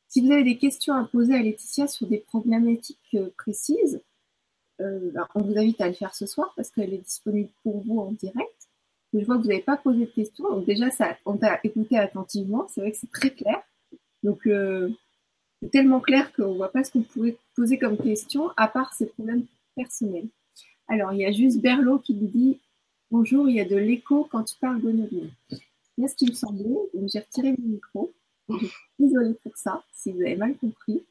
Si 0.09 0.21
vous 0.23 0.33
avez 0.33 0.43
des 0.43 0.57
questions 0.57 0.95
à 0.95 1.05
poser 1.05 1.35
à 1.35 1.43
Laetitia 1.43 1.87
sur 1.87 2.07
des 2.07 2.19
problématiques 2.19 3.17
précises, 3.37 4.03
euh, 4.81 5.11
ben, 5.13 5.27
on 5.35 5.43
vous 5.43 5.59
invite 5.59 5.81
à 5.81 5.89
le 5.89 5.95
faire 5.95 6.15
ce 6.15 6.27
soir 6.27 6.53
parce 6.57 6.71
qu'elle 6.71 6.95
est 6.95 7.05
disponible 7.05 7.51
pour 7.63 7.81
vous 7.81 8.01
en 8.01 8.13
direct. 8.13 8.69
Je 9.13 9.25
vois 9.25 9.37
que 9.37 9.43
vous 9.43 9.49
n'avez 9.49 9.63
pas 9.63 9.77
posé 9.77 10.01
de 10.01 10.11
questions, 10.11 10.49
donc 10.51 10.67
déjà 10.67 10.91
ça, 10.91 11.17
on 11.25 11.37
t'a 11.37 11.59
écouté 11.65 11.97
attentivement. 11.99 12.67
C'est 12.69 12.83
vrai 12.83 12.93
que 12.93 12.99
c'est 12.99 13.11
très 13.11 13.31
clair. 13.31 13.63
Donc 14.23 14.47
euh, 14.47 14.91
c'est 15.63 15.71
tellement 15.71 16.01
clair 16.01 16.33
qu'on 16.33 16.55
voit 16.55 16.71
pas 16.71 16.85
ce 16.85 16.93
qu'on 16.93 17.03
pourrait 17.03 17.37
poser 17.57 17.79
comme 17.79 17.97
question, 17.97 18.51
à 18.57 18.69
part 18.69 18.93
ses 18.93 19.07
problèmes 19.07 19.45
personnels. 19.75 20.29
Alors, 20.89 21.13
il 21.13 21.21
y 21.21 21.25
a 21.25 21.33
juste 21.33 21.61
Berlot 21.61 21.99
qui 21.99 22.15
nous 22.15 22.29
dit 22.29 22.59
Bonjour, 23.11 23.49
il 23.49 23.57
y 23.57 23.61
a 23.61 23.65
de 23.65 23.77
l'écho 23.77 24.29
quand 24.31 24.45
tu 24.45 24.57
parles. 24.61 24.81
C'est 24.83 25.61
bien 25.97 26.09
ce 26.09 26.15
qui 26.15 26.27
me 26.27 26.35
semblait, 26.35 26.77
j'ai 27.07 27.21
retiré 27.21 27.55
mon 27.59 27.69
micro. 27.69 28.13
Désolée 28.99 29.35
pour 29.43 29.57
ça, 29.57 29.83
si 29.93 30.13
vous 30.13 30.21
avez 30.21 30.37
mal 30.37 30.57
compris. 30.57 31.03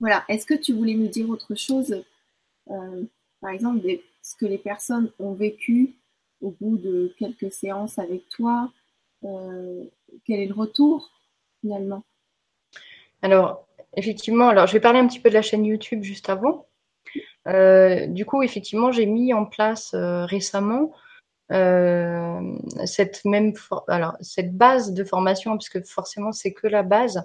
Voilà, 0.00 0.24
est-ce 0.28 0.46
que 0.46 0.54
tu 0.54 0.72
voulais 0.72 0.94
nous 0.94 1.08
dire 1.08 1.28
autre 1.30 1.54
chose 1.54 2.02
Par 2.66 3.50
exemple, 3.50 3.80
ce 4.22 4.34
que 4.36 4.46
les 4.46 4.58
personnes 4.58 5.10
ont 5.18 5.34
vécu 5.34 5.94
au 6.40 6.50
bout 6.60 6.78
de 6.78 7.14
quelques 7.18 7.52
séances 7.52 7.98
avec 7.98 8.28
toi 8.28 8.70
euh, 9.24 9.84
Quel 10.24 10.40
est 10.40 10.46
le 10.46 10.54
retour 10.54 11.10
finalement? 11.60 12.02
Alors, 13.22 13.66
effectivement, 13.96 14.48
alors 14.48 14.66
je 14.66 14.72
vais 14.72 14.80
parler 14.80 14.98
un 14.98 15.06
petit 15.06 15.20
peu 15.20 15.28
de 15.28 15.34
la 15.34 15.42
chaîne 15.42 15.64
YouTube 15.64 16.02
juste 16.02 16.28
avant. 16.28 16.66
Euh, 17.46 18.06
du 18.06 18.26
coup, 18.26 18.42
effectivement, 18.42 18.90
j'ai 18.92 19.06
mis 19.06 19.32
en 19.32 19.46
place 19.46 19.94
euh, 19.94 20.24
récemment 20.26 20.92
euh, 21.52 22.40
cette 22.84 23.24
même 23.24 23.52
alors 23.86 24.16
cette 24.20 24.56
base 24.56 24.92
de 24.92 25.04
formation, 25.04 25.56
puisque 25.56 25.84
forcément 25.86 26.32
c'est 26.32 26.52
que 26.52 26.66
la 26.66 26.82
base, 26.82 27.24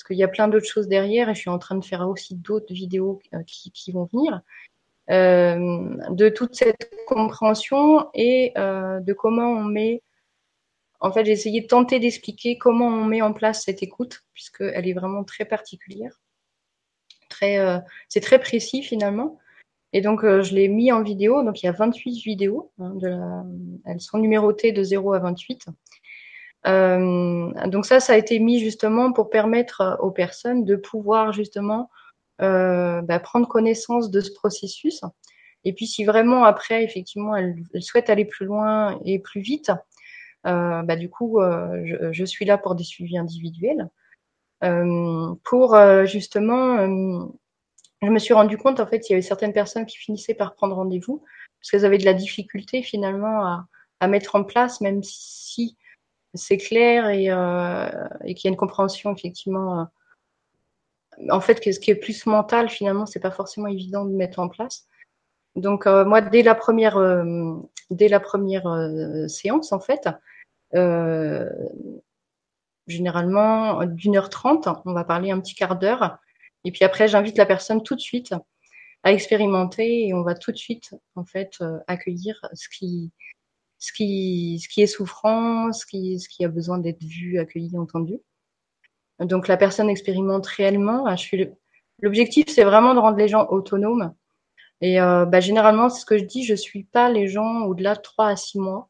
parce 0.00 0.08
qu'il 0.08 0.16
y 0.16 0.24
a 0.24 0.28
plein 0.28 0.48
d'autres 0.48 0.66
choses 0.66 0.88
derrière, 0.88 1.28
et 1.28 1.34
je 1.34 1.40
suis 1.40 1.50
en 1.50 1.58
train 1.58 1.76
de 1.76 1.84
faire 1.84 2.08
aussi 2.08 2.34
d'autres 2.34 2.72
vidéos 2.72 3.20
euh, 3.34 3.42
qui, 3.46 3.92
vont 3.92 4.08
venir, 4.10 4.40
euh, 5.10 5.94
de 6.10 6.30
toute 6.30 6.54
cette 6.54 6.90
compréhension 7.06 8.08
et 8.14 8.52
euh, 8.56 9.00
de 9.00 9.12
comment 9.12 9.50
on 9.50 9.64
met 9.64 10.02
en 11.02 11.12
fait, 11.12 11.24
j'ai 11.24 11.32
essayé 11.32 11.62
de 11.62 11.66
tenter 11.66 11.98
d'expliquer 11.98 12.58
comment 12.58 12.86
on 12.86 13.06
met 13.06 13.22
en 13.22 13.32
place 13.32 13.64
cette 13.64 13.82
écoute, 13.82 14.22
puisqu'elle 14.34 14.86
est 14.86 14.92
vraiment 14.92 15.24
très 15.24 15.46
particulière. 15.46 16.20
Très, 17.30 17.56
c'est 18.10 18.20
très 18.20 18.38
précis 18.38 18.82
finalement. 18.82 19.38
Et 19.94 20.02
donc, 20.02 20.20
je 20.20 20.54
l'ai 20.54 20.68
mis 20.68 20.92
en 20.92 21.02
vidéo. 21.02 21.42
Donc, 21.42 21.62
il 21.62 21.66
y 21.66 21.68
a 21.70 21.72
28 21.72 22.22
vidéos. 22.22 22.70
hein. 22.78 23.46
Elles 23.86 24.00
sont 24.02 24.18
numérotées 24.18 24.72
de 24.72 24.82
0 24.82 25.14
à 25.14 25.20
28. 25.20 25.68
Euh, 26.66 27.50
donc 27.68 27.86
ça, 27.86 28.00
ça 28.00 28.12
a 28.14 28.16
été 28.16 28.38
mis 28.38 28.60
justement 28.60 29.12
pour 29.12 29.30
permettre 29.30 29.98
aux 30.00 30.10
personnes 30.10 30.64
de 30.64 30.76
pouvoir 30.76 31.32
justement 31.32 31.90
euh, 32.42 33.02
bah, 33.02 33.18
prendre 33.20 33.48
connaissance 33.48 34.10
de 34.10 34.20
ce 34.20 34.32
processus. 34.32 35.02
Et 35.64 35.72
puis, 35.74 35.86
si 35.86 36.04
vraiment 36.04 36.44
après, 36.44 36.84
effectivement, 36.84 37.36
elles, 37.36 37.56
elles 37.74 37.82
souhaitent 37.82 38.10
aller 38.10 38.24
plus 38.24 38.46
loin 38.46 38.98
et 39.04 39.18
plus 39.18 39.40
vite, 39.40 39.70
euh, 40.46 40.82
bah, 40.82 40.96
du 40.96 41.10
coup, 41.10 41.40
euh, 41.40 41.82
je, 41.84 42.12
je, 42.12 42.24
suis 42.24 42.44
là 42.46 42.56
pour 42.58 42.74
des 42.74 42.84
suivis 42.84 43.18
individuels. 43.18 43.88
Euh, 44.62 45.34
pour 45.44 45.74
euh, 45.74 46.04
justement, 46.04 46.78
euh, 46.78 47.24
je 48.02 48.08
me 48.08 48.18
suis 48.18 48.34
rendu 48.34 48.58
compte 48.58 48.80
en 48.80 48.86
fait, 48.86 49.08
il 49.08 49.12
y 49.12 49.14
avait 49.14 49.22
certaines 49.22 49.54
personnes 49.54 49.86
qui 49.86 49.96
finissaient 49.96 50.34
par 50.34 50.54
prendre 50.54 50.76
rendez-vous 50.76 51.24
parce 51.58 51.70
qu'elles 51.70 51.86
avaient 51.86 51.98
de 51.98 52.04
la 52.04 52.14
difficulté 52.14 52.82
finalement 52.82 53.44
à, 53.44 53.66
à, 54.00 54.08
mettre 54.08 54.36
en 54.36 54.44
place, 54.44 54.80
même 54.80 55.02
si 55.02 55.76
c'est 56.34 56.56
clair 56.56 57.08
et, 57.08 57.30
euh, 57.30 58.08
et 58.24 58.34
qu'il 58.34 58.48
y 58.48 58.50
a 58.50 58.52
une 58.52 58.56
compréhension 58.56 59.12
effectivement. 59.12 59.88
en 61.30 61.40
fait, 61.40 61.62
ce 61.72 61.80
qui 61.80 61.90
est 61.90 61.96
plus 61.96 62.26
mental 62.26 62.68
finalement, 62.68 63.06
c'est 63.06 63.20
pas 63.20 63.30
forcément 63.30 63.68
évident 63.68 64.04
de 64.04 64.14
mettre 64.14 64.38
en 64.38 64.48
place. 64.48 64.86
Donc 65.56 65.86
euh, 65.86 66.04
moi, 66.04 66.20
dès 66.20 66.42
la 66.42 66.54
première, 66.54 66.96
euh, 66.96 67.56
dès 67.90 68.08
la 68.08 68.20
première 68.20 68.66
euh, 68.66 69.26
séance, 69.28 69.72
en 69.72 69.80
fait, 69.80 70.08
euh, 70.74 71.48
généralement 72.86 73.84
d'une 73.84 74.16
heure 74.16 74.30
trente, 74.30 74.68
on 74.84 74.92
va 74.92 75.04
parler 75.04 75.30
un 75.30 75.40
petit 75.40 75.54
quart 75.54 75.76
d'heure, 75.78 76.18
et 76.64 76.72
puis 76.72 76.84
après, 76.84 77.08
j'invite 77.08 77.38
la 77.38 77.46
personne 77.46 77.82
tout 77.82 77.94
de 77.94 78.00
suite 78.00 78.34
à 79.02 79.12
expérimenter 79.12 80.06
et 80.06 80.14
on 80.14 80.22
va 80.22 80.34
tout 80.34 80.52
de 80.52 80.56
suite 80.56 80.94
en 81.14 81.24
fait 81.24 81.54
euh, 81.62 81.78
accueillir 81.86 82.38
ce 82.52 82.68
qui, 82.68 83.10
ce 83.80 83.92
qui, 83.92 84.60
ce 84.62 84.68
qui 84.68 84.82
est 84.82 84.86
souffrant, 84.86 85.72
ce 85.72 85.84
qui, 85.86 86.20
ce 86.20 86.28
qui 86.28 86.44
a 86.44 86.48
besoin 86.48 86.78
d'être 86.78 87.02
vu, 87.02 87.38
accueilli, 87.40 87.76
entendu. 87.76 88.18
Donc 89.18 89.48
la 89.48 89.56
personne 89.56 89.88
expérimente 89.88 90.46
réellement. 90.46 91.16
Suis 91.16 91.50
L'objectif, 92.02 92.46
c'est 92.48 92.64
vraiment 92.64 92.94
de 92.94 92.98
rendre 92.98 93.18
les 93.18 93.28
gens 93.28 93.46
autonomes. 93.48 94.14
Et 94.80 95.00
euh, 95.00 95.26
bah, 95.26 95.40
généralement, 95.40 95.88
c'est 95.90 96.00
ce 96.00 96.06
que 96.06 96.16
je 96.16 96.24
dis, 96.24 96.44
je 96.44 96.54
suis 96.54 96.84
pas 96.84 97.10
les 97.10 97.26
gens 97.26 97.64
au-delà 97.64 97.94
de 97.94 98.00
3 98.00 98.28
à 98.28 98.36
6 98.36 98.58
mois 98.58 98.88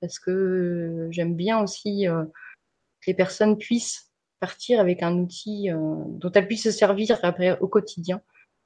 parce 0.00 0.18
que 0.18 1.08
j'aime 1.10 1.34
bien 1.34 1.60
aussi 1.60 2.08
euh, 2.08 2.24
que 2.24 3.06
les 3.08 3.14
personnes 3.14 3.56
puissent 3.56 4.12
partir 4.40 4.80
avec 4.80 5.02
un 5.02 5.16
outil 5.18 5.70
euh, 5.70 5.76
dont 6.06 6.30
elles 6.32 6.46
puissent 6.46 6.64
se 6.64 6.70
servir 6.70 7.18
après 7.22 7.58
au 7.60 7.68
quotidien, 7.68 8.20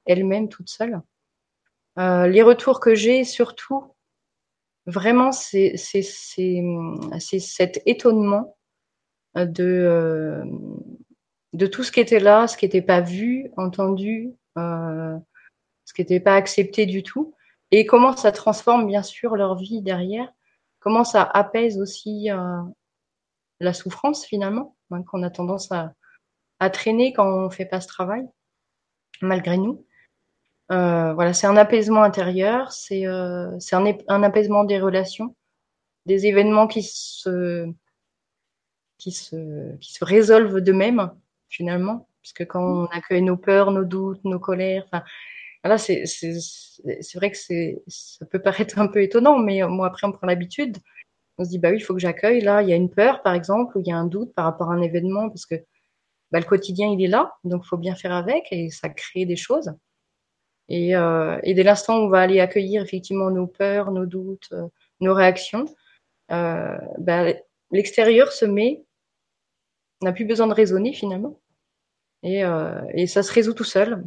elles-mêmes 0.07 0.49
toutes 0.49 0.69
seules. 0.69 1.01
Les 1.97 2.41
retours 2.43 2.81
que 2.81 2.95
j'ai, 2.95 3.23
surtout, 3.23 3.85
vraiment, 4.87 5.33
c'est 5.33 5.77
cet 5.77 7.83
étonnement 7.87 8.57
de, 9.37 10.43
de 11.53 11.67
tout 11.67 11.85
ce 11.85 11.93
qui 11.93 12.01
était 12.01 12.21
là, 12.21 12.47
ce 12.47 12.57
qui 12.57 12.65
n'était 12.65 12.83
pas 12.83 13.01
vu, 13.01 13.51
entendu, 13.57 14.33
euh, 14.59 15.17
ce 15.85 15.95
qui 15.95 16.03
n'était 16.03 16.21
pas 16.21 16.37
accepté 16.37 16.87
du 16.87 17.03
tout, 17.03 17.35
et 17.71 17.87
comment 17.87 18.17
ça 18.17 18.33
transforme 18.33 18.87
bien 18.87 19.03
sûr 19.03 19.37
leur 19.37 19.57
vie 19.57 19.83
derrière, 19.83 20.33
comment 20.81 21.05
ça 21.05 21.23
apaise 21.23 21.81
aussi 21.81 22.29
la 23.61 23.73
souffrance 23.73 24.25
finalement, 24.25 24.77
hein, 24.91 25.03
qu'on 25.05 25.23
a 25.23 25.31
tendance 25.31 25.71
à, 25.73 25.95
à, 26.59 26.71
traîner 26.71 27.13
quand 27.13 27.27
on 27.27 27.51
fait 27.51 27.65
pas 27.65 27.81
ce 27.81 27.89
travail, 27.89 28.27
malgré 29.21 29.57
nous. 29.57 29.87
Voilà, 31.15 31.33
c'est 31.35 31.47
un 31.47 31.57
apaisement 31.57 32.03
intérieur, 32.03 32.73
c'est 32.73 33.05
un, 33.07 33.59
un 34.09 34.23
apaisement 34.23 34.65
des 34.65 34.81
relations, 34.81 35.37
des 36.07 36.27
événements 36.27 36.67
qui 36.67 36.83
se 36.83 37.73
qui 39.03 39.11
se, 39.11 39.77
qui 39.79 39.93
se 39.93 40.05
résolvent 40.05 40.61
d'eux-mêmes, 40.61 41.11
finalement. 41.49 42.09
Puisque 42.21 42.47
quand 42.47 42.63
on 42.63 42.87
accueille 42.87 43.23
nos 43.23 43.37
peurs, 43.37 43.73
nos 43.73 43.85
doutes, 43.85 44.25
nos 44.25 44.39
colères, 44.39 44.87
voilà, 45.65 45.77
c'est, 45.77 46.05
vrai 47.17 47.31
que 47.33 47.37
ça 47.89 48.27
peut 48.27 48.41
paraître 48.41 48.79
un 48.79 48.87
peu 48.87 49.03
étonnant, 49.03 49.39
mais 49.39 49.63
moi, 49.67 49.89
après, 49.89 50.07
on 50.07 50.13
prend 50.13 50.27
l'habitude. 50.29 50.79
On 51.39 51.45
se 51.45 51.51
dit, 51.51 51.59
bah 51.59 51.71
oui, 51.71 51.79
il 51.79 51.81
faut 51.81 51.95
que 51.95 52.01
j'accueille. 52.01 52.43
Là, 52.43 52.63
il 52.63 52.69
y 52.69 52.73
a 52.73 52.77
une 52.77 52.91
peur, 52.91 53.23
par 53.23 53.35
exemple, 53.35 53.77
ou 53.77 53.81
il 53.81 53.89
y 53.89 53.93
a 53.93 53.97
un 53.97 54.07
doute 54.07 54.33
par 54.35 54.45
rapport 54.45 54.71
à 54.71 54.75
un 54.75 54.83
événement, 54.83 55.29
parce 55.29 55.47
que 55.47 55.57
bah, 56.31 56.39
le 56.39 56.45
quotidien, 56.45 56.89
il 56.89 57.03
est 57.03 57.09
là, 57.09 57.35
donc 57.45 57.63
il 57.65 57.69
faut 57.69 57.77
bien 57.77 57.97
faire 57.97 58.13
avec, 58.13 58.47
et 58.53 58.71
ça 58.71 58.89
crée 58.89 59.27
des 59.27 59.37
choses. 59.37 59.73
Et, 60.69 60.97
euh, 60.97 61.39
et 61.43 61.55
dès 61.55 61.63
l'instant 61.63 61.99
où 61.99 62.07
on 62.07 62.09
va 62.09 62.21
aller 62.21 62.41
accueillir 62.41 62.83
effectivement 62.83 63.31
nos 63.31 63.47
peurs, 63.47 63.91
nos 63.91 64.07
doutes, 64.07 64.49
euh, 64.53 64.69
nos 65.01 65.15
réactions, 65.15 65.67
euh, 66.31 66.79
bah, 66.99 67.33
l'extérieur 67.71 68.33
se 68.33 68.45
met 68.45 68.85
on 70.01 70.07
n'a 70.07 70.13
plus 70.13 70.25
besoin 70.25 70.49
de 70.49 70.55
raisonner 70.55 70.93
finalement. 70.93 71.39
Et, 72.25 72.43
et, 72.95 73.07
ça 73.07 73.23
se 73.23 73.33
résout 73.33 73.55
tout 73.55 73.63
seul. 73.63 74.05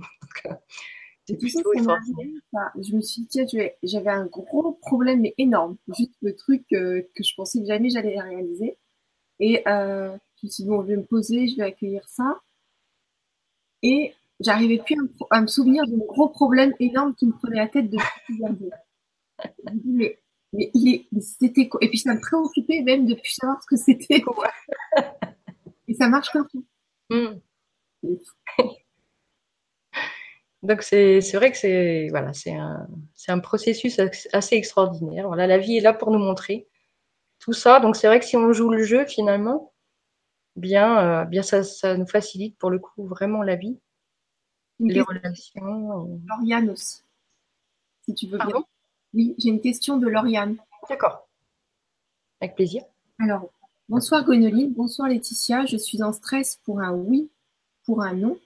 c'est 1.26 1.38
plutôt 1.38 1.72
Je 1.74 2.95
me 2.95 2.99
suis 2.99 3.22
dit, 3.22 3.28
tiens, 3.30 3.45
j'avais 3.82 4.10
un 4.10 4.26
gros 4.26 4.74
problème, 4.74 5.22
mais 5.22 5.34
énorme. 5.38 5.78
Juste 5.97 6.16
le 6.22 6.36
truc 6.36 6.66
que 6.70 7.06
je 7.18 7.34
pensais 7.36 7.60
que 7.60 7.66
jamais 7.66 7.89
j'allais 7.89 8.20
réaliser. 8.20 8.78
Et 9.39 9.64
je 9.66 10.12
me 10.43 10.49
suis 10.49 10.64
dit, 10.64 10.70
bon, 10.70 10.82
je 10.82 10.88
vais 10.88 10.97
me 10.97 11.06
poser, 11.06 11.47
je 11.47 11.56
vais 11.56 11.64
accueillir 11.64 12.06
ça. 12.10 12.41
Et 13.82 14.14
j'arrivais 14.40 14.80
plus 14.80 14.96
à 15.32 15.42
me, 15.42 15.48
souvenir 15.48 15.84
mon 15.88 16.06
gros 16.06 16.30
problème 16.30 16.74
énorme 16.80 17.16
qui 17.16 17.26
me 17.26 17.34
prenait 17.34 17.58
la 17.58 17.68
tête 17.68 17.90
depuis 17.90 18.06
plusieurs 18.26 18.56
jours. 18.56 18.74
Mais, 19.86 20.20
mais 20.54 20.72
il 20.74 20.94
est, 20.94 21.08
c'était 21.22 21.68
quoi? 21.68 21.80
Et 21.84 21.90
puis 21.90 21.98
ça 21.98 22.14
me 22.14 22.22
préoccupait 22.22 22.82
même 22.82 23.06
de 23.06 23.16
plus 23.16 23.32
savoir 23.32 23.62
ce 23.62 23.68
que 23.68 23.76
c'était. 23.76 24.24
Et 25.88 25.94
ça 25.94 26.10
marche 26.10 26.30
comme. 26.30 26.48
Hmm. 27.10 27.40
Donc 30.64 30.82
c'est 30.82 31.20
vrai 31.34 31.52
que 31.52 31.58
c'est 31.58 32.08
voilà, 32.10 32.32
un, 32.48 32.88
un, 33.28 33.40
processus 33.40 34.00
assez 34.34 34.56
extraordinaire. 34.56 35.28
Voilà, 35.28 35.46
la 35.46 35.60
vie 35.60 35.78
est 35.78 35.82
là 35.82 35.94
pour 35.94 36.10
nous 36.12 36.18
montrer 36.18 36.68
tout 37.40 37.54
ça. 37.54 37.80
Donc 37.80 37.96
c'est 37.96 38.08
vrai 38.08 38.20
que 38.20 38.26
si 38.26 38.36
on 38.36 38.52
joue 38.52 38.70
le 38.70 38.84
jeu 38.84 39.06
finalement, 39.06 39.74
bien, 40.56 41.22
euh, 41.22 41.26
bien 41.26 41.44
ça, 41.44 41.64
ça, 41.64 41.96
nous 41.98 42.08
facilite 42.08 42.58
pour 42.58 42.72
le 42.72 42.80
coup 42.80 43.06
vraiment 43.08 43.44
la 43.44 43.56
vie, 43.56 43.80
les 44.80 45.02
relations. 45.02 46.22
Lauriane 46.28 46.70
aussi, 46.70 47.02
si 48.06 48.14
tu 48.14 48.28
veux 48.28 48.38
bien. 48.38 48.64
Oui, 49.14 49.36
j'ai 49.38 49.50
une 49.50 49.62
question 49.62 49.98
de 49.98 50.08
Lauriane. 50.08 50.58
D'accord. 50.90 51.28
Avec 52.42 52.56
plaisir. 52.56 52.84
Alors, 53.20 53.50
Bonsoir 53.88 54.24
Gwénoline, 54.24 54.74
bonsoir 54.74 55.10
Laetitia, 55.10 55.68
je 55.68 55.78
suis 55.78 56.02
en 56.02 56.12
stress 56.12 56.60
pour 56.66 56.82
un 56.82 56.92
oui, 56.92 57.30
pour 57.86 58.02
un 58.02 58.16
non. 58.16 58.40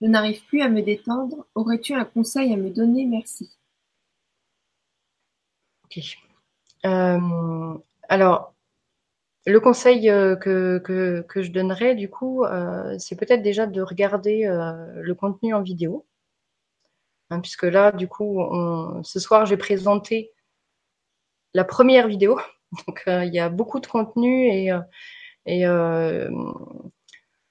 Je 0.00 0.06
n'arrive 0.06 0.44
plus 0.44 0.60
à 0.62 0.68
me 0.68 0.80
détendre. 0.80 1.44
Aurais-tu 1.56 1.92
un 1.92 2.04
conseil 2.04 2.52
à 2.52 2.56
me 2.56 2.70
donner? 2.70 3.04
Merci. 3.04 3.50
Ok. 5.86 5.98
Euh, 6.84 7.78
alors, 8.08 8.54
le 9.46 9.60
conseil 9.60 10.10
euh, 10.10 10.36
que, 10.36 10.78
que, 10.78 11.42
je 11.42 11.50
donnerais, 11.50 11.94
du 11.94 12.10
coup, 12.10 12.44
euh, 12.44 12.96
c'est 12.98 13.16
peut-être 13.16 13.42
déjà 13.42 13.66
de 13.66 13.80
regarder 13.80 14.44
le 14.96 15.14
contenu 15.14 15.54
en 15.54 15.62
vidéo. 15.62 16.06
Hein, 17.30 17.40
puisque 17.40 17.64
là, 17.64 17.92
du 17.92 18.08
coup, 18.08 18.40
ce 19.02 19.18
soir, 19.20 19.46
j'ai 19.46 19.56
présenté 19.56 20.32
la 21.54 21.64
première 21.64 22.06
vidéo 22.06 22.38
donc 22.86 23.02
euh, 23.06 23.24
il 23.24 23.34
y 23.34 23.38
a 23.38 23.48
beaucoup 23.48 23.80
de 23.80 23.86
contenu 23.86 24.48
et, 24.48 24.72
euh, 24.72 24.80
et 25.46 25.66
euh, 25.66 26.30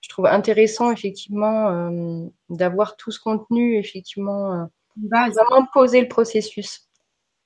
je 0.02 0.10
trouve 0.10 0.28
intéressant 0.28 0.92
effectivement 0.92 2.22
d'avoir 2.50 2.96
tout 2.96 3.12
ce 3.12 3.20
contenu 3.20 3.78
effectivement 3.78 4.70
vraiment 4.96 5.66
poser 5.74 6.00
le 6.00 6.08
processus. 6.08 6.88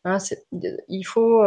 Hein, 0.03 0.17
il 0.89 1.03
faut 1.03 1.41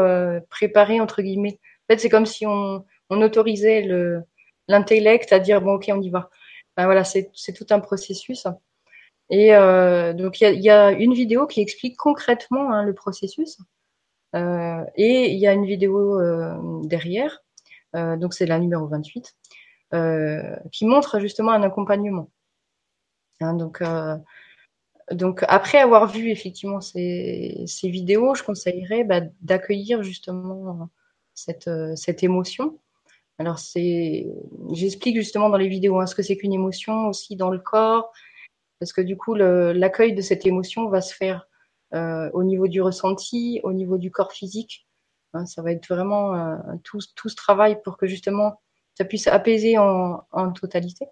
préparer 0.48 1.00
entre 1.00 1.20
guillemets. 1.20 1.60
En 1.82 1.92
fait, 1.92 1.98
c'est 1.98 2.08
comme 2.08 2.26
si 2.26 2.46
on, 2.46 2.84
on 3.12 3.22
autorisait 3.22 3.82
le 3.82 4.22
l'intellect 4.68 5.32
à 5.32 5.38
dire 5.38 5.60
bon 5.60 5.74
ok 5.74 5.90
on 5.92 6.00
y 6.00 6.10
va. 6.10 6.30
Ben, 6.76 6.86
voilà, 6.86 7.04
c'est 7.04 7.30
tout 7.54 7.66
un 7.70 7.80
processus. 7.80 8.46
Et 9.30 9.54
euh, 9.54 10.12
donc 10.12 10.40
il 10.40 10.60
y 10.60 10.70
a, 10.70 10.90
une 10.92 11.14
vidéo 11.14 11.46
qui 11.46 11.60
explique 11.60 11.96
concrètement 11.96 12.72
hein, 12.72 12.82
le 12.84 12.94
processus. 12.94 13.58
Euh, 14.34 14.84
et 14.96 15.30
il 15.30 15.38
y 15.38 15.46
a 15.46 15.52
une 15.52 15.66
vidéo 15.66 16.20
euh, 16.20 16.80
derrière, 16.84 17.42
donc 17.94 18.34
c'est 18.34 18.46
la 18.46 18.58
numéro 18.58 18.86
28, 18.86 19.36
qui 20.72 20.86
montre 20.86 21.20
justement 21.20 21.52
un 21.52 21.62
accompagnement. 21.62 22.30
Hein, 23.40 23.54
donc, 23.54 23.82
donc 25.10 25.44
après 25.48 25.78
avoir 25.78 26.06
vu 26.08 26.30
effectivement 26.30 26.80
ces, 26.80 27.64
ces 27.66 27.88
vidéos, 27.90 28.34
je 28.34 28.42
conseillerais 28.42 29.04
bah, 29.04 29.20
d'accueillir 29.42 30.02
justement 30.02 30.88
cette, 31.34 31.70
cette 31.96 32.22
émotion. 32.22 32.78
Alors 33.38 33.58
c'est, 33.58 34.26
j'explique 34.72 35.16
justement 35.16 35.48
dans 35.48 35.56
les 35.56 35.68
vidéos 35.68 35.98
hein, 36.00 36.06
ce 36.06 36.14
que 36.14 36.22
c'est 36.22 36.36
qu'une 36.36 36.52
émotion 36.52 37.08
aussi 37.08 37.36
dans 37.36 37.50
le 37.50 37.58
corps, 37.58 38.12
parce 38.78 38.92
que 38.92 39.00
du 39.00 39.16
coup 39.16 39.34
l'accueil 39.34 40.14
de 40.14 40.22
cette 40.22 40.46
émotion 40.46 40.88
va 40.88 41.00
se 41.00 41.14
faire 41.14 41.48
euh, 41.94 42.30
au 42.32 42.44
niveau 42.44 42.68
du 42.68 42.80
ressenti, 42.80 43.60
au 43.62 43.72
niveau 43.72 43.98
du 43.98 44.10
corps 44.10 44.32
physique. 44.32 44.86
Hein, 45.34 45.46
ça 45.46 45.62
va 45.62 45.72
être 45.72 45.88
vraiment 45.88 46.34
euh, 46.34 46.56
tout, 46.84 47.00
ce 47.00 47.34
travail 47.34 47.80
pour 47.82 47.96
que 47.96 48.06
justement 48.06 48.60
ça 48.94 49.04
puisse 49.04 49.26
apaiser 49.26 49.78
en, 49.78 50.26
en 50.30 50.52
totalité. 50.52 51.06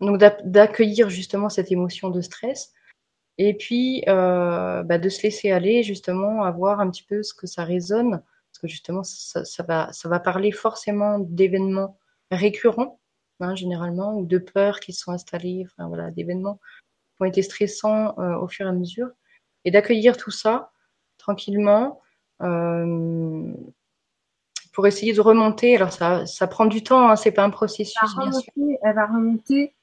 Donc 0.00 0.18
d'accueillir 0.44 1.10
justement 1.10 1.48
cette 1.48 1.72
émotion 1.72 2.10
de 2.10 2.20
stress 2.20 2.72
et 3.38 3.54
puis 3.54 4.04
euh, 4.08 4.82
bah, 4.82 4.98
de 4.98 5.08
se 5.08 5.22
laisser 5.22 5.50
aller 5.50 5.82
justement 5.82 6.42
à 6.44 6.50
voir 6.50 6.80
un 6.80 6.90
petit 6.90 7.04
peu 7.04 7.22
ce 7.22 7.34
que 7.34 7.46
ça 7.46 7.64
résonne 7.64 8.22
parce 8.58 8.62
que 8.62 8.68
justement 8.68 9.04
ça, 9.04 9.44
ça 9.44 9.62
va, 9.62 9.92
ça 9.92 10.08
va 10.08 10.18
parler 10.18 10.50
forcément 10.50 11.20
d'événements 11.20 11.96
récurrents 12.32 12.98
hein, 13.38 13.54
généralement 13.54 14.18
ou 14.18 14.26
de 14.26 14.38
peurs 14.38 14.80
qui 14.80 14.92
sont 14.92 15.12
installées, 15.12 15.64
enfin 15.66 15.86
voilà, 15.86 16.10
d'événements 16.10 16.58
ont 17.20 17.24
été 17.24 17.42
stressants 17.42 18.18
euh, 18.18 18.36
au 18.36 18.48
fur 18.48 18.66
et 18.66 18.68
à 18.68 18.72
mesure, 18.72 19.10
et 19.64 19.70
d'accueillir 19.70 20.16
tout 20.16 20.30
ça 20.32 20.72
tranquillement 21.18 22.00
euh, 22.42 23.52
pour 24.72 24.86
essayer 24.86 25.12
de 25.12 25.20
remonter. 25.20 25.76
Alors 25.76 25.92
ça, 25.92 26.26
ça 26.26 26.46
prend 26.46 26.66
du 26.66 26.82
temps, 26.82 27.10
hein, 27.10 27.16
c'est 27.16 27.32
pas 27.32 27.44
un 27.44 27.50
processus. 27.50 27.96
Elle 28.02 28.08
va, 28.16 28.24
remonter, 28.24 28.78
elle 28.82 28.94
va 28.94 29.06
remonter 29.06 29.74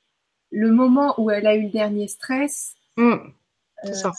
le 0.52 0.72
moment 0.72 1.14
où 1.18 1.32
elle 1.32 1.48
a 1.48 1.56
eu 1.56 1.64
le 1.64 1.70
dernier 1.70 2.08
stress. 2.08 2.76
Mmh, 2.98 3.16
c'est 3.84 3.90
euh, 3.90 3.94
ça. 3.94 4.12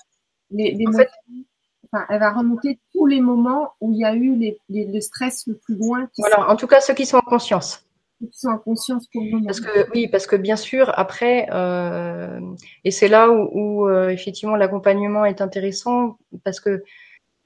Enfin, 1.93 2.05
elle 2.09 2.21
va 2.21 2.33
remonter 2.33 2.79
tous 2.93 3.07
les 3.07 3.21
moments 3.21 3.73
où 3.81 3.93
il 3.93 3.99
y 3.99 4.05
a 4.05 4.15
eu 4.15 4.35
les, 4.37 4.59
le 4.69 5.01
stress 5.01 5.47
le 5.47 5.57
plus 5.57 5.77
loin. 5.77 6.09
voilà, 6.19 6.51
en 6.51 6.57
tout 6.57 6.67
cas 6.67 6.81
ceux 6.81 6.95
qui 6.95 7.07
sont 7.07 7.19
en 7.19 7.23
conscience 7.23 7.87
qui 8.19 8.39
sont 8.39 8.49
en 8.49 8.59
conscience 8.59 9.07
pour 9.09 9.23
le 9.23 9.45
Parce 9.45 9.61
que 9.61 9.91
oui, 9.93 10.09
parce 10.09 10.27
que 10.27 10.37
bien 10.37 10.57
sûr, 10.57 10.91
après, 10.99 11.49
euh, 11.53 12.41
et 12.85 12.91
c'est 12.91 13.09
là 13.09 13.29
où, 13.31 13.51
où 13.53 13.89
euh, 13.89 14.09
effectivement 14.09 14.57
l'accompagnement 14.57 15.25
est 15.25 15.41
intéressant, 15.41 16.19
parce 16.45 16.61
que 16.61 16.83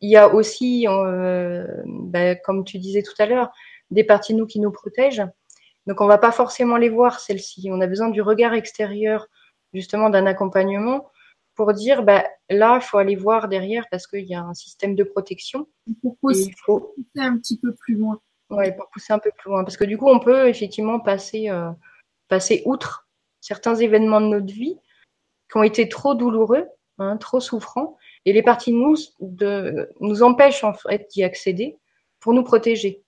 il 0.01 0.11
y 0.11 0.16
a 0.16 0.32
aussi, 0.32 0.86
euh, 0.88 1.66
ben, 1.86 2.38
comme 2.45 2.64
tu 2.64 2.78
disais 2.78 3.03
tout 3.03 3.14
à 3.18 3.26
l'heure, 3.26 3.51
des 3.91 4.05
parties 4.05 4.32
de 4.32 4.38
nous 4.38 4.47
qui 4.47 4.61
nous 4.61 4.70
protègent. 4.70 5.26
Donc 5.86 6.01
on 6.01 6.07
va 6.07 6.18
pas 6.18 6.32
forcément 6.32 6.76
les 6.76 6.88
voir 6.88 7.20
celles-ci. 7.20 7.68
On 7.70 7.80
a 7.80 7.86
besoin 7.86 8.09
du 8.09 8.22
regard 8.22 8.55
extérieur, 8.55 9.26
justement, 9.74 10.09
d'un 10.09 10.26
accompagnement 10.26 11.11
pour 11.55 11.72
dire, 11.72 12.03
ben, 12.03 12.22
là, 12.48 12.78
il 12.80 12.84
faut 12.84 12.98
aller 12.98 13.16
voir 13.16 13.48
derrière 13.48 13.86
parce 13.90 14.07
qu'il 14.07 14.24
y 14.24 14.34
a 14.34 14.42
un 14.42 14.55
système 14.55 14.94
de 14.94 15.05
protection. 15.05 15.68
Pour 16.03 16.16
faut 16.64 16.94
un 17.16 17.36
petit 17.38 17.59
peu 17.59 17.74
plus 17.74 17.96
loin. 17.96 18.20
Ouais, 18.51 18.72
pour 18.72 18.88
pousser 18.90 19.12
un 19.12 19.18
peu 19.18 19.30
plus 19.36 19.51
loin. 19.51 19.64
Parce 19.64 19.76
que 19.76 19.84
du 19.84 19.96
coup, 19.96 20.09
on 20.09 20.18
peut 20.18 20.48
effectivement 20.48 21.01
passer, 21.01 21.48
euh, 21.51 21.70
passer 22.28 22.62
outre 22.64 23.09
certains 23.40 23.76
événements 23.76 24.20
de 24.20 24.26
notre 24.26 24.53
vie 24.53 24.76
qui 25.51 25.57
ont 25.57 25.62
été 25.62 25.88
trop 25.88 26.14
douloureux, 26.14 26.66
hein, 26.98 27.16
trop 27.16 27.40
souffrants, 27.40 27.96
et 28.24 28.32
les 28.32 28.42
parties 28.42 28.72
de 28.72 28.76
nous 28.76 28.96
de, 29.20 29.88
nous 30.01 30.22
empêchent 30.22 30.64
en 30.64 30.74
fait 30.74 31.09
d'y 31.11 31.24
accéder 31.24 31.78
pour 32.20 32.32
nous 32.32 32.42
protéger. 32.44 33.03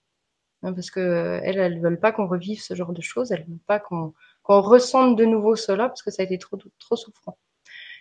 Hein, 0.62 0.72
parce 0.72 0.90
que 0.90 1.40
elles, 1.43 1.59
elles 1.59 1.80
veulent 1.80 2.01
pas 2.01 2.12
qu'on 2.12 2.26
revive 2.26 2.61
ce 2.61 2.74
genre 2.74 2.93
de 2.93 3.03
choses, 3.03 3.32
elles 3.32 3.45
veulent 3.45 3.59
pas 3.66 3.80
qu'on 3.80 4.14
qu'on 4.43 4.61
ressente 4.61 5.16
de 5.16 5.24
nouveau 5.24 5.57
cela 5.57 5.88
parce 5.88 6.03
que 6.03 6.11
ça 6.11 6.22
a 6.22 6.24
été 6.24 6.38
trop 6.38 6.59
trop 6.78 6.97
souffrant. 6.97 7.36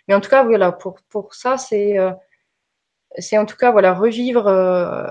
Mais 0.08 0.14
en 0.14 0.20
tout 0.20 0.30
cas, 0.30 0.44
voilà, 0.44 0.72
pour 0.72 1.00
pour 1.08 1.34
ça, 1.34 1.58
c'est 1.58 1.98
euh, 1.98 2.12
en 3.34 3.46
tout 3.46 3.56
cas 3.56 3.72
voilà 3.72 3.94
revivre, 3.94 4.48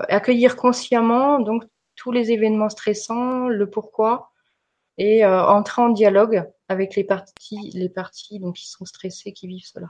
accueillir 0.08 0.56
consciemment 0.56 1.40
donc 1.40 1.64
tous 1.96 2.12
les 2.12 2.32
événements 2.32 2.68
stressants, 2.70 3.48
le 3.48 3.70
pourquoi, 3.70 4.32
et 4.98 5.24
entrer 5.26 5.82
en 5.82 5.90
dialogue 5.90 6.44
avec 6.68 6.96
les 6.96 7.04
parties, 7.04 7.70
les 7.74 7.88
parties 7.88 8.40
donc 8.40 8.56
qui 8.56 8.68
sont 8.68 8.84
stressées, 8.84 9.32
qui 9.32 9.46
vivent 9.48 9.66
cela. 9.66 9.88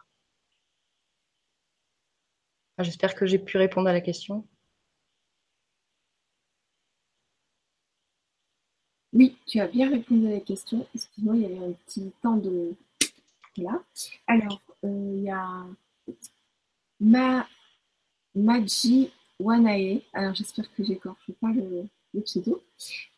J'espère 2.79 3.15
que 3.15 3.27
j'ai 3.27 3.39
pu 3.39 3.57
répondre 3.59 3.89
à 3.89 3.93
la 3.93 4.01
question. 4.01 4.47
Oui, 9.13 9.37
tu 9.47 9.61
as 9.61 9.67
bien 9.67 9.91
répondu 9.91 10.27
à 10.29 10.31
la 10.31 10.41
question. 10.41 10.87
Excuse-moi, 10.95 11.37
il 11.37 11.43
y 11.43 11.47
avait 11.47 11.67
un 11.67 11.73
petit 11.73 12.13
temps 12.23 12.37
de. 12.37 12.75
Voilà. 13.57 13.83
Alors, 14.27 14.61
euh, 14.71 14.72
il 14.83 15.23
y 15.23 15.31
a 15.31 15.67
Ma... 17.01 17.47
Maji 18.35 19.11
Wanae. 19.39 20.03
Alors, 20.13 20.35
j'espère 20.35 20.73
que 20.75 20.85
j'écorche 20.85 21.31
pas 21.41 21.53
le, 21.53 21.87
le 22.15 22.21
pseudo. 22.23 22.63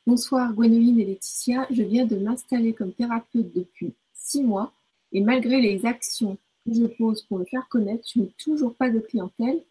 Bonsoir 0.06 0.52
Gwénoline 0.52 1.00
et 1.00 1.04
Laetitia. 1.04 1.66
Je 1.70 1.82
viens 1.82 2.04
de 2.04 2.16
m'installer 2.16 2.72
comme 2.72 2.92
thérapeute 2.92 3.52
depuis 3.54 3.94
six 4.12 4.42
mois 4.42 4.72
et 5.12 5.20
malgré 5.20 5.60
les 5.60 5.86
actions 5.86 6.36
que 6.64 6.74
je 6.74 6.86
pose 6.86 7.22
pour 7.22 7.38
me 7.38 7.44
faire 7.44 7.68
connaître, 7.68 8.08
je 8.12 8.20
n'ai 8.20 8.32
toujours 8.38 8.74
pas 8.74 8.90
de 8.90 8.98
clientèle. 8.98 9.62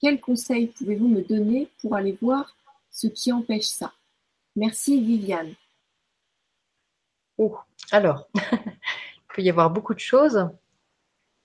Quels 0.00 0.20
conseils 0.20 0.68
pouvez-vous 0.68 1.08
me 1.08 1.22
donner 1.22 1.68
pour 1.80 1.94
aller 1.94 2.16
voir 2.20 2.56
ce 2.90 3.06
qui 3.06 3.32
empêche 3.32 3.66
ça? 3.66 3.92
Merci 4.56 5.00
Viviane. 5.00 5.54
Oh, 7.36 7.56
alors, 7.92 8.28
il 8.34 9.34
peut 9.34 9.42
y 9.42 9.50
avoir 9.50 9.70
beaucoup 9.70 9.94
de 9.94 10.00
choses. 10.00 10.48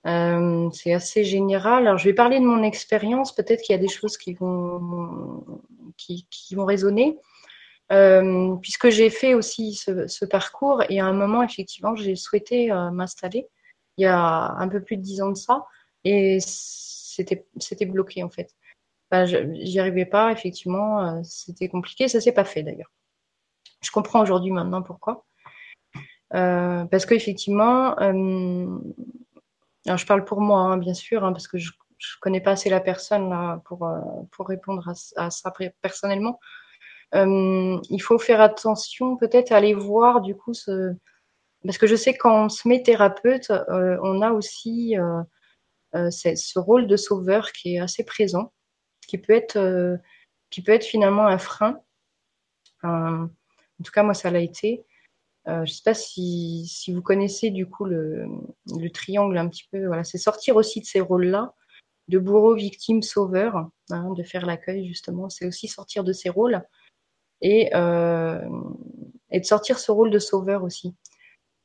Euh, 0.06 0.70
c'est 0.72 0.92
assez 0.92 1.24
général. 1.24 1.86
Alors, 1.86 1.98
je 1.98 2.04
vais 2.04 2.14
parler 2.14 2.40
de 2.40 2.44
mon 2.44 2.62
expérience. 2.62 3.34
Peut-être 3.34 3.62
qu'il 3.62 3.74
y 3.74 3.78
a 3.78 3.80
des 3.80 3.88
choses 3.88 4.16
qui 4.16 4.34
vont, 4.34 5.44
qui, 5.96 6.26
vont 6.52 6.64
résonner. 6.64 7.18
Euh, 7.92 8.56
puisque 8.56 8.88
j'ai 8.88 9.10
fait 9.10 9.34
aussi 9.34 9.74
ce, 9.74 10.24
parcours 10.24 10.82
et 10.88 11.00
à 11.00 11.06
un 11.06 11.12
moment, 11.12 11.42
effectivement, 11.42 11.94
j'ai 11.94 12.16
souhaité 12.16 12.72
euh, 12.72 12.90
m'installer 12.90 13.46
il 13.98 14.02
y 14.02 14.06
a 14.06 14.54
un 14.58 14.68
peu 14.68 14.82
plus 14.82 14.96
de 14.96 15.02
dix 15.02 15.20
ans 15.20 15.30
de 15.30 15.36
ça 15.36 15.66
et 16.02 16.38
c'était, 16.40 17.46
bloqué 17.86 18.22
en 18.22 18.30
fait. 18.30 18.50
Enfin, 19.10 19.26
j'y 19.26 19.78
arrivais 19.78 20.06
pas, 20.06 20.32
effectivement, 20.32 21.22
c'était 21.22 21.68
compliqué. 21.68 22.08
Ça 22.08 22.20
s'est 22.20 22.32
pas 22.32 22.44
fait 22.44 22.62
d'ailleurs. 22.62 22.90
Je 23.82 23.90
comprends 23.90 24.22
aujourd'hui 24.22 24.50
maintenant 24.50 24.82
pourquoi. 24.82 25.24
Euh, 26.34 26.84
parce 26.86 27.06
qu'effectivement, 27.06 27.98
euh, 28.00 28.66
alors 29.86 29.98
je 29.98 30.06
parle 30.06 30.24
pour 30.24 30.40
moi, 30.40 30.60
hein, 30.60 30.76
bien 30.78 30.94
sûr, 30.94 31.24
hein, 31.24 31.32
parce 31.32 31.48
que 31.48 31.58
je 31.58 31.70
ne 31.70 32.20
connais 32.20 32.40
pas 32.40 32.52
assez 32.52 32.70
la 32.70 32.80
personne 32.80 33.28
là, 33.28 33.60
pour, 33.66 33.86
euh, 33.86 34.00
pour 34.32 34.48
répondre 34.48 34.88
à, 35.16 35.30
ça 35.30 35.52
personnellement. 35.82 36.40
il 37.12 38.00
faut 38.02 38.18
faire 38.18 38.40
attention 38.40 39.16
peut-être 39.16 39.52
à 39.52 39.56
aller 39.56 39.74
voir 39.74 40.20
du 40.20 40.34
coup 40.34 40.54
ce... 40.54 40.94
Parce 41.64 41.78
que 41.78 41.86
je 41.86 41.96
sais 41.96 42.14
quand 42.14 42.44
on 42.44 42.48
se 42.48 42.68
met 42.68 42.82
thérapeute, 42.82 43.50
on 43.68 44.22
a 44.22 44.32
aussi 44.32 44.96
ce 45.94 46.58
rôle 46.58 46.86
de 46.86 46.96
sauveur 46.96 47.52
qui 47.52 47.76
est 47.76 47.78
assez 47.80 48.04
présent, 48.04 48.52
qui 49.06 49.16
peut 49.18 49.32
être, 49.32 49.98
qui 50.50 50.62
peut 50.62 50.72
être 50.72 50.84
finalement 50.84 51.26
un 51.26 51.38
frein. 51.38 51.80
en 52.82 53.28
tout 53.82 53.92
cas, 53.92 54.02
moi, 54.02 54.14
ça 54.14 54.30
l'a 54.30 54.40
été. 54.40 54.84
Euh, 55.46 55.64
je 55.66 55.72
ne 55.72 55.74
sais 55.74 55.82
pas 55.84 55.94
si, 55.94 56.92
vous 56.92 57.02
connaissez 57.02 57.50
du 57.50 57.68
coup 57.68 57.84
le, 57.84 58.26
le, 58.78 58.90
triangle 58.90 59.36
un 59.36 59.48
petit 59.48 59.68
peu. 59.70 59.86
Voilà, 59.86 60.04
c'est 60.04 60.18
sortir 60.18 60.56
aussi 60.56 60.80
de 60.80 60.86
ces 60.86 61.00
rôles-là, 61.00 61.54
de 62.08 62.18
bourreau, 62.18 62.54
victime, 62.54 63.02
sauveur, 63.02 63.68
hein, 63.90 64.14
de 64.16 64.22
faire 64.22 64.46
l'accueil 64.46 64.86
justement. 64.88 65.28
C'est 65.28 65.46
aussi 65.46 65.68
sortir 65.68 66.02
de 66.02 66.12
ces 66.12 66.30
rôles 66.30 66.62
et, 67.42 67.74
euh, 67.74 68.40
de 69.32 69.42
sortir 69.42 69.78
ce 69.78 69.92
rôle 69.92 70.10
de 70.10 70.18
sauveur 70.18 70.62
aussi. 70.62 70.94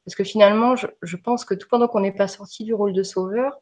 Parce 0.06 0.16
que 0.16 0.24
finalement, 0.24 0.76
je, 0.76 1.18
pense 1.18 1.46
que 1.46 1.54
tout 1.54 1.68
pendant 1.70 1.88
qu'on 1.88 2.02
n'est 2.02 2.12
pas 2.12 2.28
sorti 2.28 2.66
du 2.66 2.74
rôle 2.74 2.94
de 2.94 3.04
sauveur, 3.04 3.62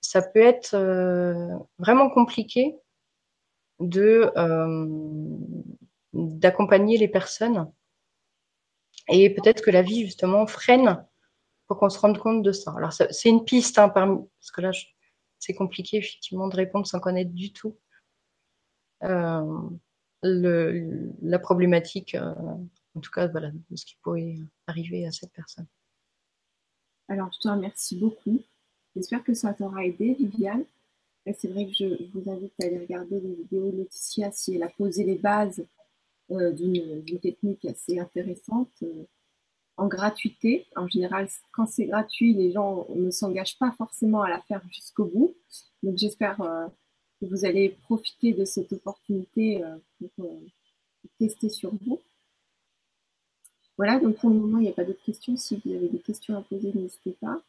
ça 0.00 0.22
peut 0.22 0.40
être 0.40 0.74
euh, 0.74 1.48
vraiment 1.78 2.10
compliqué 2.10 2.76
de 3.80 4.32
d'accompagner 6.14 6.98
les 6.98 7.06
personnes 7.06 7.70
et 9.08 9.30
peut-être 9.30 9.62
que 9.62 9.70
la 9.70 9.82
vie, 9.82 10.04
justement, 10.04 10.46
freine 10.46 11.04
pour 11.66 11.78
qu'on 11.78 11.90
se 11.90 11.98
rende 11.98 12.18
compte 12.18 12.42
de 12.42 12.52
ça. 12.52 12.74
Alors, 12.76 12.92
c'est 12.92 13.28
une 13.28 13.44
piste, 13.44 13.78
hein, 13.78 13.88
parce 13.88 14.50
que 14.52 14.60
là, 14.60 14.70
c'est 15.38 15.54
compliqué, 15.54 15.98
effectivement, 15.98 16.48
de 16.48 16.56
répondre 16.56 16.86
sans 16.86 17.00
connaître 17.00 17.32
du 17.32 17.52
tout 17.52 17.76
euh, 19.04 19.68
la 20.22 21.38
problématique, 21.38 22.14
euh, 22.14 22.34
en 22.94 23.00
tout 23.00 23.10
cas, 23.10 23.28
voilà, 23.28 23.50
de 23.50 23.76
ce 23.76 23.84
qui 23.84 23.96
pourrait 24.02 24.36
arriver 24.66 25.06
à 25.06 25.12
cette 25.12 25.32
personne. 25.32 25.66
Alors, 27.08 27.30
je 27.32 27.38
te 27.38 27.48
remercie 27.48 27.96
beaucoup. 27.96 28.42
J'espère 28.96 29.22
que 29.22 29.34
ça 29.34 29.52
t'aura 29.54 29.84
aidé, 29.84 30.14
Viviane. 30.14 30.64
C'est 31.38 31.48
vrai 31.48 31.66
que 31.66 31.72
je 31.72 32.04
vous 32.14 32.30
invite 32.30 32.54
à 32.60 32.64
aller 32.64 32.78
regarder 32.78 33.20
les 33.20 33.34
vidéos 33.34 33.70
de 33.70 33.76
Laetitia 33.76 34.32
si 34.32 34.56
elle 34.56 34.62
a 34.62 34.70
posé 34.70 35.04
les 35.04 35.16
bases 35.16 35.62
d'une 36.30 37.20
technique 37.20 37.64
assez 37.64 37.98
intéressante 37.98 38.70
euh, 38.82 39.04
en 39.76 39.86
gratuité. 39.86 40.66
En 40.76 40.88
général, 40.88 41.28
quand 41.52 41.66
c'est 41.66 41.86
gratuit, 41.86 42.34
les 42.34 42.52
gens 42.52 42.86
ne 42.94 43.10
s'engagent 43.10 43.58
pas 43.58 43.72
forcément 43.72 44.22
à 44.22 44.28
la 44.28 44.40
faire 44.40 44.62
jusqu'au 44.70 45.06
bout. 45.06 45.34
Donc 45.82 45.96
j'espère 45.96 46.40
euh, 46.40 46.66
que 47.20 47.26
vous 47.26 47.44
allez 47.44 47.70
profiter 47.82 48.32
de 48.32 48.44
cette 48.44 48.72
opportunité 48.72 49.62
pour 50.16 50.30
tester 51.18 51.48
sur 51.48 51.72
vous. 51.84 52.00
Voilà, 53.76 54.00
donc 54.00 54.16
pour 54.16 54.30
le 54.30 54.36
moment, 54.36 54.58
il 54.58 54.64
n'y 54.64 54.68
a 54.68 54.72
pas 54.72 54.84
d'autres 54.84 55.04
questions. 55.04 55.36
Si 55.36 55.60
vous 55.64 55.72
avez 55.72 55.88
des 55.88 56.00
questions 56.00 56.36
à 56.36 56.42
poser, 56.42 56.72
n'hésitez 56.74 57.16
pas. 57.20 57.40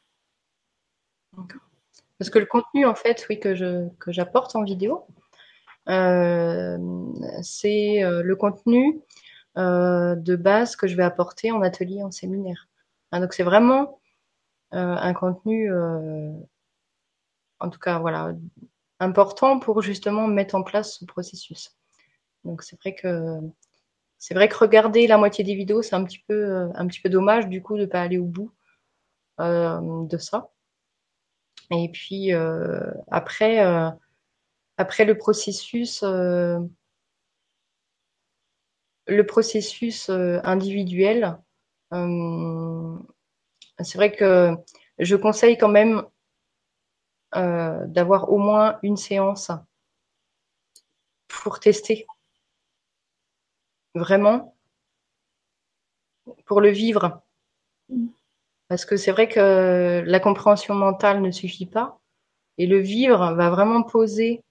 Parce 2.17 2.29
que 2.29 2.39
le 2.39 2.45
contenu, 2.45 2.85
en 2.85 2.95
fait, 2.95 3.25
oui, 3.29 3.39
que 3.39 3.55
j'apporte 4.11 4.55
en 4.55 4.63
vidéo, 4.63 5.03
euh, 5.09 5.18
c'est 5.87 8.03
euh, 8.03 8.21
le 8.23 8.35
contenu 8.35 9.01
euh, 9.57 10.15
de 10.15 10.35
base 10.35 10.75
que 10.75 10.87
je 10.87 10.95
vais 10.95 11.03
apporter 11.03 11.51
en 11.51 11.61
atelier, 11.61 12.03
en 12.03 12.11
séminaire. 12.11 12.67
Hein, 13.11 13.21
donc 13.21 13.33
c'est 13.33 13.43
vraiment 13.43 13.99
un 14.71 15.13
contenu, 15.15 15.73
en 17.59 17.69
tout 17.71 17.79
cas 17.79 17.97
voilà, 17.97 18.35
important 18.99 19.57
pour 19.57 19.81
justement 19.81 20.27
mettre 20.27 20.53
en 20.53 20.61
place 20.61 20.99
ce 20.99 21.05
processus. 21.05 21.75
Donc 22.43 22.61
c'est 22.61 22.79
vrai 22.79 22.93
que 22.93 23.39
c'est 24.19 24.35
vrai 24.35 24.47
que 24.47 24.55
regarder 24.55 25.07
la 25.07 25.17
moitié 25.17 25.43
des 25.43 25.55
vidéos, 25.55 25.81
c'est 25.81 25.95
un 25.95 26.03
petit 26.03 26.23
peu 26.27 26.69
un 26.75 26.85
petit 26.85 27.01
peu 27.01 27.09
dommage 27.09 27.47
du 27.47 27.63
coup 27.63 27.79
de 27.79 27.87
pas 27.87 28.01
aller 28.01 28.19
au 28.19 28.25
bout 28.25 28.51
de 29.39 30.17
ça. 30.19 30.51
Et 31.71 31.89
puis 31.89 32.31
après, 33.09 33.59
après 34.79 35.03
le 35.03 35.17
processus, 35.17 36.03
euh, 36.03 36.57
le 39.07 39.25
processus 39.25 40.09
euh, 40.09 40.39
individuel, 40.45 41.37
euh, 41.93 42.97
c'est 43.79 43.97
vrai 43.97 44.13
que 44.13 44.55
je 44.97 45.17
conseille 45.17 45.57
quand 45.57 45.69
même 45.69 46.03
d'avoir 47.33 48.31
au 48.31 48.37
moins 48.37 48.79
une 48.81 48.97
séance 48.97 49.51
pour 51.27 51.59
tester. 51.59 52.07
Vraiment. 53.93 54.55
Pour 56.45 56.61
le 56.61 56.69
vivre. 56.69 57.21
Parce 58.69 58.85
que 58.85 58.95
c'est 58.95 59.11
vrai 59.11 59.27
que 59.27 60.03
la 60.05 60.19
compréhension 60.21 60.73
mentale 60.73 61.21
ne 61.21 61.31
suffit 61.31 61.67
pas. 61.67 61.99
Et 62.57 62.65
le 62.65 62.79
vivre 62.79 63.33
va 63.33 63.49
vraiment 63.49 63.83
poser 63.83 64.43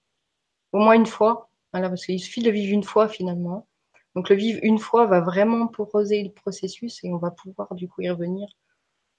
au 0.71 0.79
moins 0.79 0.93
une 0.93 1.05
fois. 1.05 1.49
Voilà, 1.71 1.89
parce 1.89 2.05
qu'il 2.05 2.19
suffit 2.19 2.41
de 2.41 2.51
vivre 2.51 2.73
une 2.73 2.83
fois 2.83 3.07
finalement. 3.07 3.67
Donc 4.15 4.29
le 4.29 4.35
vivre 4.35 4.59
une 4.63 4.79
fois 4.79 5.05
va 5.05 5.21
vraiment 5.21 5.67
poser 5.67 6.23
le 6.23 6.31
processus 6.31 7.03
et 7.03 7.13
on 7.13 7.17
va 7.17 7.31
pouvoir 7.31 7.73
du 7.75 7.87
coup 7.87 8.01
y 8.01 8.09
revenir 8.09 8.47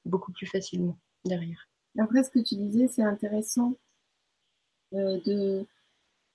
beaucoup 0.05 0.33
plus 0.33 0.47
facilement 0.47 0.99
derrière. 1.25 1.69
Après, 1.99 2.23
ce 2.23 2.31
que 2.31 2.39
tu 2.39 2.57
disais, 2.57 2.89
c'est 2.89 3.03
intéressant 3.03 3.75
euh, 4.95 5.19
de 5.27 5.67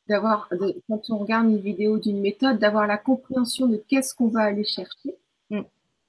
d'avoir, 0.08 0.48
quand 0.88 1.10
on 1.10 1.18
regarde 1.18 1.50
une 1.50 1.58
vidéo 1.58 1.98
d'une 1.98 2.22
méthode, 2.22 2.60
d'avoir 2.60 2.86
la 2.86 3.00
compréhension 3.00 3.66
de 3.66 3.78
qu'est-ce 3.88 4.14
qu'on 4.14 4.28
va 4.28 4.42
aller 4.42 4.64
chercher 4.64 5.16
mm. 5.50 5.62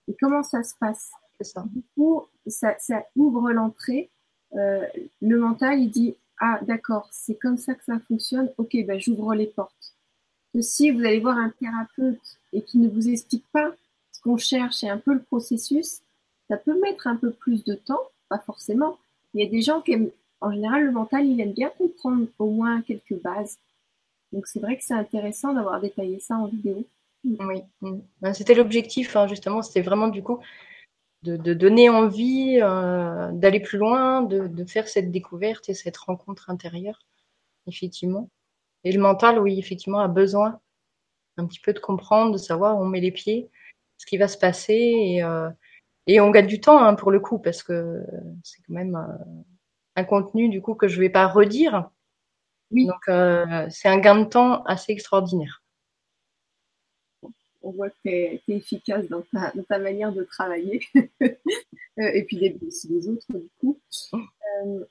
et 0.09 0.17
comment 0.21 0.43
ça 0.43 0.63
se 0.63 0.75
passe. 0.79 1.13
Ça. 1.41 1.65
Du 1.73 1.83
coup, 1.95 2.23
ça, 2.47 2.77
ça 2.79 3.07
ouvre 3.15 3.51
l'entrée. 3.53 4.11
Euh, 4.55 4.87
le 5.21 5.39
mental, 5.39 5.81
il 5.81 5.91
dit 5.91 6.17
ah, 6.39 6.61
d'accord, 6.63 7.09
c'est 7.13 7.39
comme 7.39 7.57
ça 7.57 7.75
que 7.75 7.85
ça 7.85 7.99
fonctionne. 8.01 8.53
Ok, 8.59 8.77
ben 8.87 8.99
j'ouvre 9.01 9.35
les 9.35 9.47
portes. 9.47 9.95
Si 10.61 10.91
vous 10.91 11.01
allez 11.01 11.21
voir 11.21 11.37
un 11.37 11.51
thérapeute 11.51 12.39
et 12.53 12.63
qui 12.63 12.79
ne 12.79 12.89
vous 12.89 13.09
explique 13.09 13.47
pas 13.53 13.73
ce 14.13 14.21
qu'on 14.21 14.39
cherche 14.39 14.83
et 14.85 14.89
un 14.89 14.99
peu 14.99 15.13
le 15.13 15.23
processus, 15.23 16.01
ça 16.49 16.57
peut 16.57 16.79
mettre 16.81 17.07
un 17.07 17.17
peu 17.17 17.31
plus 17.31 17.65
de 17.65 17.75
temps, 17.75 18.01
pas 18.29 18.39
forcément. 18.39 18.99
Il 19.35 19.43
y 19.43 19.47
a 19.47 19.51
des 19.51 19.61
gens 19.61 19.83
qui 19.83 19.93
aiment 19.93 20.11
en 20.41 20.53
général, 20.53 20.85
le 20.85 20.93
mental, 20.93 21.27
il 21.27 21.41
aime 21.41 21.53
bien 21.53 21.71
comprendre 21.79 22.27
au 22.39 22.51
moins 22.51 22.83
quelques 22.83 23.21
bases. 23.23 23.59
Donc 24.33 24.47
c'est 24.47 24.61
vrai 24.61 24.77
que 24.77 24.85
c'est 24.85 24.95
intéressant 24.95 25.55
d'avoir 25.55 25.81
détaillé 25.81 26.21
ça 26.21 26.37
en 26.37 26.47
vidéo. 26.47 26.85
Oui, 27.25 27.63
ben, 28.21 28.35
c'était 28.35 28.55
l'objectif, 28.55 29.17
hein, 29.17 29.27
justement, 29.27 29.63
c'était 29.63 29.83
vraiment 29.83 30.09
du 30.09 30.23
coup 30.23 30.39
de, 31.27 31.55
donner 31.55 31.89
envie 31.89 32.59
euh, 32.63 33.31
d'aller 33.33 33.61
plus 33.61 33.79
loin, 33.79 34.23
de, 34.23 34.65
faire 34.65 34.89
cette 34.89 35.11
découverte 35.11 35.69
et 35.69 35.75
cette 35.75 35.97
rencontre 35.97 36.51
intérieure, 36.51 37.01
effectivement. 37.67 38.31
Et 38.85 38.93
le 38.93 39.01
mental, 39.01 39.39
oui, 39.39 39.59
effectivement, 39.59 40.01
a 40.01 40.09
besoin 40.09 40.61
un 41.37 41.47
petit 41.47 41.61
peu 41.61 41.73
de 41.73 41.79
comprendre, 41.79 42.33
de 42.33 42.39
savoir 42.39 42.79
où 42.79 42.83
on 42.83 42.87
met 42.87 43.01
les 43.01 43.11
pieds, 43.11 43.51
ce 43.99 44.07
qui 44.07 44.17
va 44.17 44.29
se 44.29 44.39
passer. 44.39 44.75
Et, 44.75 45.23
euh, 45.23 45.51
on 46.21 46.31
gagne 46.31 46.47
du 46.47 46.61
temps 46.61 46.79
hein, 46.83 46.95
pour 46.95 47.11
le 47.11 47.21
coup, 47.21 47.39
parce 47.39 47.63
que 47.63 48.05
c'est 48.43 48.63
quand 48.63 48.75
même 48.75 48.97
euh, 48.97 49.43
un 49.97 50.05
contenu 50.05 50.49
du 50.49 50.63
coup 50.63 50.75
que 50.75 50.89
je 50.89 50.97
ne 50.97 51.01
vais 51.03 51.11
pas 51.11 51.27
redire. 51.27 51.91
Oui. 52.71 52.87
Donc 52.87 53.05
c'est 53.71 53.89
un 53.89 53.99
gain 53.99 54.21
de 54.21 54.25
temps 54.25 54.65
assez 54.65 54.93
extraordinaire 54.93 55.63
on 57.67 57.73
voit 57.73 57.91
que 57.91 57.97
tu 58.05 58.11
es, 58.11 58.43
efficace 58.49 59.07
dans 59.09 59.23
ta, 59.69 59.79
manière 59.79 60.13
de 60.13 60.23
travailler. 60.23 60.81
Euh, 61.99 62.11
et 62.13 62.25
puis 62.25 62.37
des, 62.37 62.55
aussi 62.67 62.89
des 62.89 63.09
autres, 63.09 63.25
du 63.31 63.49
coup. 63.59 63.81
Euh, 64.13 64.85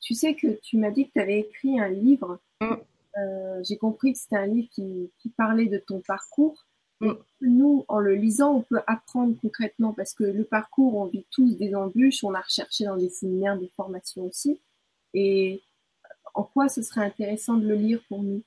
tu 0.00 0.12
sais 0.12 0.34
que 0.34 0.58
tu 0.60 0.76
m'as 0.76 0.90
dit 0.90 1.06
que 1.06 1.12
tu 1.12 1.20
avais 1.20 1.38
écrit 1.38 1.78
un 1.78 1.88
livre. 1.88 2.40
Mm. 2.60 2.72
Euh, 3.16 3.60
j'ai 3.62 3.76
compris 3.76 4.12
que 4.12 4.18
c'était 4.18 4.38
un 4.38 4.46
livre 4.46 4.68
qui, 4.72 5.08
parlait 5.36 5.66
de 5.66 5.78
ton 5.78 6.00
parcours. 6.00 6.66
Mm. 7.00 7.12
Nous, 7.42 7.84
en 7.86 8.00
le 8.00 8.16
lisant, 8.16 8.56
on 8.56 8.62
peut 8.62 8.80
apprendre 8.88 9.36
concrètement 9.40 9.92
parce 9.92 10.14
que 10.14 10.24
le 10.24 10.42
parcours, 10.42 10.96
on 10.96 11.04
vit 11.04 11.24
tous 11.30 11.56
des 11.56 11.76
embûches, 11.76 12.24
on 12.24 12.34
a 12.34 12.40
recherché 12.40 12.86
dans 12.86 12.96
des 12.96 13.10
séminaires, 13.10 13.56
des 13.56 13.70
formations 13.76 14.24
aussi. 14.24 14.60
Et 15.14 15.62
en 16.34 16.42
quoi 16.42 16.68
ce 16.68 16.82
serait 16.82 17.04
intéressant 17.04 17.54
de 17.54 17.68
le 17.68 17.76
lire 17.76 18.02
pour 18.08 18.24
nous? 18.24 18.42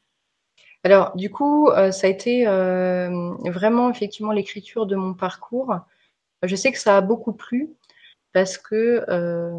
Alors, 0.86 1.16
du 1.16 1.32
coup, 1.32 1.70
euh, 1.70 1.92
ça 1.92 2.06
a 2.06 2.12
été 2.12 2.48
euh, 2.48 3.10
vraiment 3.46 3.90
effectivement 3.90 4.32
l'écriture 4.32 4.86
de 4.86 4.96
mon 4.96 5.16
parcours. 5.16 5.80
Je 6.44 6.56
sais 6.56 6.72
que 6.72 6.78
ça 6.78 6.98
a 6.98 7.02
beaucoup 7.02 7.34
plu 7.34 7.72
parce 8.34 8.60
que 8.60 9.04
euh, 9.10 9.50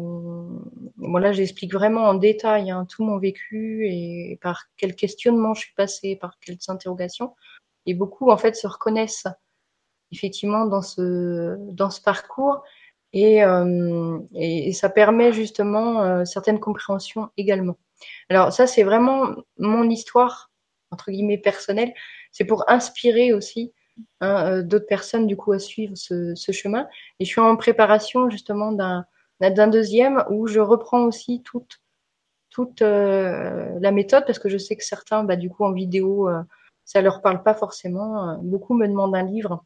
bon 0.95 1.17
là, 1.17 1.33
j'explique 1.33 1.73
vraiment 1.73 2.03
en 2.05 2.13
détail 2.13 2.71
hein, 2.71 2.85
tout 2.85 3.03
mon 3.03 3.17
vécu 3.17 3.89
et 3.89 4.39
par 4.41 4.67
quel 4.77 4.95
questionnement 4.95 5.53
je 5.53 5.63
suis 5.63 5.73
passée, 5.75 6.15
par 6.15 6.39
quelles 6.39 6.59
interrogations. 6.69 7.35
Et 7.85 7.93
beaucoup 7.93 8.31
en 8.31 8.37
fait 8.37 8.55
se 8.55 8.67
reconnaissent 8.67 9.27
effectivement 10.13 10.65
dans 10.65 10.81
ce 10.81 11.57
dans 11.73 11.89
ce 11.89 12.01
parcours 12.01 12.63
et, 13.11 13.41
et, 14.35 14.73
ça 14.73 14.89
permet 14.89 15.33
justement 15.33 16.25
certaines 16.25 16.59
compréhensions 16.61 17.29
également. 17.35 17.77
Alors 18.29 18.53
ça, 18.53 18.67
c'est 18.67 18.83
vraiment 18.83 19.35
mon 19.57 19.89
histoire 19.89 20.46
entre 20.91 21.11
guillemets 21.11 21.37
personnel, 21.37 21.93
c'est 22.31 22.45
pour 22.45 22.69
inspirer 22.69 23.33
aussi 23.33 23.73
hein, 24.21 24.59
euh, 24.59 24.63
d'autres 24.63 24.87
personnes 24.87 25.27
du 25.27 25.35
coup 25.37 25.51
à 25.51 25.59
suivre 25.59 25.93
ce, 25.95 26.33
chemin. 26.51 26.87
Et 27.19 27.25
je 27.25 27.29
suis 27.29 27.41
en 27.41 27.55
préparation 27.55 28.29
justement 28.29 28.71
d'un 28.71 29.05
d'un 29.39 29.67
deuxième 29.67 30.23
où 30.31 30.47
je 30.47 30.59
reprends 30.59 31.03
aussi 31.03 31.43
toute 31.43 31.81
toute 32.49 32.81
euh, 32.81 33.69
la 33.79 33.91
méthode 33.91 34.25
parce 34.25 34.39
que 34.39 34.49
je 34.49 34.57
sais 34.57 34.75
que 34.75 34.83
certains 34.83 35.23
bah, 35.23 35.35
du 35.35 35.49
coup 35.49 35.63
en 35.63 35.73
vidéo 35.73 36.27
euh, 36.27 36.41
ça 36.85 37.01
leur 37.01 37.21
parle 37.21 37.43
pas 37.43 37.53
forcément. 37.53 38.37
Beaucoup 38.41 38.73
me 38.73 38.87
demandent 38.87 39.15
un 39.15 39.23
livre. 39.23 39.65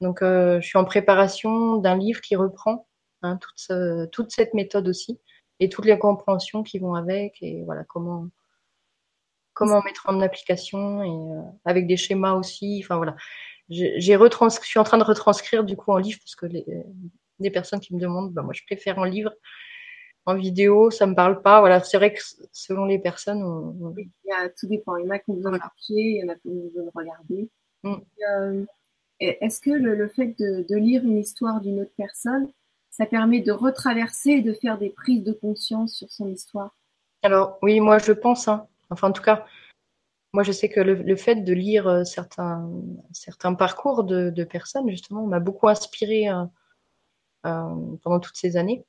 Donc 0.00 0.18
je 0.22 0.60
suis 0.62 0.78
en 0.78 0.84
préparation 0.84 1.76
d'un 1.76 1.96
livre 1.96 2.20
qui 2.20 2.36
reprend 2.36 2.86
hein, 3.22 3.38
toute, 3.38 4.10
toute 4.10 4.30
cette 4.30 4.54
méthode 4.54 4.88
aussi 4.88 5.20
et 5.60 5.68
toutes 5.68 5.86
les 5.86 5.98
compréhensions 5.98 6.62
qui 6.62 6.78
vont 6.78 6.94
avec 6.94 7.42
et 7.42 7.62
voilà 7.64 7.84
comment 7.84 8.28
comment 9.56 9.82
mettre 9.82 10.04
en 10.06 10.20
application 10.20 11.02
et 11.02 11.08
euh, 11.08 11.42
avec 11.64 11.86
des 11.86 11.96
schémas 11.96 12.34
aussi. 12.34 12.80
Enfin 12.84 12.96
voilà, 12.96 13.16
j'ai 13.70 13.98
je 13.98 14.60
suis 14.62 14.78
en 14.78 14.84
train 14.84 14.98
de 14.98 15.02
retranscrire 15.02 15.64
du 15.64 15.76
coup 15.76 15.90
en 15.92 15.96
livre 15.96 16.20
parce 16.20 16.36
que 16.36 16.46
les, 16.46 16.64
des 17.40 17.50
personnes 17.50 17.80
qui 17.80 17.94
me 17.94 18.00
demandent, 18.00 18.32
bah, 18.32 18.42
moi 18.42 18.52
je 18.52 18.62
préfère 18.66 18.98
en 18.98 19.04
livre, 19.04 19.32
en 20.26 20.34
vidéo, 20.34 20.90
ça 20.90 21.06
me 21.06 21.14
parle 21.14 21.40
pas. 21.40 21.60
Voilà, 21.60 21.80
c'est 21.80 21.96
vrai 21.96 22.12
que 22.12 22.20
selon 22.52 22.84
les 22.84 22.98
personnes, 22.98 23.42
on, 23.42 23.94
il 23.96 24.10
y 24.26 24.32
a, 24.32 24.50
tout 24.50 24.66
dépend. 24.66 24.96
Il 24.96 25.06
y 25.06 25.08
en 25.08 25.10
a 25.10 25.18
qui 25.18 25.30
ont 25.30 25.34
besoin 25.34 25.52
de 25.52 25.58
il 25.88 26.16
y 26.16 26.24
en 26.24 26.28
a 26.28 26.34
qui 26.34 26.48
ont 26.48 26.66
besoin 26.66 26.84
de 26.84 26.90
regarder. 26.94 27.50
Mm. 27.82 27.94
Euh, 28.28 28.64
est-ce 29.20 29.60
que 29.62 29.70
le, 29.70 30.08
fait 30.08 30.38
de, 30.38 30.66
de, 30.68 30.76
lire 30.76 31.02
une 31.02 31.18
histoire 31.18 31.62
d'une 31.62 31.80
autre 31.80 31.94
personne, 31.96 32.50
ça 32.90 33.06
permet 33.06 33.40
de 33.40 33.52
retraverser 33.52 34.32
et 34.32 34.42
de 34.42 34.52
faire 34.52 34.76
des 34.76 34.90
prises 34.90 35.24
de 35.24 35.32
conscience 35.32 35.94
sur 35.94 36.10
son 36.10 36.28
histoire? 36.28 36.76
Alors 37.22 37.58
oui, 37.62 37.80
moi 37.80 37.96
je 37.96 38.12
pense. 38.12 38.48
Hein. 38.48 38.66
Enfin, 38.90 39.08
en 39.08 39.12
tout 39.12 39.22
cas, 39.22 39.46
moi, 40.36 40.42
je 40.42 40.52
sais 40.52 40.68
que 40.68 40.80
le, 40.80 41.16
fait 41.16 41.36
de 41.36 41.52
lire 41.54 41.86
euh, 41.88 42.04
certains, 42.04 42.70
certains 43.10 43.54
parcours 43.54 44.04
de, 44.04 44.44
personnes, 44.44 44.88
justement, 44.90 45.26
m'a 45.26 45.40
beaucoup 45.40 45.66
inspiré 45.68 46.28
euh, 46.28 46.44
euh, 47.46 47.96
pendant 48.02 48.20
toutes 48.20 48.36
ces 48.36 48.58
années. 48.58 48.84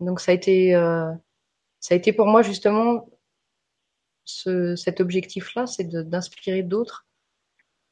Donc, 0.00 0.20
ça 0.20 0.32
a 0.32 0.34
été, 0.34 0.72
ça 1.80 1.94
a 1.94 1.96
été 1.96 2.12
pour 2.12 2.26
moi, 2.26 2.42
justement, 2.42 3.08
cet 4.26 5.00
objectif-là, 5.00 5.66
c'est 5.66 5.84
d'inspirer 5.84 6.62
d'autres, 6.62 7.06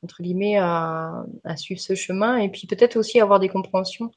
entre 0.02 0.22
guillemets, 0.22 0.58
à, 0.58 1.24
suivre 1.56 1.80
ce 1.80 1.94
chemin 1.94 2.36
et 2.36 2.50
puis 2.50 2.66
peut-être 2.66 2.96
aussi 2.96 3.20
avoir 3.20 3.40
des 3.40 3.48
compréhensions 3.48 4.10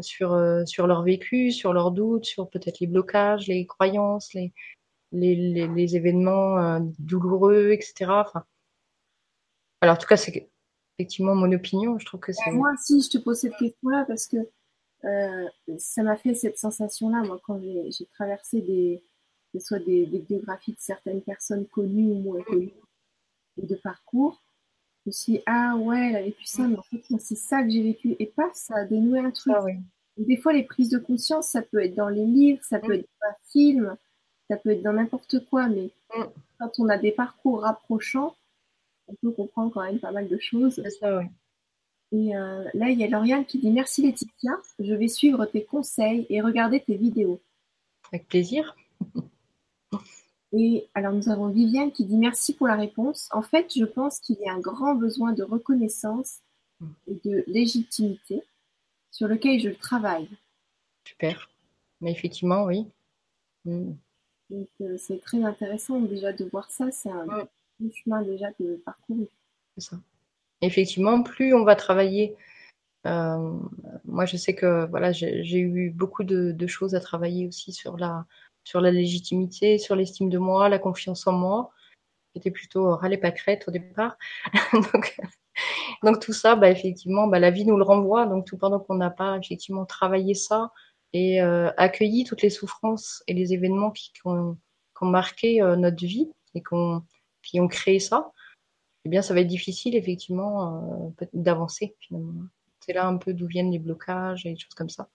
sur, 0.00 0.38
sur 0.66 0.86
leur 0.86 1.02
vécu, 1.02 1.50
sur 1.50 1.74
leurs 1.74 1.90
doutes, 1.90 2.24
sur 2.24 2.48
peut-être 2.48 2.80
les 2.80 2.86
blocages, 2.86 3.48
les 3.48 3.66
croyances, 3.66 4.32
les, 4.32 4.54
les, 5.12 5.96
événements 5.96 6.58
euh, 6.58 6.80
douloureux, 6.98 7.70
etc. 7.70 8.06
Enfin, 8.08 8.44
alors, 9.80 9.96
en 9.96 9.98
tout 9.98 10.06
cas, 10.06 10.16
c'est 10.16 10.48
effectivement 10.98 11.34
mon 11.34 11.52
opinion. 11.52 11.98
Je 11.98 12.06
trouve 12.06 12.20
que 12.20 12.32
c'est. 12.32 12.50
Moi, 12.50 12.72
si 12.78 13.02
je 13.02 13.10
te 13.10 13.18
pose 13.18 13.38
cette 13.38 13.56
question-là, 13.56 14.04
parce 14.06 14.26
que 14.26 14.38
euh, 15.04 15.48
ça 15.78 16.02
m'a 16.02 16.16
fait 16.16 16.34
cette 16.34 16.58
sensation-là, 16.58 17.22
moi, 17.22 17.40
quand 17.44 17.60
j'ai 17.60 18.06
traversé 18.06 18.60
des, 18.62 19.02
soit 19.60 19.78
des, 19.78 20.06
biographies 20.06 20.72
de 20.72 20.80
certaines 20.80 21.22
personnes 21.22 21.66
connues 21.66 22.10
ou 22.10 22.20
moins 22.20 22.42
connues, 22.42 22.72
et 23.58 23.66
de 23.66 23.74
parcours. 23.76 24.42
Je 25.04 25.10
me 25.10 25.12
suis 25.12 25.32
dit, 25.34 25.42
ah 25.46 25.76
ouais, 25.76 26.08
elle 26.10 26.16
a 26.16 26.22
vécu 26.22 26.44
ça, 26.46 26.66
mais 26.66 26.76
en 26.76 26.82
fait, 26.82 27.00
c'est 27.20 27.36
ça 27.36 27.62
que 27.62 27.70
j'ai 27.70 27.82
vécu. 27.82 28.16
Et 28.18 28.26
pas 28.26 28.50
ça 28.54 28.76
a 28.76 28.84
dénoué 28.84 29.20
un 29.20 29.30
truc. 29.30 29.54
Ah 29.56 29.64
des 30.16 30.36
fois, 30.36 30.52
les 30.52 30.64
prises 30.64 30.90
de 30.90 30.98
conscience, 30.98 31.48
ça 31.48 31.62
peut 31.62 31.84
être 31.84 31.94
dans 31.94 32.08
les 32.08 32.24
livres, 32.24 32.62
ça 32.64 32.78
peut 32.78 32.94
être 32.94 33.06
dans 33.20 33.28
un 33.28 33.34
film, 33.52 33.96
ça 34.48 34.56
peut 34.56 34.70
être 34.70 34.82
dans 34.82 34.92
n'importe 34.92 35.44
quoi, 35.46 35.68
mais 35.68 35.90
mm. 36.16 36.24
quand 36.58 36.78
on 36.78 36.88
a 36.88 36.98
des 36.98 37.12
parcours 37.12 37.62
rapprochants, 37.62 38.36
on 39.08 39.14
peut 39.14 39.32
comprendre 39.32 39.72
quand 39.72 39.84
même 39.84 40.00
pas 40.00 40.12
mal 40.12 40.28
de 40.28 40.38
choses. 40.38 40.80
C'est 40.82 40.90
ça, 40.90 41.18
oui. 41.18 41.24
Et 42.12 42.36
euh, 42.36 42.64
là, 42.74 42.90
il 42.90 42.98
y 42.98 43.04
a 43.04 43.08
Lauriane 43.08 43.44
qui 43.44 43.58
dit 43.58 43.70
Merci 43.70 44.02
Laetitia, 44.02 44.52
je 44.78 44.94
vais 44.94 45.08
suivre 45.08 45.44
tes 45.46 45.64
conseils 45.64 46.26
et 46.28 46.40
regarder 46.40 46.80
tes 46.80 46.96
vidéos. 46.96 47.40
Avec 48.12 48.28
plaisir. 48.28 48.76
et 50.52 50.88
alors, 50.94 51.12
nous 51.12 51.28
avons 51.28 51.48
Viviane 51.48 51.90
qui 51.90 52.04
dit 52.04 52.16
Merci 52.16 52.54
pour 52.54 52.68
la 52.68 52.76
réponse. 52.76 53.28
En 53.32 53.42
fait, 53.42 53.72
je 53.76 53.84
pense 53.84 54.20
qu'il 54.20 54.36
y 54.40 54.48
a 54.48 54.52
un 54.52 54.60
grand 54.60 54.94
besoin 54.94 55.32
de 55.32 55.42
reconnaissance 55.42 56.40
et 57.08 57.14
de 57.24 57.42
légitimité 57.48 58.42
sur 59.10 59.26
lequel 59.26 59.58
je 59.58 59.70
travaille. 59.70 60.28
Super. 61.04 61.50
Mais 62.00 62.12
effectivement, 62.12 62.64
oui. 62.64 62.86
Mm. 63.64 63.92
Donc 64.50 64.68
euh, 64.80 64.96
c'est 64.98 65.20
très 65.20 65.42
intéressant 65.42 66.00
déjà 66.00 66.32
de 66.32 66.44
voir 66.44 66.70
ça, 66.70 66.90
c'est 66.92 67.10
un 67.10 67.26
chemin 67.92 68.22
déjà 68.22 68.46
de 68.60 68.80
parcours. 68.84 69.26
C'est 69.76 69.90
ça. 69.90 69.96
Effectivement, 70.62 71.22
plus 71.22 71.52
on 71.52 71.64
va 71.64 71.76
travailler, 71.76 72.34
euh, 73.06 73.58
moi 74.04 74.24
je 74.24 74.36
sais 74.36 74.54
que 74.54 74.86
voilà, 74.86 75.12
j'ai 75.12 75.58
eu 75.58 75.90
beaucoup 75.90 76.24
de, 76.24 76.66
choses 76.66 76.94
à 76.94 77.00
travailler 77.00 77.46
aussi 77.46 77.72
sur 77.72 77.96
la, 77.98 78.24
sur 78.64 78.80
la 78.80 78.90
légitimité, 78.90 79.78
sur 79.78 79.96
l'estime 79.96 80.30
de 80.30 80.38
moi, 80.38 80.68
la 80.68 80.78
confiance 80.78 81.26
en 81.26 81.32
moi. 81.32 81.70
J'étais 82.34 82.50
plutôt 82.50 82.94
râler 82.96 83.18
pâquerette 83.18 83.64
au 83.68 83.70
départ. 83.70 84.16
donc, 84.92 85.16
donc 86.02 86.20
tout 86.20 86.32
ça, 86.32 86.54
bah, 86.54 86.70
effectivement, 86.70 87.26
bah, 87.26 87.38
la 87.38 87.50
vie 87.50 87.64
nous 87.64 87.76
le 87.76 87.84
renvoie. 87.84 88.26
Donc 88.26 88.46
tout 88.46 88.56
pendant 88.58 88.78
qu'on 88.78 88.96
n'a 88.96 89.10
pas 89.10 89.38
effectivement 89.38 89.86
travaillé 89.86 90.34
ça, 90.34 90.70
et 91.16 91.40
euh, 91.40 91.70
accueilli 91.78 92.24
toutes 92.24 92.42
les 92.42 92.50
souffrances 92.50 93.24
et 93.26 93.32
les 93.32 93.54
événements 93.54 93.90
qui, 93.90 94.12
ont, 94.26 94.58
marqué 95.00 95.62
euh, 95.62 95.74
notre 95.74 96.04
vie 96.04 96.30
et 96.54 96.62
qui 97.42 97.60
ont 97.60 97.68
créé 97.68 98.00
ça, 98.00 98.32
eh 99.06 99.08
bien, 99.08 99.22
ça 99.22 99.32
va 99.32 99.40
être 99.40 99.46
difficile, 99.46 99.96
effectivement, 99.96 101.08
euh, 101.22 101.26
d'avancer, 101.32 101.96
finalement. 102.00 102.42
C'est 102.80 102.92
là 102.92 103.06
un 103.06 103.16
peu 103.16 103.32
d'où 103.32 103.46
viennent 103.46 103.70
les 103.70 103.78
blocages 103.78 104.44
et 104.44 104.52
des 104.52 104.58
choses 104.58 104.74
comme 104.74 104.90
ça. 104.90 105.08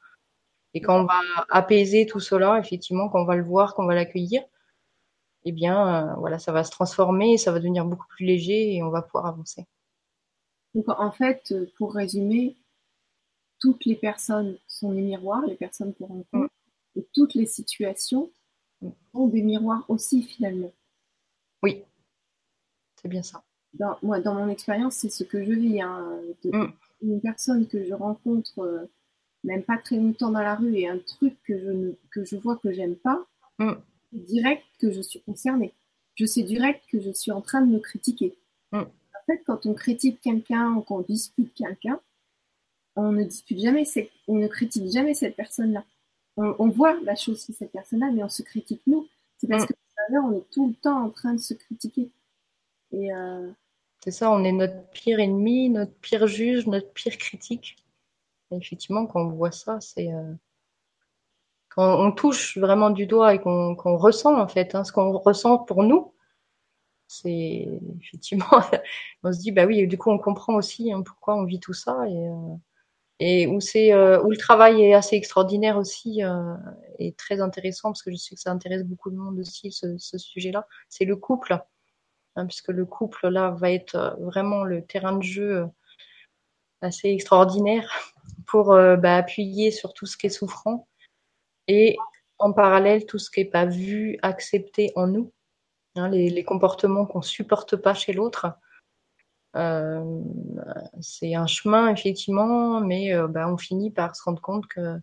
Et 0.73 0.81
quand 0.81 1.01
on 1.01 1.05
va 1.05 1.21
apaiser 1.49 2.07
tout 2.07 2.19
cela, 2.19 2.57
effectivement, 2.57 3.07
quand 3.07 3.21
on 3.21 3.25
va 3.25 3.35
le 3.35 3.43
voir, 3.43 3.75
quand 3.75 3.83
on 3.83 3.87
va 3.87 3.95
l'accueillir, 3.95 4.41
eh 5.45 5.51
bien, 5.51 6.15
voilà, 6.17 6.39
ça 6.39 6.51
va 6.51 6.63
se 6.63 6.71
transformer, 6.71 7.37
ça 7.37 7.51
va 7.51 7.59
devenir 7.59 7.85
beaucoup 7.85 8.07
plus 8.07 8.25
léger 8.25 8.73
et 8.73 8.81
on 8.81 8.89
va 8.89 9.03
pouvoir 9.03 9.27
avancer. 9.27 9.67
Donc, 10.73 10.85
en 10.87 11.11
fait, 11.11 11.53
pour 11.77 11.93
résumer, 11.93 12.57
toutes 13.61 13.85
les 13.85 13.95
personnes 13.95 14.57
sont 14.67 14.91
les 14.91 15.01
miroirs, 15.01 15.45
les 15.45 15.55
personnes 15.55 15.93
qu'on 15.93 16.07
rencontre, 16.07 16.53
mm. 16.95 16.99
et 16.99 17.07
toutes 17.13 17.35
les 17.35 17.45
situations 17.45 18.31
sont 19.13 19.27
des 19.27 19.43
miroirs 19.43 19.85
aussi 19.87 20.23
finalement. 20.23 20.73
Oui, 21.63 21.83
c'est 23.01 23.07
bien 23.07 23.21
ça. 23.21 23.43
Dans, 23.73 23.97
moi, 24.01 24.19
dans 24.19 24.33
mon 24.33 24.49
expérience, 24.49 24.95
c'est 24.95 25.09
ce 25.09 25.23
que 25.23 25.43
je 25.45 25.51
vis. 25.53 25.81
Hein, 25.81 26.19
mm. 26.43 26.65
Une 27.03 27.21
personne 27.21 27.67
que 27.67 27.85
je 27.85 27.93
rencontre, 27.93 28.59
euh, 28.59 28.85
même 29.43 29.63
pas 29.63 29.77
très 29.77 29.95
longtemps 29.95 30.31
dans 30.31 30.41
la 30.41 30.55
rue, 30.55 30.75
et 30.75 30.87
un 30.87 30.97
truc 30.97 31.35
que 31.43 31.57
je, 31.57 31.69
ne, 31.69 31.91
que 32.11 32.25
je 32.25 32.35
vois 32.35 32.57
que 32.57 32.73
j'aime 32.73 32.95
pas, 32.95 33.25
mm. 33.59 33.73
direct 34.11 34.63
que 34.79 34.91
je 34.91 35.01
suis 35.01 35.21
concernée. 35.21 35.73
Je 36.15 36.25
sais 36.25 36.43
direct 36.43 36.83
que 36.91 36.99
je 36.99 37.11
suis 37.11 37.31
en 37.31 37.41
train 37.41 37.61
de 37.61 37.71
me 37.71 37.79
critiquer. 37.79 38.37
Mm. 38.71 38.79
En 38.79 39.25
fait, 39.27 39.43
quand 39.45 39.65
on 39.67 39.73
critique 39.73 40.19
quelqu'un 40.21 40.73
ou 40.73 40.81
qu'on 40.81 41.01
dispute 41.01 41.53
quelqu'un, 41.53 41.99
on 42.95 43.11
ne 43.11 43.23
dispute 43.23 43.59
jamais, 43.59 43.83
on 44.27 44.35
ne 44.35 44.47
critique 44.47 44.91
jamais 44.91 45.13
cette 45.13 45.35
personne-là. 45.35 45.83
On, 46.37 46.69
voit 46.69 46.97
la 47.03 47.15
chose 47.15 47.41
sur 47.41 47.53
cette 47.53 47.71
personne-là, 47.71 48.09
mais 48.11 48.23
on 48.23 48.29
se 48.29 48.41
critique 48.41 48.81
nous. 48.87 49.07
C'est 49.37 49.47
parce 49.47 49.65
que 49.65 49.73
on 50.13 50.33
est 50.33 50.49
tout 50.51 50.67
le 50.67 50.73
temps 50.73 51.05
en 51.05 51.09
train 51.09 51.33
de 51.33 51.39
se 51.39 51.53
critiquer. 51.53 52.09
Et 52.91 53.13
euh, 53.13 53.49
c'est 54.03 54.11
ça, 54.11 54.31
on 54.31 54.43
est 54.43 54.51
notre 54.51 54.89
pire 54.91 55.19
ennemi, 55.19 55.69
notre 55.69 55.93
pire 55.99 56.27
juge, 56.27 56.67
notre 56.67 56.91
pire 56.91 57.17
critique. 57.17 57.77
Et 58.51 58.55
effectivement, 58.57 59.05
quand 59.05 59.21
on 59.21 59.29
voit 59.29 59.51
ça, 59.51 59.79
c'est 59.79 60.11
euh, 60.11 60.33
quand 61.69 62.03
on 62.05 62.11
touche 62.11 62.57
vraiment 62.57 62.89
du 62.89 63.05
doigt 63.05 63.33
et 63.33 63.39
qu'on 63.39 63.75
ressent 63.75 64.39
en 64.39 64.47
fait, 64.47 64.75
hein, 64.75 64.83
ce 64.83 64.91
qu'on 64.91 65.17
ressent 65.17 65.59
pour 65.59 65.83
nous, 65.83 66.13
c'est 67.07 67.67
effectivement, 68.01 68.45
on 69.23 69.31
se 69.31 69.39
dit 69.39 69.51
bah 69.51 69.65
oui, 69.65 69.87
du 69.87 69.97
coup 69.97 70.11
on 70.11 70.17
comprend 70.17 70.55
aussi 70.55 70.91
hein, 70.91 71.01
pourquoi 71.01 71.35
on 71.35 71.45
vit 71.45 71.59
tout 71.59 71.73
ça 71.73 72.07
et, 72.07 72.27
euh, 72.27 72.55
et 73.23 73.47
où 73.47 73.61
c'est 73.61 73.93
où 73.93 74.29
le 74.29 74.37
travail 74.37 74.81
est 74.81 74.93
assez 74.93 75.15
extraordinaire 75.15 75.77
aussi 75.77 76.21
et 76.99 77.13
très 77.13 77.39
intéressant 77.39 77.89
parce 77.89 78.03
que 78.03 78.11
je 78.11 78.17
sais 78.17 78.35
que 78.35 78.41
ça 78.41 78.51
intéresse 78.51 78.83
beaucoup 78.83 79.11
de 79.11 79.15
monde 79.15 79.39
aussi 79.39 79.71
ce, 79.71 80.17
sujet-là. 80.17 80.67
C'est 80.89 81.05
le 81.05 81.15
couple 81.15 81.61
Hein, 82.35 82.45
puisque 82.45 82.69
le 82.69 82.85
couple 82.85 83.27
là 83.27 83.49
va 83.51 83.71
être 83.71 83.95
euh, 83.95 84.11
vraiment 84.19 84.63
le 84.63 84.85
terrain 84.85 85.17
de 85.17 85.23
jeu 85.23 85.57
euh, 85.57 85.65
assez 86.81 87.09
extraordinaire 87.09 87.91
pour 88.47 88.71
euh, 88.71 88.95
bah, 88.95 89.17
appuyer 89.17 89.71
sur 89.71 89.93
tout 89.93 90.05
ce 90.05 90.15
qui 90.15 90.27
est 90.27 90.29
souffrant 90.29 90.87
et 91.67 91.97
en 92.39 92.53
parallèle 92.53 93.05
tout 93.05 93.19
ce 93.19 93.29
qui 93.29 93.41
n'est 93.41 93.49
pas 93.49 93.65
vu, 93.65 94.17
accepté 94.21 94.93
en 94.95 95.07
nous, 95.07 95.31
hein, 95.95 96.09
les, 96.09 96.43
comportements 96.43 97.05
qu'on 97.05 97.21
supporte 97.21 97.75
pas 97.75 97.93
chez 97.93 98.13
l'autre. 98.13 98.47
C'est 99.53 101.35
un 101.35 101.47
chemin 101.47 101.89
effectivement, 101.89 102.79
mais 102.81 103.11
bah, 103.29 103.51
on 103.51 103.57
finit 103.57 103.91
par 103.91 104.15
se 104.15 104.23
rendre 104.23 104.41
compte 104.41 104.67
que 104.67 104.97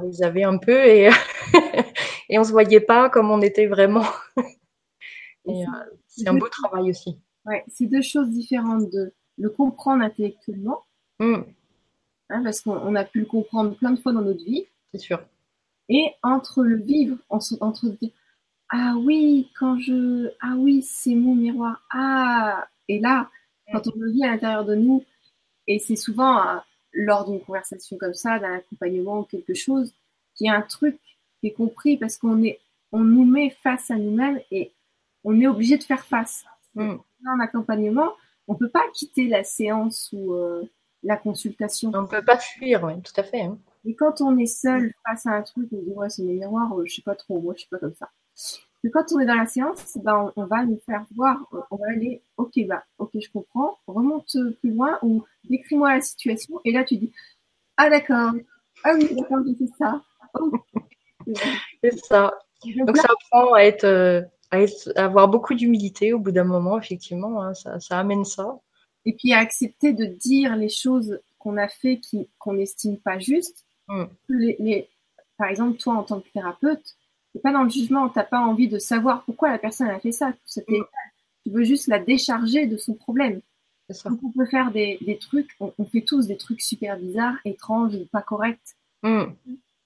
on 0.00 0.04
les 0.04 0.22
avait 0.22 0.44
un 0.44 0.58
peu 0.58 0.86
et, 0.86 1.10
et 2.28 2.38
on 2.38 2.44
se 2.44 2.52
voyait 2.52 2.80
pas 2.80 3.10
comme 3.10 3.30
on 3.30 3.42
était 3.42 3.66
vraiment. 3.66 4.06
Euh, 5.46 5.64
c'est 6.06 6.28
un 6.28 6.34
beau 6.34 6.48
travail 6.48 6.90
aussi. 6.90 7.18
Ouais, 7.46 7.64
c'est 7.68 7.86
deux 7.86 8.02
choses 8.02 8.28
différentes 8.28 8.90
de 8.90 9.14
le 9.38 9.48
comprendre 9.48 10.02
intellectuellement, 10.02 10.84
mm. 11.20 11.36
hein, 12.28 12.42
parce 12.42 12.60
qu'on 12.60 12.94
a 12.94 13.04
pu 13.04 13.20
le 13.20 13.26
comprendre 13.26 13.74
plein 13.76 13.92
de 13.92 14.00
fois 14.00 14.12
dans 14.12 14.20
notre 14.20 14.44
vie. 14.44 14.66
C'est 14.92 14.98
sûr. 14.98 15.20
Et 15.88 16.12
entre 16.22 16.64
le 16.64 16.76
vivre, 16.76 17.16
entre 17.30 17.86
dire 17.86 18.10
ah 18.70 18.94
oui, 18.98 19.50
quand 19.58 19.78
je 19.78 20.30
ah 20.40 20.54
oui, 20.56 20.82
c'est 20.82 21.14
mon 21.14 21.34
miroir. 21.34 21.82
Ah 21.90 22.66
et 22.88 22.98
là, 22.98 23.30
quand 23.72 23.86
on 23.86 23.98
le 23.98 24.10
vit 24.10 24.24
à 24.24 24.28
l'intérieur 24.28 24.64
de 24.64 24.74
nous, 24.74 25.04
et 25.66 25.78
c'est 25.78 25.96
souvent 25.96 26.38
euh, 26.38 26.58
lors 26.92 27.28
d'une 27.28 27.40
conversation 27.40 27.96
comme 27.98 28.14
ça, 28.14 28.38
d'un 28.38 28.54
accompagnement 28.54 29.20
ou 29.20 29.22
quelque 29.24 29.54
chose, 29.54 29.92
qu'il 30.34 30.46
y 30.46 30.50
a 30.50 30.56
un 30.56 30.62
truc 30.62 30.98
qui 31.40 31.48
est 31.48 31.52
compris 31.52 31.96
parce 31.96 32.16
qu'on 32.16 32.42
est 32.42 32.60
on 32.92 33.00
nous 33.00 33.24
met 33.24 33.50
face 33.50 33.90
à 33.90 33.96
nous-mêmes 33.96 34.40
et 34.50 34.72
on 35.24 35.38
est 35.40 35.46
obligé 35.46 35.76
de 35.76 35.82
faire 35.82 36.04
face. 36.04 36.44
Mm. 36.74 36.96
En 37.26 37.40
accompagnement, 37.40 38.12
on 38.46 38.54
ne 38.54 38.58
peut 38.58 38.70
pas 38.70 38.84
quitter 38.94 39.28
la 39.28 39.44
séance 39.44 40.10
ou 40.12 40.32
euh, 40.32 40.62
la 41.02 41.16
consultation. 41.16 41.90
On 41.94 42.02
ne 42.02 42.06
peut 42.06 42.24
pas 42.24 42.38
fuir, 42.38 42.84
oui, 42.84 42.94
tout 43.02 43.18
à 43.20 43.22
fait. 43.22 43.42
Hein. 43.42 43.58
Et 43.84 43.94
quand 43.94 44.20
on 44.20 44.36
est 44.38 44.46
seul 44.46 44.92
face 45.06 45.26
à 45.26 45.30
un 45.30 45.42
truc, 45.42 45.68
on 45.72 45.82
dit 45.82 45.92
ouais 45.92 46.08
c'est 46.08 46.22
mes 46.22 46.34
miroirs, 46.34 46.78
euh, 46.78 46.84
je 46.86 46.94
sais 46.94 47.02
pas 47.02 47.14
trop, 47.14 47.40
moi 47.40 47.54
je 47.54 47.60
suis 47.60 47.68
pas 47.68 47.78
comme 47.78 47.94
ça. 47.94 48.10
Mais 48.84 48.90
quand 48.90 49.04
on 49.12 49.18
est 49.18 49.26
dans 49.26 49.34
la 49.34 49.46
séance, 49.46 49.98
ben, 50.02 50.32
on, 50.36 50.46
va 50.46 50.64
nous 50.64 50.80
faire 50.86 51.04
voir, 51.16 51.38
on 51.70 51.76
va 51.76 51.86
aller, 51.90 52.22
ok 52.36 52.52
bah 52.68 52.84
ok 52.98 53.10
je 53.14 53.28
comprends, 53.32 53.76
remonte 53.88 54.36
plus 54.60 54.70
loin 54.70 54.98
ou 55.02 55.24
décris-moi 55.44 55.94
la 55.94 56.00
situation 56.00 56.60
et 56.64 56.72
là 56.72 56.84
tu 56.84 56.96
dis 56.96 57.12
ah 57.76 57.90
d'accord, 57.90 58.32
ah 58.84 58.92
oui 58.94 59.08
d'accord 59.16 59.40
c'est 59.58 59.76
ça. 59.76 60.04
c'est 61.82 61.98
ça. 61.98 62.38
Donc 62.86 62.96
ça 62.96 63.08
apprend 63.10 63.54
à 63.54 63.62
être 63.62 64.28
à, 64.50 65.04
avoir 65.04 65.28
beaucoup 65.28 65.54
d'humilité 65.54 66.12
au 66.12 66.18
bout 66.18 66.32
d'un 66.32 66.44
moment, 66.44 66.78
effectivement, 66.78 67.42
hein, 67.42 67.54
ça, 67.54 67.80
ça, 67.80 67.98
amène 67.98 68.24
ça. 68.24 68.60
Et 69.04 69.14
puis 69.14 69.32
à 69.32 69.38
accepter 69.38 69.92
de 69.92 70.04
dire 70.04 70.56
les 70.56 70.68
choses 70.68 71.20
qu'on 71.38 71.56
a 71.56 71.68
fait 71.68 71.98
qui 71.98 72.28
qu'on 72.38 72.54
n'estime 72.54 72.98
pas 72.98 73.18
justes. 73.18 73.64
Mm. 73.88 74.04
Les, 74.28 74.88
par 75.36 75.48
exemple, 75.48 75.78
toi 75.78 75.94
en 75.94 76.02
tant 76.02 76.20
que 76.20 76.28
thérapeute, 76.30 76.96
t'es 77.38 77.42
pas 77.42 77.52
dans 77.52 77.62
le 77.62 77.70
jugement, 77.70 78.08
t'as 78.08 78.24
pas 78.24 78.40
envie 78.40 78.66
de 78.66 78.78
savoir 78.78 79.24
pourquoi 79.24 79.50
la 79.50 79.58
personne 79.58 79.88
a 79.88 80.00
fait 80.00 80.12
ça. 80.12 80.30
Mm. 80.56 80.82
Tu 81.44 81.52
veux 81.52 81.62
juste 81.62 81.86
la 81.86 82.00
décharger 82.00 82.66
de 82.66 82.76
son 82.76 82.94
problème. 82.94 83.40
Ça. 83.90 84.10
Donc 84.10 84.18
on 84.24 84.30
peut 84.30 84.44
faire 84.44 84.70
des, 84.72 84.98
des 85.00 85.16
trucs, 85.16 85.50
on, 85.60 85.84
fait 85.86 86.02
tous 86.02 86.26
des 86.26 86.36
trucs 86.36 86.60
super 86.60 86.98
bizarres, 86.98 87.36
étranges 87.44 87.94
ou 87.94 88.06
pas 88.10 88.22
corrects. 88.22 88.58
Mm. 89.02 89.24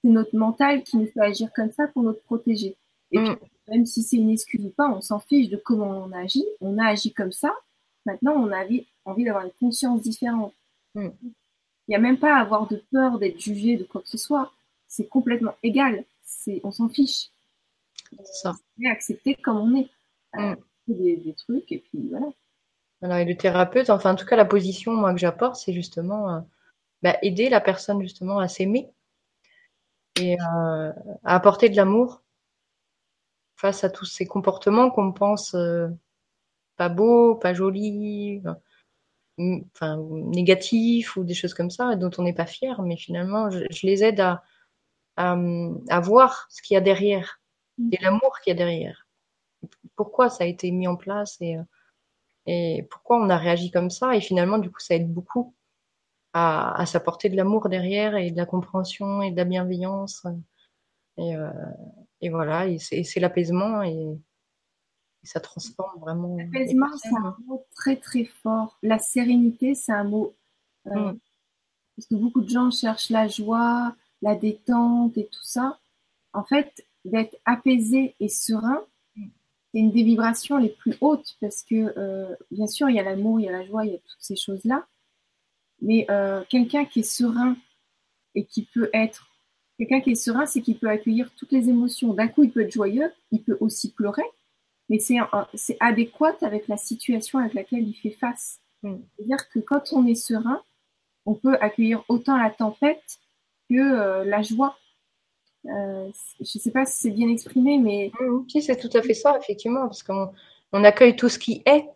C'est 0.03 0.11
notre 0.11 0.35
mental 0.35 0.83
qui 0.83 0.97
nous 0.97 1.07
fait 1.07 1.21
agir 1.21 1.51
comme 1.55 1.71
ça 1.71 1.87
pour 1.89 2.03
nous 2.03 2.15
protéger. 2.25 2.75
Et 3.13 3.19
puis, 3.19 3.33
même 3.69 3.85
si 3.85 4.03
c'est 4.03 4.17
une 4.17 4.31
excuse 4.31 4.65
ou 4.65 4.71
pas, 4.71 4.89
on 4.89 5.03
s'en 5.03 5.21
fiche 5.21 5.51
de 5.51 5.57
comment 5.59 6.05
on 6.05 6.13
agit. 6.13 6.47
On 6.61 6.79
a 6.79 6.87
agi 6.87 7.13
comme 7.13 7.31
ça. 7.31 7.55
Maintenant, 8.07 8.33
on 8.33 8.51
a 8.51 8.65
envie 9.05 9.25
d'avoir 9.25 9.45
une 9.45 9.53
conscience 9.61 10.01
différente. 10.01 10.55
Il 10.95 11.13
n'y 11.89 11.95
a 11.95 12.01
même 12.01 12.19
pas 12.19 12.35
à 12.35 12.41
avoir 12.41 12.67
de 12.67 12.83
peur 12.91 13.19
d'être 13.19 13.39
jugé 13.39 13.77
de 13.77 13.85
quoi 13.85 14.01
que 14.01 14.09
ce 14.09 14.19
soit. 14.19 14.51
C'est 14.89 15.07
complètement 15.07 15.55
égal. 15.63 16.05
C'est, 16.25 16.61
on 16.65 16.73
s'en 16.73 16.89
fiche. 16.89 17.32
Ça. 18.25 18.55
Et 18.81 18.89
accepter 18.89 19.35
comme 19.35 19.59
on 19.59 19.77
est. 19.77 19.91
Hmm. 20.35 20.55
des, 20.89 21.35
trucs 21.37 21.71
et 21.71 21.79
puis 21.81 22.09
voilà. 22.09 23.21
et 23.21 23.25
le 23.27 23.37
thérapeute, 23.37 23.91
enfin 23.91 24.13
en 24.13 24.17
tout 24.17 24.25
cas 24.25 24.37
la 24.37 24.47
position 24.47 24.93
moi 24.93 25.13
que 25.13 25.21
j'apporte, 25.21 25.57
c'est 25.57 25.75
justement 25.75 26.35
euh, 26.35 26.41
bah, 27.03 27.19
aider 27.21 27.51
la 27.51 27.61
personne 27.61 28.01
justement 28.01 28.39
à 28.39 28.49
s'aimer 28.49 28.91
et 30.19 30.41
euh, 30.41 30.93
à 31.23 31.35
apporter 31.35 31.69
de 31.69 31.77
l'amour 31.77 32.23
face 33.57 33.85
à 33.85 33.91
tous 33.91 34.07
ces 34.07 34.27
comportements 34.27 34.91
qu'on 34.91 35.13
pense 35.13 35.55
euh, 35.55 35.89
pas 36.77 36.89
beaux, 36.89 37.35
pas 37.35 37.53
jolis, 37.53 38.43
enfin 39.39 39.99
négatifs 40.11 41.17
ou 41.17 41.25
des 41.25 41.35
choses 41.35 41.55
comme 41.55 41.71
ça, 41.71 41.95
dont 41.97 42.11
on 42.17 42.23
n'est 42.23 42.33
pas 42.33 42.47
fier, 42.47 42.81
mais 42.83 42.97
finalement, 42.97 43.51
je, 43.51 43.87
les 43.87 44.03
aide 44.03 44.21
à, 44.21 44.43
à, 45.17 46.01
voir 46.01 46.47
ce 46.51 46.63
qu'il 46.63 46.75
y 46.75 46.79
a 46.79 46.81
derrière 46.81 47.41
et 47.91 47.99
l'amour 48.03 48.39
qu'il 48.41 48.53
y 48.53 48.55
a 48.55 48.59
derrière. 48.59 49.09
Pourquoi 49.97 50.29
ça 50.29 50.45
a 50.45 50.47
été 50.47 50.70
mis 50.70 50.89
en 50.89 50.97
place 50.97 51.37
et, 51.41 51.57
et 52.47 52.87
pourquoi 52.91 53.18
on 53.20 53.31
a 53.31 53.37
réagi 53.37 53.70
comme 53.70 53.91
ça? 53.91 54.16
Et 54.16 54.20
finalement, 54.20 54.59
du 54.59 54.70
coup, 54.70 54.81
ça 54.81 54.95
aide 54.95 55.12
beaucoup 55.12 55.55
à, 56.33 56.81
à 56.81 56.87
s'apporter 56.87 57.29
de 57.29 57.37
l'amour 57.37 57.68
derrière 57.68 58.16
et 58.16 58.31
de 58.31 58.37
la 58.37 58.47
compréhension 58.47 59.23
et 59.23 59.31
de 59.31 59.37
la 59.37 59.45
bienveillance. 59.45 60.27
Et, 61.18 61.37
euh, 61.37 61.51
et 62.20 62.31
voilà, 62.31 62.66
et 62.66 62.79
c'est 62.79 63.20
l'apaisement 63.20 63.83
et, 63.83 64.18
ça 65.25 65.39
transforme 65.39 66.01
vraiment. 66.01 66.37
L'apaisement, 66.37 66.89
c'est 66.97 67.14
un 67.16 67.37
mot 67.47 67.64
très 67.77 67.95
très 67.97 68.25
fort. 68.25 68.77
La 68.83 68.99
sérénité, 68.99 69.77
c'est 69.77 69.93
un 69.93 70.03
mot. 70.03 70.35
Euh, 70.89 71.12
mm. 71.12 71.18
Parce 71.97 72.09
que 72.09 72.14
beaucoup 72.16 72.41
de 72.41 72.49
gens 72.49 72.73
cherchent 72.73 73.11
la 73.11 73.29
joie, 73.29 73.95
la 74.20 74.35
détente 74.35 75.16
et 75.16 75.27
tout 75.27 75.45
ça. 75.45 75.79
En 76.33 76.43
fait, 76.43 76.85
d'être 77.05 77.37
apaisé 77.45 78.15
et 78.21 78.29
serein, 78.29 78.83
c'est 79.17 79.79
une 79.79 79.91
des 79.91 80.03
vibrations 80.03 80.59
les 80.59 80.69
plus 80.69 80.95
hautes 81.01 81.37
parce 81.41 81.63
que, 81.63 81.93
euh, 81.99 82.35
bien 82.51 82.67
sûr, 82.67 82.91
il 82.91 82.97
y 82.97 83.01
a 83.01 83.03
l'amour, 83.03 83.41
il 83.41 83.45
y 83.45 83.49
a 83.49 83.53
la 83.53 83.65
joie, 83.65 83.87
il 83.87 83.93
y 83.93 83.97
a 83.97 83.99
toutes 83.99 84.21
ces 84.21 84.37
choses-là. 84.37 84.87
Mais 85.81 86.07
euh, 86.11 86.45
quelqu'un 86.49 86.85
qui 86.85 87.01
est 87.01 87.03
serein 87.03 87.57
et 88.35 88.45
qui 88.45 88.65
peut 88.65 88.91
être 88.93 89.33
Quelqu'un 89.79 90.01
qui 90.01 90.11
est 90.13 90.15
serein, 90.15 90.47
c'est 90.47 90.61
qu'il 90.61 90.79
peut 90.79 90.89
accueillir 90.89 91.31
toutes 91.35 91.51
les 91.51 91.69
émotions. 91.69 92.15
D'un 92.15 92.29
coup, 92.29 92.45
il 92.45 92.53
peut 92.53 92.61
être 92.61 92.73
joyeux, 92.73 93.13
il 93.33 93.43
peut 93.43 93.57
aussi 93.59 93.91
pleurer, 93.91 94.23
mais 94.89 95.01
c'est 95.01 95.77
adéquat 95.81 96.37
avec 96.43 96.69
la 96.69 96.77
situation 96.77 97.41
avec 97.41 97.55
laquelle 97.55 97.89
il 97.89 97.95
fait 97.95 98.11
face. 98.11 98.61
Mm. 98.83 98.97
C'est-à-dire 99.17 99.49
que 99.49 99.59
quand 99.59 99.93
on 99.93 100.07
est 100.07 100.15
serein, 100.15 100.63
on 101.27 101.35
peut 101.35 101.57
accueillir 101.61 102.05
autant 102.09 102.37
la 102.37 102.51
tempête 102.51 103.19
que 103.69 103.75
euh, 103.75 104.25
la 104.25 104.43
joie. 104.43 104.79
Euh, 105.67 106.11
je 106.41 106.59
ne 106.59 106.61
sais 106.61 106.71
pas 106.71 106.85
si 106.85 107.03
c'est 107.03 107.11
bien 107.11 107.29
exprimé, 107.29 107.79
mais... 107.79 108.11
Mm, 108.21 108.49
si, 108.49 108.63
c'est 108.63 108.77
tout 108.77 108.91
à 108.97 109.03
fait 109.03 109.15
ça, 109.15 109.39
effectivement, 109.39 109.83
parce 109.83 110.03
qu'on 110.03 110.33
on 110.73 110.85
accueille 110.85 111.17
tout 111.17 111.29
ce 111.29 111.39
qui 111.39 111.63
est. 111.67 111.87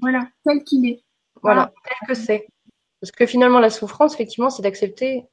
Voilà, 0.00 0.28
tel 0.44 0.62
qu'il 0.64 0.86
est. 0.88 1.02
Voilà, 1.42 1.72
tel 1.84 2.08
que 2.08 2.14
c'est. 2.14 2.46
Parce 3.00 3.10
que 3.12 3.26
finalement, 3.26 3.60
la 3.60 3.70
souffrance, 3.70 4.14
effectivement, 4.14 4.50
c'est 4.50 4.62
d'accepter 4.62 5.28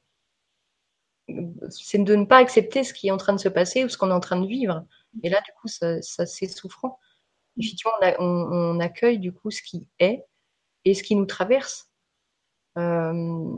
c'est 1.70 2.02
de 2.02 2.14
ne 2.14 2.24
pas 2.24 2.38
accepter 2.38 2.84
ce 2.84 2.94
qui 2.94 3.08
est 3.08 3.10
en 3.10 3.16
train 3.16 3.32
de 3.32 3.40
se 3.40 3.48
passer 3.48 3.84
ou 3.84 3.88
ce 3.88 3.98
qu'on 3.98 4.10
est 4.10 4.14
en 4.14 4.20
train 4.20 4.40
de 4.40 4.46
vivre. 4.46 4.84
Et 5.22 5.28
là, 5.28 5.40
du 5.40 5.50
coup, 5.60 5.68
ça, 5.68 6.00
c'est 6.00 6.46
souffrant. 6.46 6.98
Effectivement, 7.58 7.92
on, 8.18 8.80
accueille 8.80 9.18
du 9.18 9.32
coup 9.32 9.50
ce 9.50 9.62
qui 9.62 9.88
est 9.98 10.24
et 10.84 10.94
ce 10.94 11.02
qui 11.02 11.16
nous 11.16 11.26
traverse. 11.26 11.88
Euh, 12.78 13.48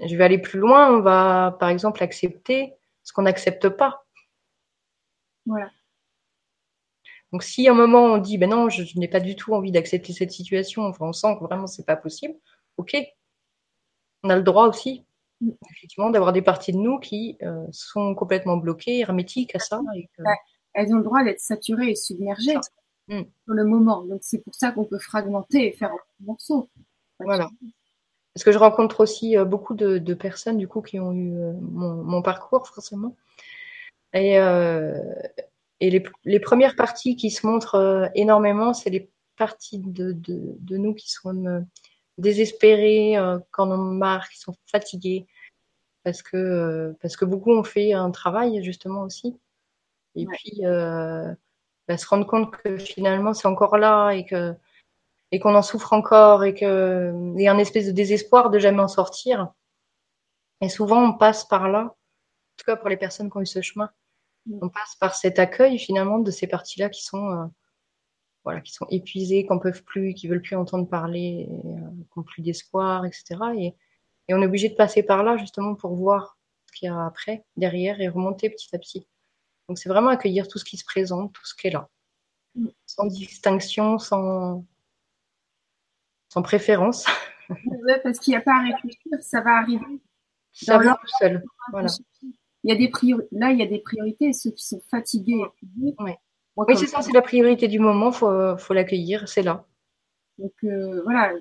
je 0.00 0.16
vais 0.16 0.24
aller 0.24 0.38
plus 0.38 0.58
loin. 0.58 0.92
On 0.92 1.02
va, 1.02 1.56
par 1.60 1.68
exemple, 1.68 2.02
accepter 2.02 2.74
ce 3.08 3.14
qu'on 3.14 3.22
n'accepte 3.22 3.70
pas. 3.70 4.04
Voilà. 5.46 5.70
Donc, 7.32 7.42
si 7.42 7.66
à 7.66 7.72
un 7.72 7.74
moment 7.74 8.04
on 8.04 8.18
dit, 8.18 8.36
ben 8.36 8.50
non, 8.50 8.68
je, 8.68 8.82
n'ai 8.98 9.08
pas 9.08 9.20
du 9.20 9.34
tout 9.34 9.54
envie 9.54 9.72
d'accepter 9.72 10.12
cette 10.12 10.30
situation, 10.30 10.82
enfin, 10.82 11.06
on 11.06 11.14
sent 11.14 11.36
que 11.38 11.44
vraiment 11.44 11.66
c'est 11.66 11.86
pas 11.86 11.96
possible, 11.96 12.34
ok. 12.76 12.94
On 14.24 14.28
a 14.28 14.36
le 14.36 14.42
droit 14.42 14.68
aussi, 14.68 15.06
mm. 15.40 15.50
effectivement, 15.70 16.10
d'avoir 16.10 16.34
des 16.34 16.42
parties 16.42 16.72
de 16.72 16.76
nous 16.76 16.98
qui 16.98 17.38
euh, 17.42 17.66
sont 17.70 18.14
complètement 18.14 18.58
bloquées, 18.58 18.98
hermétiques 18.98 19.54
à 19.54 19.58
ça. 19.58 19.80
Elles 20.74 20.92
ont 20.92 20.98
le 20.98 21.02
droit 21.02 21.24
d'être 21.24 21.40
saturées 21.40 21.92
et 21.92 21.96
submergées 21.96 22.58
mm. 23.08 23.22
pour 23.22 23.54
le 23.54 23.64
moment. 23.64 24.04
Donc, 24.04 24.20
c'est 24.20 24.44
pour 24.44 24.54
ça 24.54 24.70
qu'on 24.70 24.84
peut 24.84 24.98
fragmenter 24.98 25.66
et 25.66 25.72
faire 25.72 25.92
un 25.92 26.24
morceau. 26.26 26.68
Voilà. 27.20 27.48
Parce 28.38 28.44
que 28.44 28.52
je 28.52 28.58
rencontre 28.58 29.00
aussi 29.00 29.36
euh, 29.36 29.44
beaucoup 29.44 29.74
de, 29.74 30.14
personnes, 30.14 30.58
du 30.58 30.68
coup, 30.68 30.80
qui 30.80 31.00
ont 31.00 31.12
eu 31.12 31.36
euh, 31.36 31.52
mon, 31.60 32.22
parcours, 32.22 32.66
forcément. 32.66 33.16
Et, 34.14 34.38
et 35.80 36.02
les, 36.24 36.40
premières 36.40 36.74
parties 36.74 37.16
qui 37.16 37.30
se 37.30 37.46
montrent 37.46 37.76
euh, 37.76 38.08
énormément, 38.14 38.74
c'est 38.74 38.90
les 38.90 39.10
parties 39.36 39.78
de, 39.78 40.16
nous 40.70 40.94
qui 40.94 41.10
sont 41.10 41.46
euh, 41.46 41.60
désespérées, 42.18 43.16
euh, 43.16 43.38
quand 43.52 43.70
on 43.70 43.76
marre, 43.76 44.28
qui 44.28 44.38
sont 44.38 44.56
fatiguées, 44.66 45.26
parce 46.02 46.22
que, 46.22 46.96
parce 47.00 47.16
que 47.16 47.24
beaucoup 47.24 47.52
ont 47.52 47.62
fait 47.62 47.92
un 47.92 48.10
travail 48.10 48.62
justement 48.64 49.02
aussi. 49.02 49.38
Et 50.16 50.26
puis, 50.26 50.62
bah, 50.62 51.96
se 51.96 52.06
rendre 52.06 52.26
compte 52.26 52.50
que 52.50 52.76
finalement 52.76 53.34
c'est 53.34 53.46
encore 53.46 53.78
là 53.78 54.10
et 54.10 54.24
que 54.24 54.54
et 55.30 55.38
qu'on 55.38 55.54
en 55.54 55.62
souffre 55.62 55.92
encore 55.92 56.44
et 56.44 56.54
qu'il 56.54 57.34
y 57.36 57.48
a 57.48 57.52
un 57.52 57.58
espèce 57.58 57.86
de 57.86 57.92
désespoir 57.92 58.50
de 58.50 58.58
jamais 58.58 58.80
en 58.80 58.88
sortir. 58.88 59.52
Et 60.60 60.68
souvent, 60.68 61.02
on 61.02 61.12
passe 61.12 61.44
par 61.44 61.68
là, 61.68 61.82
en 61.82 62.56
tout 62.56 62.64
cas 62.66 62.76
pour 62.76 62.88
les 62.88 62.96
personnes 62.96 63.30
qui 63.30 63.36
ont 63.36 63.40
eu 63.42 63.46
ce 63.46 63.62
chemin, 63.62 63.90
on 64.60 64.68
passe 64.68 64.96
par 64.98 65.14
cet 65.14 65.38
accueil 65.38 65.78
finalement 65.78 66.18
de 66.18 66.30
ces 66.30 66.46
parties-là 66.46 66.88
qui 66.88 67.04
sont 67.04 67.30
euh, 67.30 67.46
voilà, 68.44 68.60
qui 68.62 68.72
sont 68.72 68.86
épuisées, 68.88 69.44
qu'on 69.44 69.58
peuvent 69.58 69.84
plus, 69.84 70.14
qui 70.14 70.26
veulent 70.26 70.40
plus 70.40 70.56
entendre 70.56 70.88
parler, 70.88 71.48
euh, 71.50 71.90
qui 72.12 72.18
n'ont 72.18 72.22
plus 72.22 72.42
d'espoir, 72.42 73.04
etc. 73.04 73.36
Et, 73.58 73.74
on 74.30 74.42
est 74.42 74.46
obligé 74.46 74.68
de 74.68 74.74
passer 74.74 75.02
par 75.02 75.22
là 75.22 75.38
justement 75.38 75.74
pour 75.74 75.94
voir 75.94 76.38
ce 76.66 76.78
qu'il 76.78 76.86
y 76.86 76.90
a 76.90 77.06
après, 77.06 77.46
derrière, 77.56 77.98
et 78.00 78.08
remonter 78.08 78.50
petit 78.50 78.74
à 78.74 78.78
petit. 78.78 79.06
Donc 79.68 79.78
c'est 79.78 79.88
vraiment 79.88 80.10
accueillir 80.10 80.48
tout 80.48 80.58
ce 80.58 80.64
qui 80.64 80.76
se 80.76 80.84
présente, 80.84 81.32
tout 81.32 81.46
ce 81.46 81.54
qui 81.54 81.68
est 81.68 81.70
là, 81.70 81.88
mm. 82.54 82.68
sans 82.84 83.06
distinction, 83.06 83.98
sans, 83.98 84.66
sans 86.28 86.42
préférence. 86.42 87.06
parce 88.02 88.18
qu'il 88.18 88.32
n'y 88.32 88.36
a 88.36 88.40
pas 88.40 88.54
à 88.54 88.62
réfléchir, 88.62 89.18
ça 89.20 89.40
va 89.40 89.58
arriver. 89.58 90.00
Ça 90.52 90.78
va 90.78 90.94
tout 90.94 91.12
seul. 91.20 91.42
Voilà 91.70 91.88
il 92.64 92.70
y 92.70 92.72
a 92.72 92.76
des 92.76 92.90
là, 93.32 93.50
il 93.50 93.58
y 93.58 93.62
a 93.62 93.66
des 93.66 93.78
priorités. 93.78 94.32
Ceux 94.32 94.50
qui 94.50 94.64
sont 94.64 94.80
fatigués. 94.90 95.42
oui, 95.78 96.14
c'est 96.76 96.86
ça, 96.86 97.02
c'est 97.02 97.12
la 97.12 97.22
priorité 97.22 97.68
du 97.68 97.78
moment. 97.78 98.12
Faut, 98.12 98.56
faut 98.58 98.74
l'accueillir, 98.74 99.28
c'est 99.28 99.42
là. 99.42 99.66
Donc 100.38 100.52
euh, 100.64 101.02
voilà, 101.02 101.32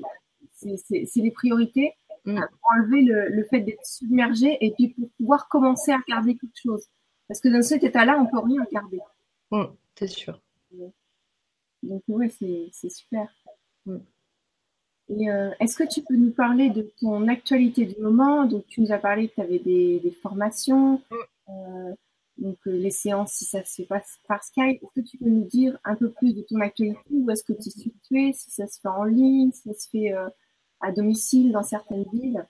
c'est 0.53 0.77
les 1.15 1.31
priorités. 1.31 1.93
Mm. 2.25 2.39
Pour 2.39 2.71
enlever 2.75 3.01
le, 3.03 3.43
fait 3.45 3.61
d'être 3.61 3.85
submergé 3.85 4.57
et 4.59 4.71
puis 4.71 4.89
pour 4.89 5.09
pouvoir 5.17 5.47
commencer 5.47 5.91
à 5.91 5.97
regarder 5.97 6.35
quelque 6.35 6.59
chose. 6.61 6.85
Parce 7.27 7.39
que 7.39 7.47
dans 7.47 7.61
cet 7.61 7.83
état-là, 7.83 8.17
on 8.19 8.25
peut 8.25 8.45
rien 8.45 8.63
regarder. 8.65 8.99
Mm, 9.51 9.73
c'est 9.95 10.07
sûr. 10.07 10.41
Donc 11.83 12.03
ouais, 12.09 12.29
c'est 12.29 12.89
super. 12.89 13.29
Mm. 13.85 13.97
Euh, 15.10 15.51
est-ce 15.60 15.76
que 15.76 15.88
tu 15.88 16.01
peux 16.01 16.16
nous 16.16 16.32
parler 16.32 16.70
de 16.70 16.91
ton 16.99 17.28
actualité 17.28 17.86
du 17.86 17.99
moment? 18.01 18.45
Donc, 18.45 18.66
tu 18.68 18.82
nous 18.82 18.91
as 18.91 18.97
parlé 18.97 19.30
que 19.30 19.36
tu 19.36 19.41
avais 19.41 19.60
des, 19.60 20.18
formations, 20.22 21.01
euh, 21.49 21.93
donc 22.38 22.58
euh, 22.68 22.72
les 22.72 22.91
séances, 22.91 23.32
si 23.32 23.45
ça 23.45 23.64
se 23.64 23.76
fait 23.76 23.88
pas 23.88 24.01
par 24.28 24.43
Skype. 24.43 24.84
Est-ce 24.84 25.01
que 25.01 25.08
tu 25.08 25.18
peux 25.18 25.30
nous 25.30 25.45
dire 25.45 25.78
un 25.86 25.95
peu 25.95 26.12
plus 26.12 26.36
de 26.36 26.41
ton 26.41 26.60
actualité? 26.60 26.99
Où 27.10 27.30
est-ce 27.32 27.43
que 27.43 27.53
tu 27.53 27.70
es 27.70 27.72
situé? 27.72 28.34
Si 28.34 28.51
ça 28.51 28.68
se 28.68 28.80
fait 28.82 28.89
en 28.89 29.05
ligne, 29.05 29.51
si 29.51 29.70
ça 29.70 29.74
se 29.74 29.89
fait 29.89 30.14
à 30.82 30.91
domicile 30.91 31.51
dans 31.51 31.64
certaines 31.64 32.05
villes? 32.12 32.45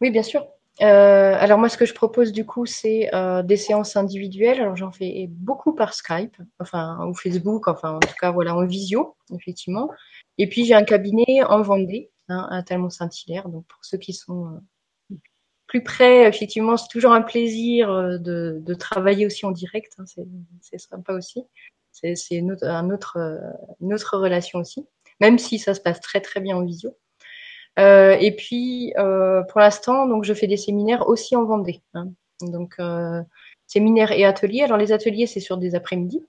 Oui, 0.00 0.10
bien 0.10 0.22
sûr. 0.22 0.46
alors 0.80 1.58
moi, 1.58 1.68
ce 1.68 1.76
que 1.76 1.84
je 1.86 1.94
propose 1.94 2.32
du 2.32 2.46
coup, 2.46 2.64
c'est 2.64 3.10
des 3.44 3.56
séances 3.56 3.96
individuelles. 3.96 4.60
Alors 4.60 4.76
j'en 4.76 4.90
fais 4.90 5.26
beaucoup 5.28 5.74
par 5.74 5.92
Skype, 5.92 6.36
enfin 6.58 7.06
ou 7.06 7.14
Facebook, 7.14 7.68
enfin 7.68 7.96
en 7.96 8.00
tout 8.00 8.14
cas 8.18 8.32
voilà 8.32 8.56
en 8.56 8.64
visio, 8.64 9.16
effectivement. 9.34 9.90
Et 10.38 10.48
puis 10.48 10.64
j'ai 10.64 10.74
un 10.74 10.84
cabinet 10.84 11.42
en 11.44 11.62
Vendée, 11.62 12.10
hein, 12.28 12.46
à 12.50 12.62
Talmont-Saint-Hilaire. 12.62 13.48
Donc 13.48 13.66
pour 13.66 13.84
ceux 13.84 13.98
qui 13.98 14.12
sont 14.12 14.46
euh, 14.46 14.58
plus 15.66 15.82
près, 15.82 16.28
effectivement, 16.28 16.76
c'est 16.76 16.88
toujours 16.88 17.12
un 17.12 17.22
plaisir 17.22 17.90
euh, 17.90 18.18
de, 18.18 18.74
travailler 18.74 19.26
aussi 19.26 19.46
en 19.46 19.50
direct. 19.50 19.94
Hein, 19.98 20.04
c'est 20.60 20.78
sympa 20.78 21.12
aussi. 21.12 21.44
C'est 21.92 22.14
une, 22.30 22.52
autre, 22.52 22.64
un 22.66 22.90
autre, 22.90 23.16
euh, 23.18 23.38
une 23.80 23.94
autre 23.94 24.18
relation 24.18 24.58
aussi, 24.58 24.86
même 25.20 25.38
si 25.38 25.58
ça 25.58 25.74
se 25.74 25.80
passe 25.80 26.00
très 26.00 26.20
très 26.20 26.40
bien 26.40 26.56
en 26.56 26.64
visio. 26.64 26.96
Euh, 27.78 28.16
et 28.20 28.34
puis 28.36 28.92
pour 29.48 29.60
l'instant, 29.60 30.06
donc 30.06 30.24
je 30.24 30.34
fais 30.34 30.46
des 30.46 30.56
séminaires 30.56 31.08
aussi 31.08 31.34
en 31.34 31.44
Vendée. 31.44 31.82
Hein. 31.94 32.12
Donc 32.40 32.76
séminaires 33.66 34.12
et 34.12 34.24
ateliers. 34.24 34.62
Alors 34.62 34.76
les 34.76 34.92
ateliers, 34.92 35.26
c'est 35.26 35.40
sur 35.40 35.56
des 35.56 35.74
après-midi. 35.74 36.24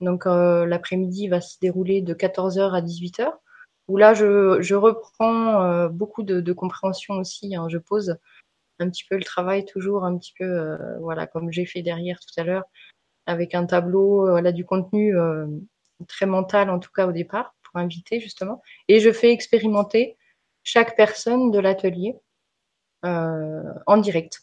Donc 0.00 0.26
euh, 0.26 0.66
l'après-midi 0.66 1.28
va 1.28 1.40
se 1.40 1.58
dérouler 1.60 2.02
de 2.02 2.14
14h 2.14 2.72
à 2.72 2.80
18h, 2.80 3.32
où 3.88 3.96
là 3.96 4.14
je, 4.14 4.74
reprends 4.74 5.62
euh, 5.62 5.88
beaucoup 5.88 6.22
de, 6.22 6.52
compréhension 6.52 7.14
aussi. 7.14 7.54
Hein. 7.56 7.68
Je 7.68 7.78
pose 7.78 8.16
un 8.80 8.90
petit 8.90 9.04
peu 9.08 9.16
le 9.16 9.22
travail 9.22 9.64
toujours 9.64 10.04
un 10.04 10.18
petit 10.18 10.34
peu, 10.38 10.44
euh, 10.44 10.98
voilà, 11.00 11.26
comme 11.26 11.52
j'ai 11.52 11.66
fait 11.66 11.82
derrière 11.82 12.18
tout 12.20 12.40
à 12.40 12.44
l'heure, 12.44 12.64
avec 13.26 13.54
un 13.54 13.66
tableau, 13.66 14.28
voilà, 14.28 14.52
du 14.52 14.64
contenu 14.64 15.14
très 16.08 16.26
mental 16.26 16.70
en 16.70 16.78
tout 16.78 16.90
cas 16.94 17.06
au 17.06 17.12
départ, 17.12 17.54
pour 17.62 17.80
inviter 17.80 18.20
justement. 18.20 18.62
Et 18.88 19.00
je 19.00 19.12
fais 19.12 19.30
expérimenter 19.30 20.16
chaque 20.62 20.96
personne 20.96 21.50
de 21.50 21.58
l'atelier 21.58 22.16
en 23.02 23.96
direct. 23.98 24.42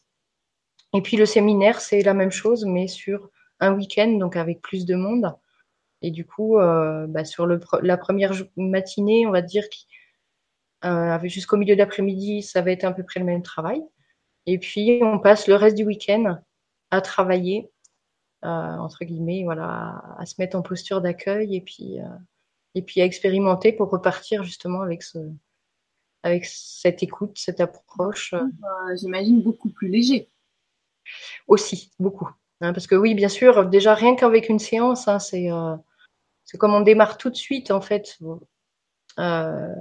Et 0.93 1.01
puis 1.01 1.17
le 1.17 1.25
séminaire, 1.25 1.79
c'est 1.81 2.01
la 2.01 2.13
même 2.13 2.31
chose, 2.31 2.65
mais 2.65 2.87
sur 2.87 3.29
un 3.61 3.73
week-end, 3.73 4.11
donc 4.17 4.35
avec 4.35 4.61
plus 4.61 4.85
de 4.85 4.95
monde. 4.95 5.33
Et 6.01 6.11
du 6.11 6.25
coup, 6.25 6.57
euh, 6.57 7.05
bah, 7.07 7.23
sur 7.23 7.45
le, 7.45 7.59
la 7.81 7.95
première 7.95 8.33
matinée, 8.57 9.25
on 9.27 9.31
va 9.31 9.41
dire 9.41 9.63
euh, 10.83 11.19
jusqu'au 11.23 11.57
milieu 11.57 11.75
d'après-midi, 11.75 12.41
ça 12.41 12.61
va 12.61 12.71
être 12.71 12.83
à 12.83 12.91
peu 12.91 13.03
près 13.03 13.19
le 13.19 13.25
même 13.25 13.43
travail. 13.43 13.81
Et 14.47 14.57
puis, 14.57 14.99
on 15.03 15.19
passe 15.19 15.47
le 15.47 15.55
reste 15.55 15.77
du 15.77 15.85
week-end 15.85 16.39
à 16.89 17.01
travailler, 17.01 17.71
euh, 18.43 18.47
entre 18.47 19.05
guillemets, 19.05 19.43
voilà, 19.43 20.01
à, 20.17 20.25
se 20.25 20.35
mettre 20.39 20.57
en 20.57 20.63
posture 20.63 21.01
d'accueil 21.01 21.55
et 21.55 21.61
puis, 21.61 21.97
et 22.73 22.81
puis 22.81 23.01
à 23.01 23.05
expérimenter 23.05 23.71
pour 23.71 23.91
repartir 23.91 24.43
justement 24.43 24.81
avec 24.81 25.03
ce, 25.03 25.19
avec 26.23 26.45
cette 26.45 27.03
écoute, 27.03 27.37
cette 27.37 27.61
approche. 27.61 28.33
J'imagine 28.99 29.43
beaucoup 29.43 29.69
plus 29.69 29.89
léger. 29.89 30.27
Aussi, 31.47 31.91
beaucoup. 31.99 32.29
Hein, 32.61 32.73
parce 32.73 32.87
que 32.87 32.95
oui, 32.95 33.15
bien 33.15 33.29
sûr, 33.29 33.65
déjà 33.65 33.93
rien 33.95 34.15
qu'avec 34.15 34.49
une 34.49 34.59
séance, 34.59 35.07
hein, 35.07 35.19
c'est 35.19 35.49
c'est 36.51 36.57
comme 36.57 36.73
on 36.73 36.81
démarre 36.81 37.17
tout 37.17 37.29
de 37.29 37.35
suite, 37.35 37.71
en 37.71 37.79
fait. 37.79 38.17
Euh, 39.19 39.73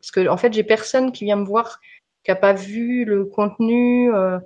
parce 0.00 0.10
que, 0.10 0.28
en 0.28 0.36
fait, 0.36 0.52
j'ai 0.52 0.64
personne 0.64 1.12
qui 1.12 1.24
vient 1.24 1.36
me 1.36 1.44
voir 1.44 1.80
qui 2.24 2.32
n'a 2.32 2.36
pas 2.36 2.52
vu 2.52 3.04
le 3.04 3.24
contenu. 3.24 4.12
Euh, 4.12 4.38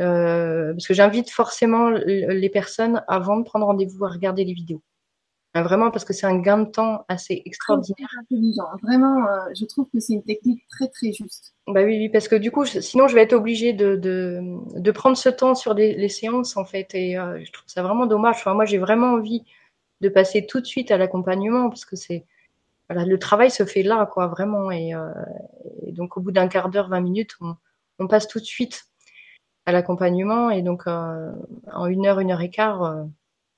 euh, 0.00 0.72
parce 0.72 0.88
que 0.88 0.94
j'invite 0.94 1.30
forcément 1.30 1.90
les 1.90 2.48
personnes 2.48 3.04
avant 3.06 3.36
de 3.36 3.44
prendre 3.44 3.66
rendez-vous 3.66 4.04
à 4.04 4.08
regarder 4.08 4.44
les 4.44 4.54
vidéos. 4.54 4.82
Vraiment, 5.54 5.90
parce 5.92 6.04
que 6.04 6.12
c'est 6.12 6.26
un 6.26 6.38
gain 6.38 6.58
de 6.58 6.70
temps 6.70 7.04
assez 7.08 7.42
extraordinaire. 7.44 8.08
intelligent. 8.20 8.64
Vraiment, 8.82 9.24
je 9.54 9.64
trouve 9.66 9.86
que 9.92 10.00
c'est 10.00 10.14
une 10.14 10.24
technique 10.24 10.66
très, 10.68 10.88
très 10.88 11.12
juste. 11.12 11.54
Bah 11.68 11.82
oui, 11.84 11.96
oui, 11.96 12.08
parce 12.08 12.26
que 12.26 12.34
du 12.34 12.50
coup, 12.50 12.64
sinon, 12.64 13.06
je 13.06 13.14
vais 13.14 13.22
être 13.22 13.34
obligée 13.34 13.72
de, 13.72 13.94
de, 13.94 14.40
de 14.74 14.90
prendre 14.90 15.16
ce 15.16 15.28
temps 15.28 15.54
sur 15.54 15.74
les 15.74 16.08
séances, 16.08 16.56
en 16.56 16.64
fait. 16.64 16.92
Et 16.94 17.14
je 17.14 17.52
trouve 17.52 17.68
ça 17.68 17.82
vraiment 17.84 18.06
dommage. 18.06 18.36
Enfin, 18.38 18.54
moi, 18.54 18.64
j'ai 18.64 18.78
vraiment 18.78 19.12
envie 19.12 19.44
de 20.00 20.08
passer 20.08 20.44
tout 20.44 20.60
de 20.60 20.66
suite 20.66 20.90
à 20.90 20.98
l'accompagnement 20.98 21.68
parce 21.68 21.84
que 21.84 21.94
c'est 21.94 22.26
voilà, 22.88 23.06
le 23.06 23.18
travail 23.18 23.50
se 23.50 23.64
fait 23.64 23.82
là, 23.82 24.06
quoi, 24.06 24.26
vraiment. 24.26 24.70
Et, 24.70 24.94
euh, 24.94 25.10
donc, 25.88 26.16
au 26.16 26.20
bout 26.20 26.32
d'un 26.32 26.48
quart 26.48 26.68
d'heure, 26.68 26.88
20 26.88 27.00
minutes, 27.00 27.36
on, 27.98 28.06
passe 28.08 28.28
tout 28.28 28.40
de 28.40 28.44
suite 28.44 28.84
à 29.66 29.72
l'accompagnement. 29.72 30.50
Et 30.50 30.62
donc, 30.62 30.86
euh, 30.86 31.32
en 31.72 31.86
une 31.86 32.06
heure, 32.06 32.20
une 32.20 32.30
heure 32.32 32.42
et 32.42 32.50
quart, 32.50 32.82
euh, 32.82 33.04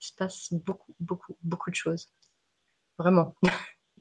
il 0.00 0.06
se 0.06 0.12
passe 0.14 0.52
beaucoup, 0.52 0.94
beaucoup, 1.00 1.36
beaucoup 1.42 1.70
de 1.70 1.76
choses. 1.76 2.08
Vraiment. 2.98 3.34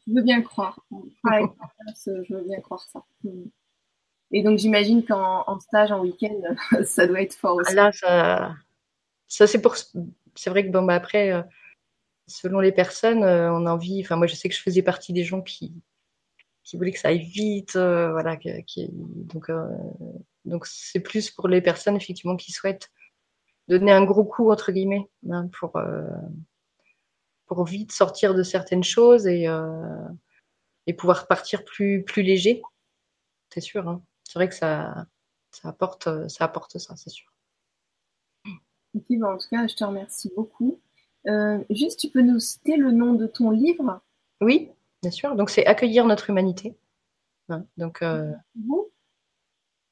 Je 0.08 0.14
veux 0.14 0.22
bien 0.22 0.42
croire. 0.42 0.80
je 0.92 2.34
veux 2.34 2.44
bien 2.44 2.62
croire 2.62 2.82
ça. 2.92 3.04
Et 4.32 4.44
donc 4.44 4.58
j'imagine 4.58 5.06
qu'en 5.06 5.60
stage, 5.60 5.92
en 5.92 6.02
week-end, 6.02 6.42
ça 6.84 7.08
doit 7.08 7.22
être 7.22 7.36
fort 7.36 7.58
aussi. 7.58 7.74
Là, 7.74 7.92
ça, 7.92 8.56
ça 9.28 9.48
c'est 9.48 9.62
pour. 9.62 9.76
C'est 10.36 10.50
vrai 10.50 10.66
que 10.66 10.72
bon, 10.72 10.84
bah, 10.84 10.96
après, 10.96 11.32
euh, 11.32 11.42
selon 12.28 12.60
les 12.60 12.72
personnes, 12.72 13.24
euh, 13.24 13.54
on 13.54 13.66
a 13.66 13.72
envie. 13.72 14.02
Enfin, 14.04 14.16
moi, 14.16 14.28
je 14.28 14.36
sais 14.36 14.50
que 14.50 14.56
je 14.56 14.62
faisais 14.62 14.82
partie 14.82 15.14
des 15.14 15.24
gens 15.24 15.42
qui 15.42 15.74
qui 16.64 16.78
voulaient 16.78 16.92
que 16.92 17.00
ça 17.00 17.10
aille 17.10 17.24
vite, 17.24 17.76
euh, 17.76 18.12
voilà. 18.12 18.38
Qui, 18.38 18.90
donc 18.92 19.52
donc 20.46 20.66
c'est 20.66 21.00
plus 21.00 21.30
pour 21.30 21.48
les 21.48 21.62
personnes 21.62 21.96
effectivement 21.96 22.36
qui 22.36 22.52
souhaitent 22.52 22.90
donner 23.68 23.92
un 23.92 24.04
gros 24.06 24.24
coup 24.24 24.52
entre 24.52 24.72
guillemets 24.72 25.10
hein, 25.30 25.48
pour 25.60 25.80
pour 27.48 27.64
vite 27.66 27.92
sortir 27.92 28.34
de 28.34 28.44
certaines 28.44 28.84
choses 28.84 29.28
et 29.28 29.48
et 30.88 30.94
pouvoir 30.94 31.28
partir 31.28 31.64
plus 31.66 32.04
plus 32.04 32.24
léger. 32.24 32.62
C'est 33.54 33.62
sûr. 33.62 33.88
Hein. 33.88 34.02
C'est 34.24 34.40
vrai 34.40 34.50
que 34.50 34.56
ça 34.56 35.08
ça 35.52 35.70
apporte 35.70 36.28
ça 36.28 36.46
apporte 36.46 36.78
ça, 36.78 36.96
c'est 36.96 37.10
sûr. 37.10 37.32
Bah, 39.10 39.34
en 39.34 39.38
tout 39.38 39.48
cas, 39.52 39.68
je 39.68 39.76
te 39.76 39.84
remercie 39.84 40.32
beaucoup. 40.36 40.80
Euh, 41.28 41.60
juste, 41.70 42.00
tu 42.00 42.10
peux 42.10 42.22
nous 42.22 42.40
citer 42.40 42.78
le 42.78 42.92
nom 42.92 43.14
de 43.14 43.28
ton 43.28 43.52
livre? 43.52 44.00
Oui, 44.42 44.70
bien 45.02 45.12
sûr. 45.12 45.36
Donc, 45.36 45.50
c'est 45.50 45.66
Accueillir 45.66 46.06
notre 46.06 46.30
humanité. 46.30 46.78
Hein, 47.50 47.66
donc, 47.78 48.02
euh, 48.02 48.32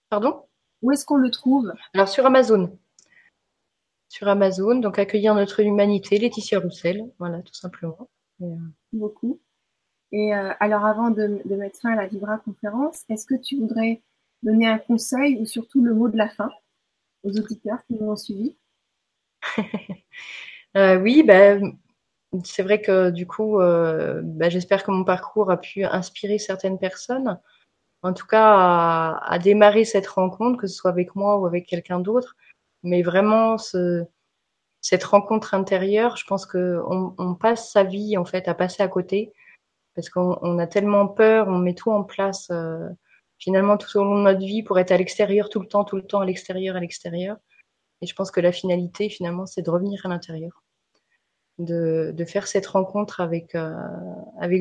Pardon? 0.09 0.43
Où 0.81 0.91
est-ce 0.91 1.05
qu'on 1.05 1.17
le 1.17 1.31
trouve? 1.31 1.73
Alors, 1.93 2.07
sur 2.07 2.25
Amazon. 2.25 2.77
Sur 4.13 4.27
Amazon, 4.27 4.75
donc 4.75 4.99
Accueillir 4.99 5.33
notre 5.33 5.61
humanité, 5.61 6.19
Laetitia 6.19 6.59
Roussel. 6.59 7.09
Voilà, 7.17 7.41
tout 7.41 7.55
simplement. 7.55 8.11
Euh, 8.43 8.55
beaucoup. 8.91 9.41
Et 10.11 10.31
alors, 10.31 10.85
avant 10.85 11.09
de, 11.09 11.41
de, 11.43 11.55
mettre 11.55 11.79
fin 11.79 11.93
à 11.93 11.95
la 11.95 12.05
Vibra 12.05 12.37
conférence, 12.37 13.05
est-ce 13.09 13.25
que 13.25 13.33
tu 13.33 13.57
voudrais 13.57 14.03
donner 14.43 14.67
un 14.67 14.77
conseil 14.77 15.39
ou 15.41 15.47
surtout 15.47 15.83
le 15.83 15.95
mot 15.95 16.09
de 16.09 16.17
la 16.17 16.29
fin 16.29 16.51
aux 17.23 17.31
auditeurs 17.31 17.83
qui 17.87 17.95
nous 17.95 18.11
ont 18.11 18.15
suivis? 18.15 18.55
Euh, 20.75 20.97
oui, 20.99 21.21
ben, 21.21 21.77
c'est 22.43 22.63
vrai 22.63 22.81
que 22.81 23.11
du 23.11 23.27
coup, 23.27 23.61
euh, 23.61 24.21
ben, 24.23 24.49
j'espère 24.49 24.83
que 24.83 24.89
mon 24.89 25.03
parcours 25.03 25.51
a 25.51 25.57
pu 25.61 25.83
inspirer 25.83 26.39
certaines 26.39 26.79
personnes, 26.79 27.39
en 28.01 28.11
tout 28.11 28.25
cas 28.25 29.19
à, 29.21 29.37
démarrer 29.37 29.85
cette 29.85 30.07
rencontre, 30.07 30.59
que 30.59 30.65
ce 30.65 30.73
soit 30.75 30.89
avec 30.89 31.15
moi 31.15 31.37
ou 31.37 31.45
avec 31.45 31.67
quelqu'un 31.67 31.99
d'autre. 31.99 32.35
Mais 32.83 33.01
vraiment, 33.01 33.57
ce, 33.57 34.05
cette 34.81 35.05
rencontre 35.05 35.53
intérieure, 35.53 36.17
je 36.17 36.25
pense 36.25 36.45
qu'on 36.45 37.15
on 37.17 37.35
passe 37.35 37.71
sa 37.71 37.83
vie 37.83 38.17
en 38.17 38.25
fait 38.25 38.47
à 38.47 38.53
passer 38.53 38.83
à 38.83 38.87
côté 38.87 39.33
parce 39.95 40.09
qu'on 40.09 40.59
a 40.59 40.67
tellement 40.67 41.07
peur, 41.07 41.47
on 41.47 41.57
met 41.57 41.75
tout 41.75 41.91
en 41.91 42.03
place 42.03 42.49
euh, 42.51 42.89
finalement 43.37 43.77
tout 43.77 43.97
au 43.97 44.03
long 44.03 44.17
de 44.17 44.23
notre 44.23 44.39
vie 44.39 44.63
pour 44.63 44.79
être 44.79 44.91
à 44.91 44.97
l'extérieur 44.97 45.49
tout 45.49 45.59
le 45.59 45.67
temps, 45.67 45.83
tout 45.85 45.95
le 45.95 46.05
temps 46.05 46.21
à 46.21 46.25
l'extérieur, 46.25 46.75
à 46.75 46.79
l'extérieur. 46.79 47.37
Et 48.01 48.07
je 48.07 48.15
pense 48.15 48.31
que 48.31 48.41
la 48.41 48.51
finalité, 48.51 49.09
finalement, 49.09 49.45
c'est 49.45 49.61
de 49.61 49.69
revenir 49.69 50.05
à 50.05 50.09
l'intérieur, 50.09 50.63
de, 51.59 52.13
faire 52.27 52.47
cette 52.47 52.67
rencontre 52.67 53.21
avec, 53.21 53.55
euh, 53.55 53.73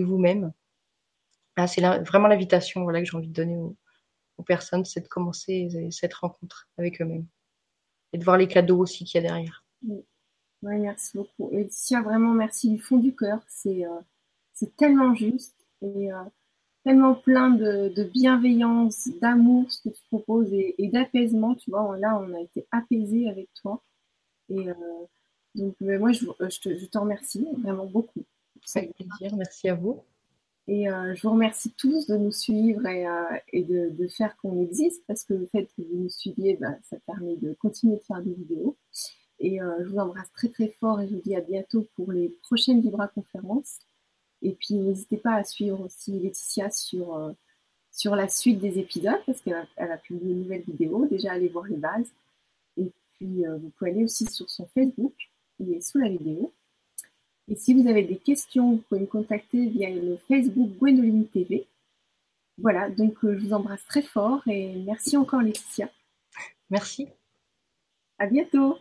vous-même. 0.05 0.53
Ah, 1.57 1.67
c'est 1.67 1.81
vraiment 1.81 2.29
l'invitation 2.29 2.83
voilà, 2.83 3.01
que 3.01 3.07
j'ai 3.07 3.17
envie 3.17 3.29
de 3.29 3.33
donner 3.33 3.57
aux, 3.57 3.77
personnes, 4.45 4.85
c'est 4.85 5.01
de 5.01 5.09
commencer 5.09 5.69
cette 5.91 6.15
rencontre 6.15 6.69
avec 6.77 7.01
eux-mêmes 7.01 7.27
et 8.13 8.19
de 8.19 8.25
voir 8.25 8.37
les 8.37 8.49
cadeaux 8.49 8.79
aussi 8.79 9.05
qu'il 9.05 9.21
y 9.21 9.25
a 9.25 9.29
derrière. 9.29 9.65
Oui, 9.83 10.79
merci 10.79 11.17
beaucoup. 11.17 11.51
Laetitia, 11.51 12.03
vraiment 12.03 12.33
merci 12.33 12.71
du 12.71 12.79
fond 12.79 12.99
du 12.99 13.15
cœur. 13.15 13.41
C'est 13.49 13.85
euh, 13.85 14.67
tellement 14.77 15.15
juste. 15.15 15.57
Et 15.83 16.13
euh, 16.13 16.23
tellement 16.85 17.15
plein 17.15 17.51
de, 17.51 18.05
bienveillance, 18.13 19.09
d'amour, 19.21 19.71
ce 19.71 19.89
que 19.89 19.95
tu 19.95 20.03
proposes, 20.09 20.53
et, 20.53 20.89
d'apaisement. 20.89 21.55
Tu 21.55 21.71
vois, 21.71 21.99
là, 21.99 22.19
on 22.19 22.33
a 22.35 22.41
été 22.41 22.67
apaisé 22.71 23.29
avec 23.29 23.49
toi. 23.55 23.83
Et 24.49 24.69
euh, 24.69 24.75
donc, 25.55 25.75
moi, 25.81 26.13
je, 26.13 26.27
je, 26.41 26.87
te, 26.87 26.99
remercie 26.99 27.47
vraiment 27.63 27.87
beaucoup. 27.87 28.25
Avec 28.77 28.95
plaisir, 28.95 29.37
merci 29.37 29.69
à 29.69 29.75
vous. 29.75 30.03
Et 30.69 30.89
euh, 30.89 31.15
je 31.15 31.23
vous 31.23 31.33
remercie 31.33 31.73
tous 31.73 32.07
de 32.07 32.17
nous 32.17 32.31
suivre 32.31 32.87
et, 32.87 33.07
euh, 33.07 33.91
de, 33.91 34.09
faire 34.09 34.37
qu'on 34.37 34.61
existe, 34.63 35.05
parce 35.07 35.25
que 35.25 35.35
le 35.35 35.47
fait 35.47 35.65
que 35.77 35.83
vous 35.83 36.05
nous 36.05 36.09
suiviez, 36.09 36.57
bah, 36.57 36.77
ça 36.89 36.97
permet 37.07 37.37
de 37.37 37.55
continuer 37.55 37.97
de 37.97 38.03
faire 38.03 38.23
des 38.23 38.33
vidéos. 38.33 38.77
Et 39.41 39.59
je 39.59 39.89
vous 39.89 39.99
embrasse 39.99 40.31
très 40.33 40.49
très 40.49 40.69
fort 40.69 41.01
et 41.01 41.09
je 41.09 41.15
vous 41.15 41.21
dis 41.21 41.35
à 41.35 41.41
bientôt 41.41 41.89
pour 41.97 42.13
les 42.13 42.29
prochaines 42.45 42.81
Vibra 42.81 43.09
conférences. 43.09 43.81
Et 44.43 44.53
puis 44.53 44.75
n'hésitez 44.75 45.17
pas 45.17 45.35
à 45.35 45.45
suivre 45.45 45.81
aussi 45.81 46.19
Laetitia 46.19 46.71
sur, 46.71 47.17
euh, 47.17 47.33
sur 47.91 48.17
la 48.17 48.29
suite 48.29 48.59
des 48.59 48.79
épisodes 48.79 49.21
parce 49.25 49.41
qu'elle 49.41 49.67
a, 49.77 49.97
publié 49.99 50.33
une 50.33 50.43
nouvelle 50.43 50.63
vidéo. 50.63 51.07
Déjà, 51.07 51.33
allez 51.33 51.49
voir 51.49 51.67
les 51.67 51.77
bases. 51.77 52.11
Et 52.77 52.93
puis 53.15 53.47
euh, 53.47 53.57
vous 53.59 53.71
pouvez 53.71 53.93
aller 53.93 54.05
aussi 54.05 54.27
sur 54.27 54.51
son 54.51 54.67
Facebook, 54.67 55.15
il 55.61 55.73
est 55.73 55.81
sous 55.81 55.99
la 55.99 56.09
vidéo. 56.09 56.53
Et 57.53 57.57
si 57.57 57.75
vous 57.75 57.87
avez 57.87 58.03
des 58.03 58.17
questions, 58.17 58.71
vous 58.71 58.83
pouvez 58.89 59.03
me 59.03 59.07
contacter 59.07 59.67
via 59.67 59.91
le 59.91 60.17
Facebook 60.27 60.71
Gwendoline 60.79 61.27
TV. 61.27 61.67
Voilà, 62.57 62.89
donc 62.89 63.23
euh, 63.25 63.37
je 63.37 63.45
vous 63.45 63.53
embrasse 63.53 63.85
très 63.85 64.01
fort 64.01 64.41
et 64.47 64.75
merci 64.87 65.19
encore 65.19 65.43
Laetitia. 65.43 65.91
Merci. 66.71 67.09
À 68.19 68.27
bientôt. 68.27 68.79